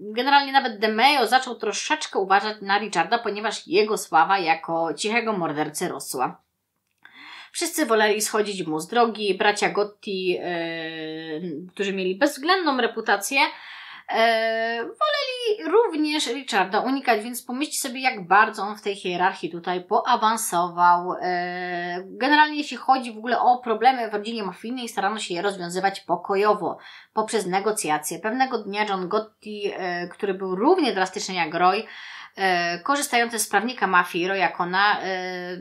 [0.00, 6.42] generalnie nawet DeMeo zaczął troszeczkę uważać na Richarda, ponieważ jego sława jako cichego mordercy rosła.
[7.52, 9.34] Wszyscy woleli schodzić mu z drogi.
[9.34, 10.60] Bracia Gotti, e,
[11.74, 13.40] którzy mieli bezwzględną reputację,
[14.78, 21.12] woleli również Richarda unikać, więc pomyślcie sobie, jak bardzo on w tej hierarchii tutaj poawansował.
[21.20, 26.00] E, generalnie, jeśli chodzi w ogóle o problemy w rodzinie mafijnej, starano się je rozwiązywać
[26.00, 26.78] pokojowo,
[27.12, 28.18] poprzez negocjacje.
[28.18, 31.82] Pewnego dnia John Gotti, e, który był równie drastyczny jak Roy,
[32.36, 35.58] e, korzystający z prawnika mafii Roya Kona, e,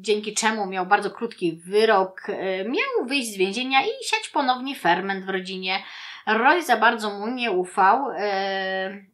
[0.00, 5.24] dzięki czemu miał bardzo krótki wyrok, e, miał wyjść z więzienia i siać ponownie ferment
[5.24, 5.82] w rodzinie.
[6.26, 8.10] Roy za bardzo mu nie ufał.
[8.10, 9.04] E,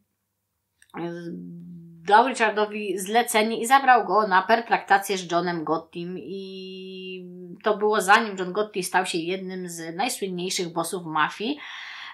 [2.07, 7.27] dał Richardowi zlecenie i zabrał go na pertraktację z Johnem Gottim i
[7.63, 11.59] to było zanim John Gotti stał się jednym z najsłynniejszych bossów mafii.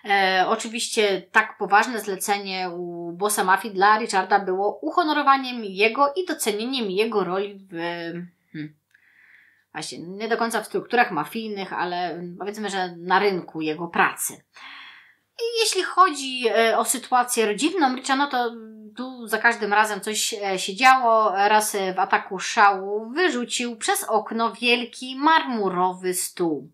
[0.06, 6.92] E, oczywiście tak poważne zlecenie u bossa mafii dla Richarda było uhonorowaniem jego i docenieniem
[6.92, 7.76] jego roli w...
[8.52, 8.74] Hmm,
[9.74, 14.44] właśnie, nie do końca w strukturach mafijnych, ale powiedzmy, że na rynku jego pracy.
[15.62, 18.52] Jeśli chodzi e, o sytuację rodzinną Richa, no to
[18.96, 21.32] tu za każdym razem coś e, się działo.
[21.32, 26.72] Raz w ataku szału wyrzucił przez okno wielki marmurowy stół.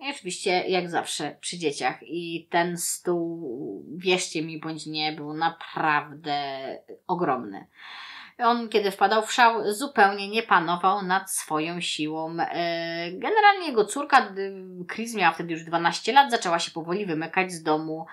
[0.00, 1.98] I oczywiście, jak zawsze, przy dzieciach.
[2.02, 6.38] I ten stół, wierzcie mi bądź nie, był naprawdę
[7.06, 7.66] ogromny.
[8.44, 12.36] On, kiedy wpadał w szał, zupełnie nie panował nad swoją siłą.
[12.40, 14.34] E, generalnie jego córka,
[14.92, 18.06] Chris miała wtedy już 12 lat, zaczęła się powoli wymykać z domu.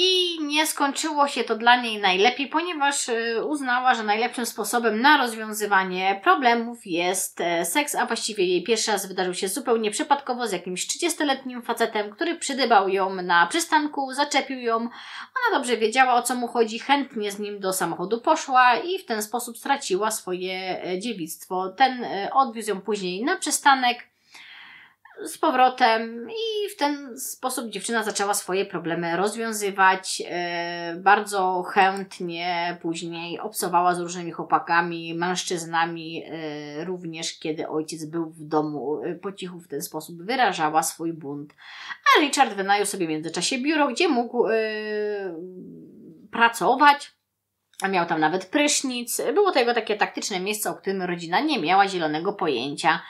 [0.00, 5.16] I nie skończyło się to dla niej najlepiej, ponieważ y, uznała, że najlepszym sposobem na
[5.16, 10.52] rozwiązywanie problemów jest e, seks, a właściwie jej pierwszy raz wydarzył się zupełnie przypadkowo z
[10.52, 14.76] jakimś 30-letnim facetem, który przydybał ją na przystanku, zaczepił ją.
[14.76, 19.04] Ona dobrze wiedziała o co mu chodzi, chętnie z nim do samochodu poszła i w
[19.04, 21.68] ten sposób straciła swoje e, dziewictwo.
[21.68, 24.08] Ten e, odwiózł ją później na przystanek
[25.24, 30.22] z powrotem i w ten sposób dziewczyna zaczęła swoje problemy rozwiązywać.
[30.26, 38.44] E, bardzo chętnie później obsowała z różnymi chłopakami, mężczyznami, e, również kiedy ojciec był w
[38.44, 39.00] domu.
[39.04, 41.54] E, po cichu w ten sposób wyrażała swój bunt.
[42.16, 44.44] A Richard wynajął sobie w międzyczasie biuro, gdzie mógł
[46.32, 47.12] pracować.
[47.90, 49.20] Miał tam nawet prysznic.
[49.34, 53.00] Było to jego takie taktyczne miejsce, o którym rodzina nie miała zielonego pojęcia.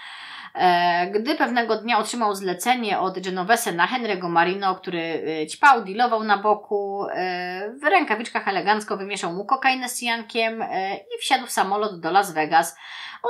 [0.54, 6.24] E, gdy pewnego dnia otrzymał zlecenie od Genovese na Henry'ego Marino, który e, ćpał, dealował
[6.24, 10.64] na boku, e, w rękawiczkach elegancko wymieszał mu kokainę z jankiem
[11.16, 12.76] i wsiadł w samolot do Las Vegas.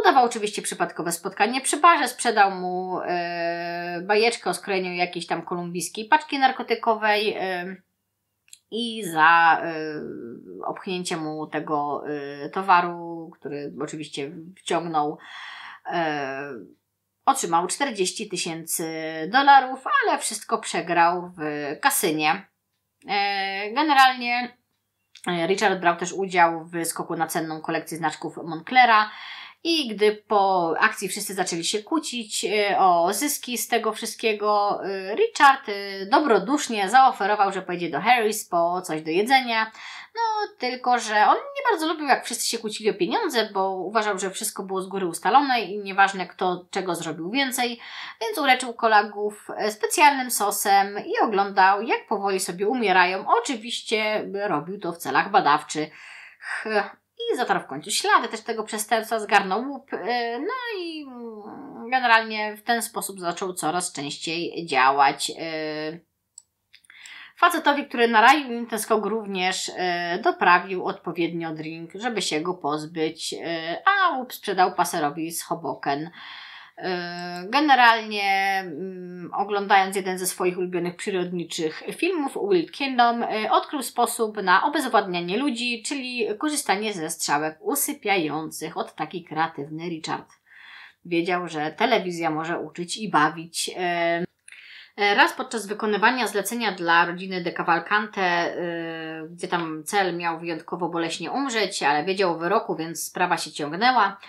[0.00, 2.98] Udawał oczywiście przypadkowe spotkanie przy barze, sprzedał mu
[4.02, 7.36] bajeczkę o skrojeniu jakiejś tam kolumbijskiej paczki narkotykowej
[8.70, 12.04] i za y, obchnięcie mu tego
[12.52, 15.18] towaru, który oczywiście wciągnął
[17.28, 18.84] Otrzymał 40 tysięcy
[19.32, 21.40] dolarów, ale wszystko przegrał w
[21.80, 22.46] kasynie.
[23.08, 24.56] E, generalnie
[25.26, 29.10] e, Richard brał też udział w skoku na cenną kolekcję znaczków Monclera.
[29.64, 34.80] I gdy po akcji wszyscy zaczęli się kłócić e, o zyski z tego wszystkiego,
[35.14, 35.66] Richard
[36.10, 39.70] dobrodusznie zaoferował, że pojedzie do Harris po coś do jedzenia.
[40.14, 44.18] No, tylko że on nie bardzo lubił, jak wszyscy się kłócili o pieniądze, bo uważał,
[44.18, 47.80] że wszystko było z góry ustalone i nieważne kto czego zrobił więcej,
[48.20, 53.24] więc uleczył kolegów e, specjalnym sosem i oglądał, jak powoli sobie umierają.
[53.28, 55.88] Oczywiście robił to w celach badawczych.
[57.32, 62.56] I zatarł w końcu ślady też tego przestępstwa, zgarnął łup, e, no i mm, generalnie
[62.56, 65.32] w ten sposób zaczął coraz częściej działać.
[67.38, 72.54] E, Facetowi, który naraił im ten skok również e, doprawił odpowiednio drink, żeby się go
[72.54, 76.10] pozbyć, e, a łup sprzedał paserowi z Hoboken.
[76.78, 84.42] E, generalnie mm, oglądając jeden ze swoich ulubionych przyrodniczych filmów, Wild Kingdom, e, odkrył sposób
[84.42, 88.76] na obezwładnianie ludzi, czyli korzystanie ze strzałek usypiających.
[88.76, 90.28] Od taki kreatywny Richard.
[91.04, 93.70] Wiedział, że telewizja może uczyć i bawić.
[94.98, 98.54] E, E, raz podczas wykonywania zlecenia dla rodziny de Cavalcante,
[99.20, 103.52] yy, gdzie tam cel miał wyjątkowo boleśnie umrzeć, ale wiedział o wyroku, więc sprawa się
[103.52, 104.20] ciągnęła.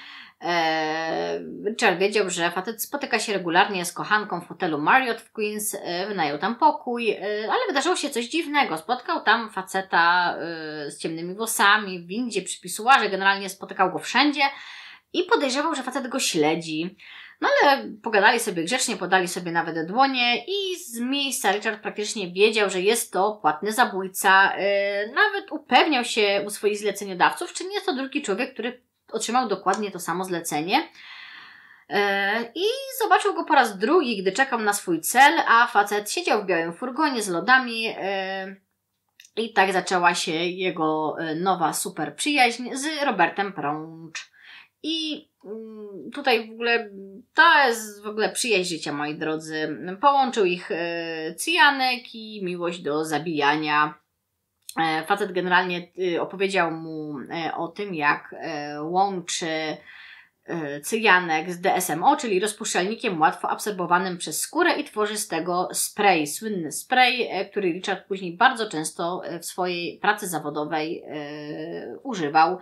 [0.42, 5.76] E, Richard wiedział, że facet spotyka się regularnie z kochanką w hotelu Marriott w Queens,
[5.82, 8.78] e, wynajął tam pokój, ale wydarzyło się coś dziwnego.
[8.78, 10.36] Spotkał tam faceta
[10.88, 14.42] z ciemnymi włosami, w windzie, przy pisuarze, generalnie spotykał go wszędzie
[15.14, 16.96] i podejrzewał, że facet go śledzi.
[17.42, 22.70] No ale pogadali sobie grzecznie, podali sobie nawet dłonie i z miejsca Richard praktycznie wiedział,
[22.70, 24.58] że jest to płatny zabójca.
[24.58, 29.48] Yy, nawet upewniał się u swoich zleceniodawców, czy nie jest to drugi człowiek, który otrzymał
[29.48, 30.90] dokładnie to samo zlecenie.
[31.90, 31.98] Yy,
[32.56, 32.66] I
[33.02, 36.74] zobaczył go po raz drugi, gdy czekał na swój cel, a facet siedział w białym
[36.74, 37.84] furgonie z lodami.
[37.84, 38.62] Yy,
[39.36, 44.32] I tak zaczęła się jego nowa super przyjaźń z Robertem Prącz.
[44.84, 45.29] I
[46.14, 46.90] tutaj w ogóle
[47.34, 49.78] to jest w ogóle przyjaźń życia, moi drodzy.
[50.02, 53.94] Połączył ich e, cyjanek i miłość do zabijania.
[54.78, 57.16] E, facet generalnie e, opowiedział mu
[57.58, 58.36] o tym, jak
[58.82, 59.78] łączy
[60.84, 66.72] cyjanek z DSMO, czyli rozpuszczalnikiem łatwo absorbowanym przez skórę i tworzy z tego spray, słynny
[66.72, 71.04] spray, który Richard później bardzo często w swojej pracy zawodowej
[72.04, 72.60] używał.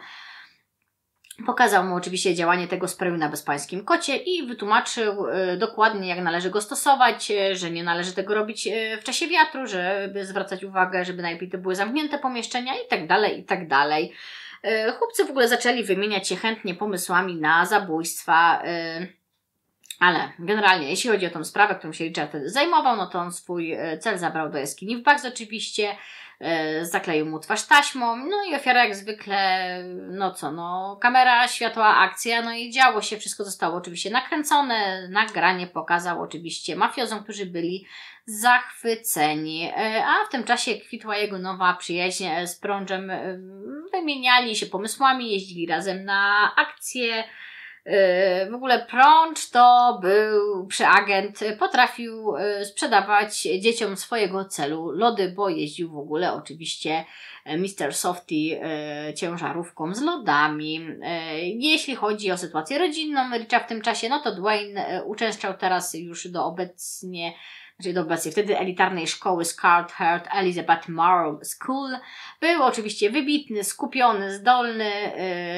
[1.45, 6.49] Pokazał mu oczywiście działanie tego sprayu na bezpańskim kocie i wytłumaczył y, dokładnie, jak należy
[6.49, 11.05] go stosować, y, że nie należy tego robić y, w czasie wiatru, żeby zwracać uwagę,
[11.05, 14.13] żeby najlepiej to były zamknięte pomieszczenia i tak dalej, i tak dalej.
[14.97, 18.63] Chłopcy w ogóle zaczęli wymieniać się chętnie pomysłami na zabójstwa.
[19.99, 23.77] Ale generalnie, jeśli chodzi o tą sprawę, którą się Richard zajmował, no to on swój
[23.99, 25.95] cel zabrał do jaskini w Bugs oczywiście.
[26.39, 31.97] E, zakleił mu twarz taśmą, no i ofiara jak zwykle, no co, no kamera, światła,
[31.97, 37.85] akcja, no i działo się, wszystko zostało oczywiście nakręcone, nagranie pokazał oczywiście mafiozom, którzy byli
[38.25, 43.39] zachwyceni, e, a w tym czasie kwitła jego nowa przyjaźń z Prążem, e,
[43.91, 47.23] wymieniali się pomysłami, jeździli razem na akcje,
[48.51, 55.91] w ogóle Prącz to był przeagent, potrafił y, sprzedawać dzieciom swojego celu lody, bo jeździł
[55.91, 57.05] w ogóle oczywiście
[57.45, 57.93] y, Mr.
[57.93, 60.87] Softy y, ciężarówką z lodami.
[61.59, 66.27] Jeśli chodzi o sytuację rodzinną Richa w tym czasie, no to Dwayne uczęszczał teraz już
[66.27, 67.33] do obecnie
[67.81, 71.89] czyli do obecnie wtedy elitarnej szkoły Scarlet Heart Elizabeth Morrow School.
[72.41, 74.85] Był oczywiście wybitny, skupiony, zdolny.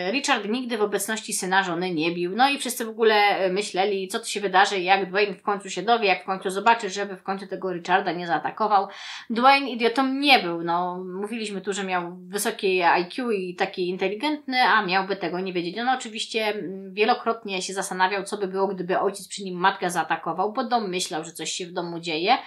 [0.07, 2.35] Y, Richard nigdy w obecności syna żony nie bił.
[2.35, 5.69] No i wszyscy w ogóle y, myśleli, co to się wydarzy, jak Dwayne w końcu
[5.69, 8.87] się dowie, jak w końcu zobaczy, żeby w końcu tego Richarda nie zaatakował.
[9.29, 10.63] Dwayne idiotą nie był.
[10.63, 15.77] No, mówiliśmy tu, że miał wysokie IQ i taki inteligentny, a miałby tego nie wiedzieć.
[15.77, 20.53] On oczywiście mm, wielokrotnie się zastanawiał, co by było, gdyby ojciec przy nim matkę zaatakował,
[20.53, 22.37] bo dom myślał, że coś się w domu dzieje dzieje.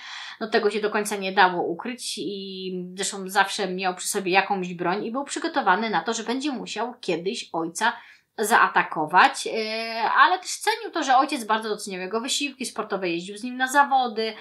[0.41, 4.75] No tego się do końca nie dało ukryć i zresztą zawsze miał przy sobie jakąś
[4.75, 7.93] broń i był przygotowany na to, że będzie musiał kiedyś ojca
[8.39, 13.43] zaatakować, e, ale też cenił to, że ojciec bardzo doceniał jego wysiłki sportowe, jeździł z
[13.43, 14.35] nim na zawody.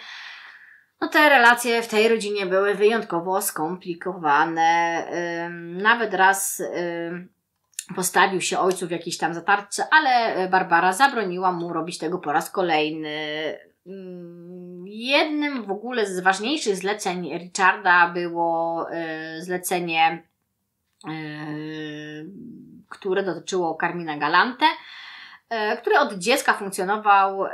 [1.02, 5.08] No te relacje w tej rodzinie były wyjątkowo skomplikowane.
[5.82, 6.64] Nawet raz
[7.96, 12.50] postawił się ojcu w jakiejś tam zatarce, ale Barbara zabroniła mu robić tego po raz
[12.50, 13.18] kolejny.
[14.94, 20.24] Jednym w ogóle z ważniejszych zleceń Richarda było y, zlecenie,
[21.08, 22.30] y,
[22.90, 27.46] które dotyczyło Carmina Galante, y, który od dziecka funkcjonował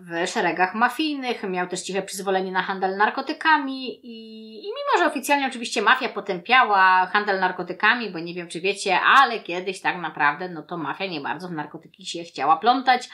[0.00, 5.46] w szeregach mafijnych, miał też ciche przyzwolenie na handel narkotykami i, i mimo, że oficjalnie
[5.46, 10.62] oczywiście mafia potępiała handel narkotykami, bo nie wiem czy wiecie, ale kiedyś tak naprawdę no
[10.62, 13.08] to mafia nie bardzo w narkotyki się chciała plątać,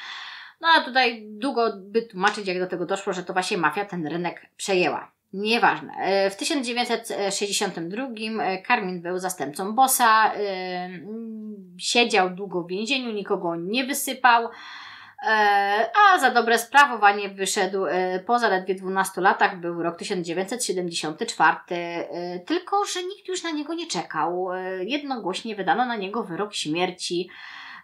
[0.61, 4.07] no a tutaj długo by tłumaczyć, jak do tego doszło, że to właśnie mafia ten
[4.07, 5.13] rynek przejęła.
[5.33, 5.93] Nieważne.
[5.93, 8.07] E, w 1962
[8.67, 10.89] Karmin e, był zastępcą bossa, e,
[11.79, 14.49] siedział długo w więzieniu, nikogo nie wysypał,
[15.95, 17.85] a za dobre sprawowanie wyszedł
[18.27, 21.57] po zaledwie 12 latach, był rok 1974,
[22.47, 24.49] tylko że nikt już na niego nie czekał.
[24.81, 27.29] Jednogłośnie wydano na niego wyrok śmierci.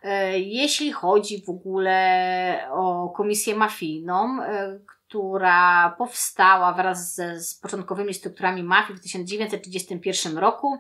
[0.02, 8.14] E, jeśli chodzi w ogóle o komisję mafijną, e, która powstała wraz z, z początkowymi
[8.14, 10.78] strukturami mafii w 1931 roku,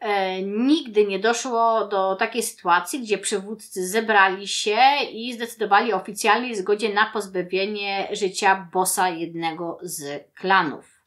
[0.00, 4.78] e, nigdy nie doszło do takiej sytuacji, gdzie przywódcy zebrali się
[5.12, 10.99] i zdecydowali o oficjalnej zgodzie na pozbawienie życia bossa jednego z klanów.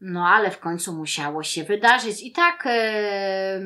[0.00, 2.22] No ale w końcu musiało się wydarzyć.
[2.22, 3.60] I tak e,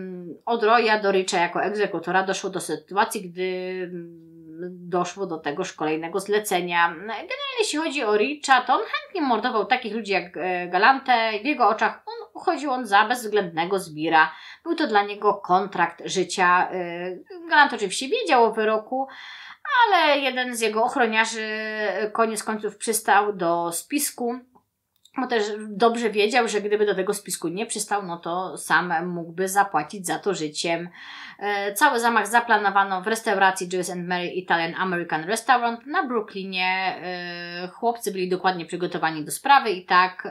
[0.46, 3.90] od Roya do Richa jako egzekutora doszło do sytuacji, gdy
[4.70, 6.88] doszło do tegoż kolejnego zlecenia.
[6.88, 11.32] No generalnie jeśli chodzi o Richa, to on chętnie mordował takich ludzi jak e, Galante.
[11.42, 14.32] W jego oczach on uchodził on za bezwzględnego zbira.
[14.64, 16.68] Był to dla niego kontrakt życia.
[16.70, 17.16] E,
[17.48, 19.08] Galante oczywiście wiedział o wyroku,
[19.86, 24.38] ale jeden z jego ochroniarzy e, koniec końców przystał do spisku
[25.20, 29.48] bo też dobrze wiedział, że gdyby do tego spisku nie przystał, no to sam mógłby
[29.48, 30.88] zapłacić za to życiem.
[31.38, 36.98] E, cały zamach zaplanowano w restauracji Jewish and Mary Italian American Restaurant na Brooklynie.
[37.02, 40.28] E, chłopcy byli dokładnie przygotowani do sprawy i tak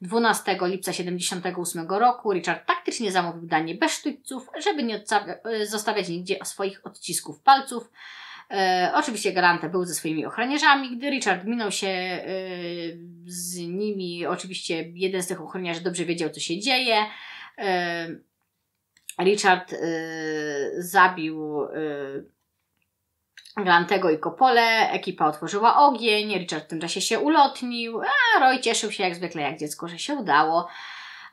[0.00, 5.04] 12 e, lipca 78 roku Richard taktycznie zamówił danie bez sztućców, żeby nie
[5.64, 7.90] zostawiać nigdzie swoich odcisków palców.
[8.50, 10.96] E, oczywiście Galante był ze swoimi ochroniarzami.
[10.96, 12.22] Gdy Richard minął się e,
[13.26, 17.06] z nimi, oczywiście jeden z tych ochroniarzy dobrze wiedział, co się dzieje.
[17.58, 18.08] E,
[19.18, 19.76] Richard e,
[20.78, 21.68] zabił e,
[23.64, 28.92] Galantego i Kopole, ekipa otworzyła ogień, Richard w tym czasie się ulotnił, a Roy cieszył
[28.92, 30.68] się jak zwykle jak dziecko, że się udało.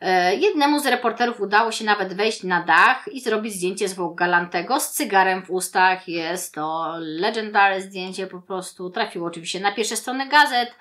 [0.05, 4.79] E, jednemu z reporterów udało się nawet wejść na dach i zrobić zdjęcie zwłok Galantego
[4.79, 6.07] z cygarem w ustach.
[6.07, 10.75] Jest to legendary zdjęcie, po prostu trafiło oczywiście na pierwsze strony gazet.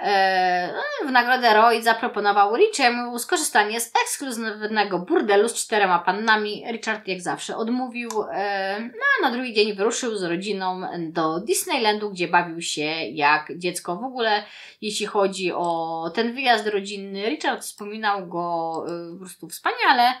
[0.00, 6.64] E, no, w nagrodę Roy zaproponował Richiemu skorzystanie z ekskluzywnego burdelu z czterema pannami.
[6.72, 8.10] Richard jak zawsze odmówił.
[8.32, 13.58] E, no a na drugi dzień wyruszył z rodziną do Disneylandu, gdzie bawił się jak
[13.58, 13.96] dziecko.
[13.96, 14.44] W ogóle
[14.80, 20.12] jeśli chodzi o ten wyjazd rodzinny, Richard wspominał go e, po prostu wspaniale.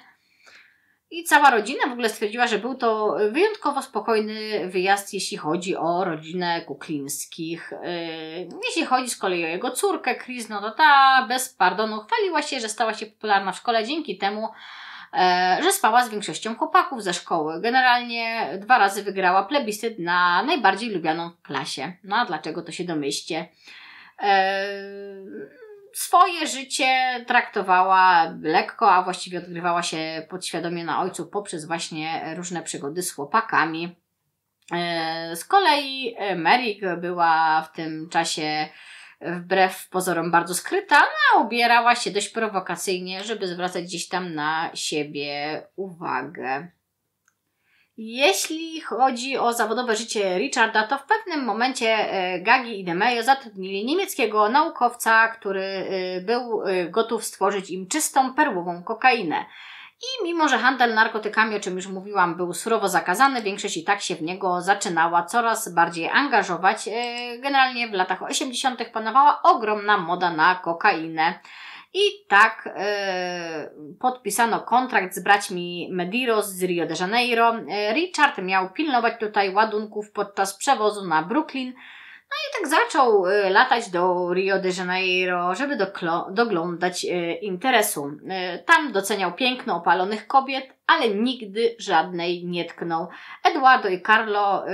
[1.14, 6.04] I cała rodzina w ogóle stwierdziła, że był to wyjątkowo spokojny wyjazd, jeśli chodzi o
[6.04, 7.72] rodzinę Kuklinskich.
[7.82, 12.42] Yy, jeśli chodzi z kolei o jego córkę Chris, no to ta bez pardonu chwaliła
[12.42, 14.48] się, że stała się popularna w szkole dzięki temu,
[15.12, 17.60] e, że spała z większością chłopaków ze szkoły.
[17.60, 21.92] Generalnie dwa razy wygrała plebiscyt na najbardziej lubianą klasie.
[22.04, 23.48] No a dlaczego to się domyślcie?
[25.94, 33.02] Swoje życie traktowała lekko, a właściwie odgrywała się podświadomie na ojcu poprzez właśnie różne przygody
[33.02, 33.96] z chłopakami.
[34.72, 38.68] E, z kolei Merrick była w tym czasie
[39.20, 44.70] wbrew pozorom bardzo skryta, no, a ubierała się dość prowokacyjnie, żeby zwracać gdzieś tam na
[44.74, 46.68] siebie uwagę.
[47.96, 53.84] Jeśli chodzi o zawodowe życie Richarda, to w pewnym momencie e, Gagi i DeMeo zatrudnili
[53.84, 59.44] niemieckiego naukowca, który e, był e, gotów stworzyć im czystą perłową kokainę.
[60.02, 64.00] I mimo, że handel narkotykami, o czym już mówiłam, był surowo zakazany, większość i tak
[64.00, 66.88] się w niego zaczynała coraz bardziej angażować.
[67.38, 68.90] Generalnie w latach 80.
[68.92, 71.40] panowała ogromna moda na kokainę.
[71.94, 77.54] I tak e, podpisano kontrakt z braćmi Mediros z Rio de Janeiro.
[77.54, 81.72] E, Richard miał pilnować tutaj ładunków podczas przewozu na Brooklyn.
[82.30, 85.76] No i tak zaczął e, latać do Rio de Janeiro, żeby
[86.30, 88.10] doglądać e, interesu.
[88.66, 93.08] Tam doceniał piękno opalonych kobiet, ale nigdy żadnej nie tknął.
[93.44, 94.64] Eduardo i Carlo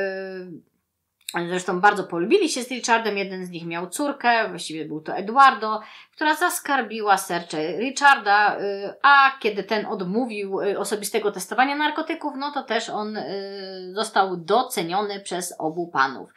[1.49, 3.19] Zresztą bardzo polubili się z Richardem.
[3.19, 5.81] Jeden z nich miał córkę, właściwie był to Eduardo,
[6.13, 12.63] która zaskarbiła serce Richarda, y, a kiedy ten odmówił y, osobistego testowania narkotyków, no to
[12.63, 16.31] też on y, został doceniony przez obu panów.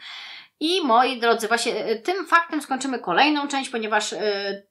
[0.59, 4.15] I moi drodzy, właśnie tym faktem skończymy kolejną część, ponieważ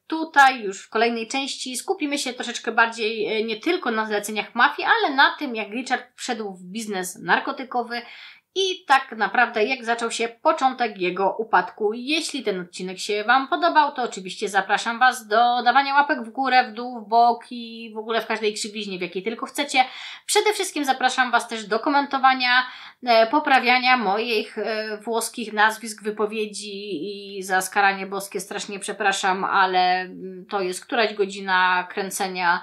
[0.06, 5.16] tutaj już w kolejnej części skupimy się troszeczkę bardziej nie tylko na zleceniach mafii, ale
[5.16, 8.02] na tym, jak Richard wszedł w biznes narkotykowy
[8.54, 11.92] i tak naprawdę jak zaczął się początek jego upadku.
[11.94, 16.70] Jeśli ten odcinek się Wam podobał, to oczywiście zapraszam Was do dawania łapek w górę,
[16.70, 19.84] w dół, w bok i w ogóle w każdej krzywiznie, w jakiej tylko chcecie.
[20.26, 22.66] Przede wszystkim zapraszam Was też do komentowania,
[23.06, 30.46] e, poprawiania moich e, włoskich nazwisk, wypowiedzi i za skaranie boskie strasznie przepraszam, ale mm,
[30.50, 32.62] to jest któraś godzina kręcenia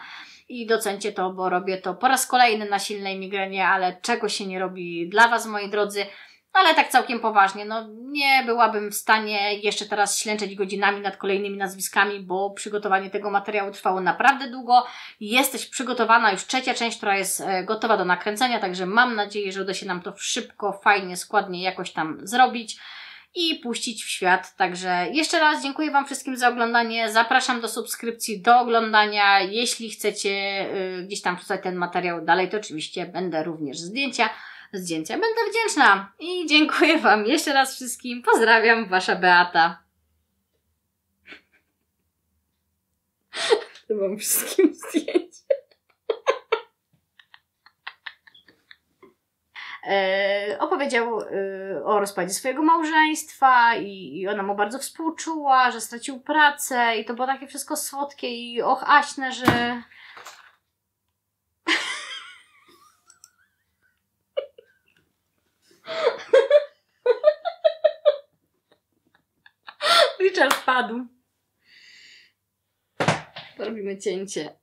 [0.50, 4.46] i docencie to, bo robię to po raz kolejny na silnej migrenie, ale czego się
[4.48, 6.06] nie robi dla Was, moi drodzy.
[6.54, 11.58] Ale tak całkiem poważnie, no nie byłabym w stanie jeszcze teraz ślęczeć godzinami nad kolejnymi
[11.58, 14.86] nazwiskami, bo przygotowanie tego materiału trwało naprawdę długo.
[15.20, 19.62] Jesteś przygotowana już trzecia część, która jest e, gotowa do nakręcenia, także mam nadzieję, że
[19.62, 22.80] uda się nam to szybko, fajnie, składnie jakoś tam zrobić
[23.36, 24.56] i puścić w świat.
[24.56, 27.12] Także jeszcze raz dziękuję Wam wszystkim za oglądanie.
[27.12, 29.42] Zapraszam do subskrypcji, do oglądania.
[29.42, 30.66] Jeśli chcecie
[31.00, 34.30] y, gdzieś tam wrzucać ten materiał dalej, to oczywiście będę również zdjęcia.
[34.74, 36.14] Zdjęcia będę wdzięczna.
[36.20, 38.22] I dziękuję Wam jeszcze raz wszystkim.
[38.22, 39.84] Pozdrawiam, Wasza Beata.
[44.00, 45.59] Wam wszystkim zdjęcia.
[50.60, 51.26] Opowiedział e,
[51.84, 57.28] o rozpadzie swojego małżeństwa i, ona mu bardzo współczuła, że stracił pracę i to było
[57.28, 59.46] takie wszystko słodkie i och aśne, że...
[70.22, 71.06] Richard wpadł.
[73.58, 74.59] Robimy cięcie.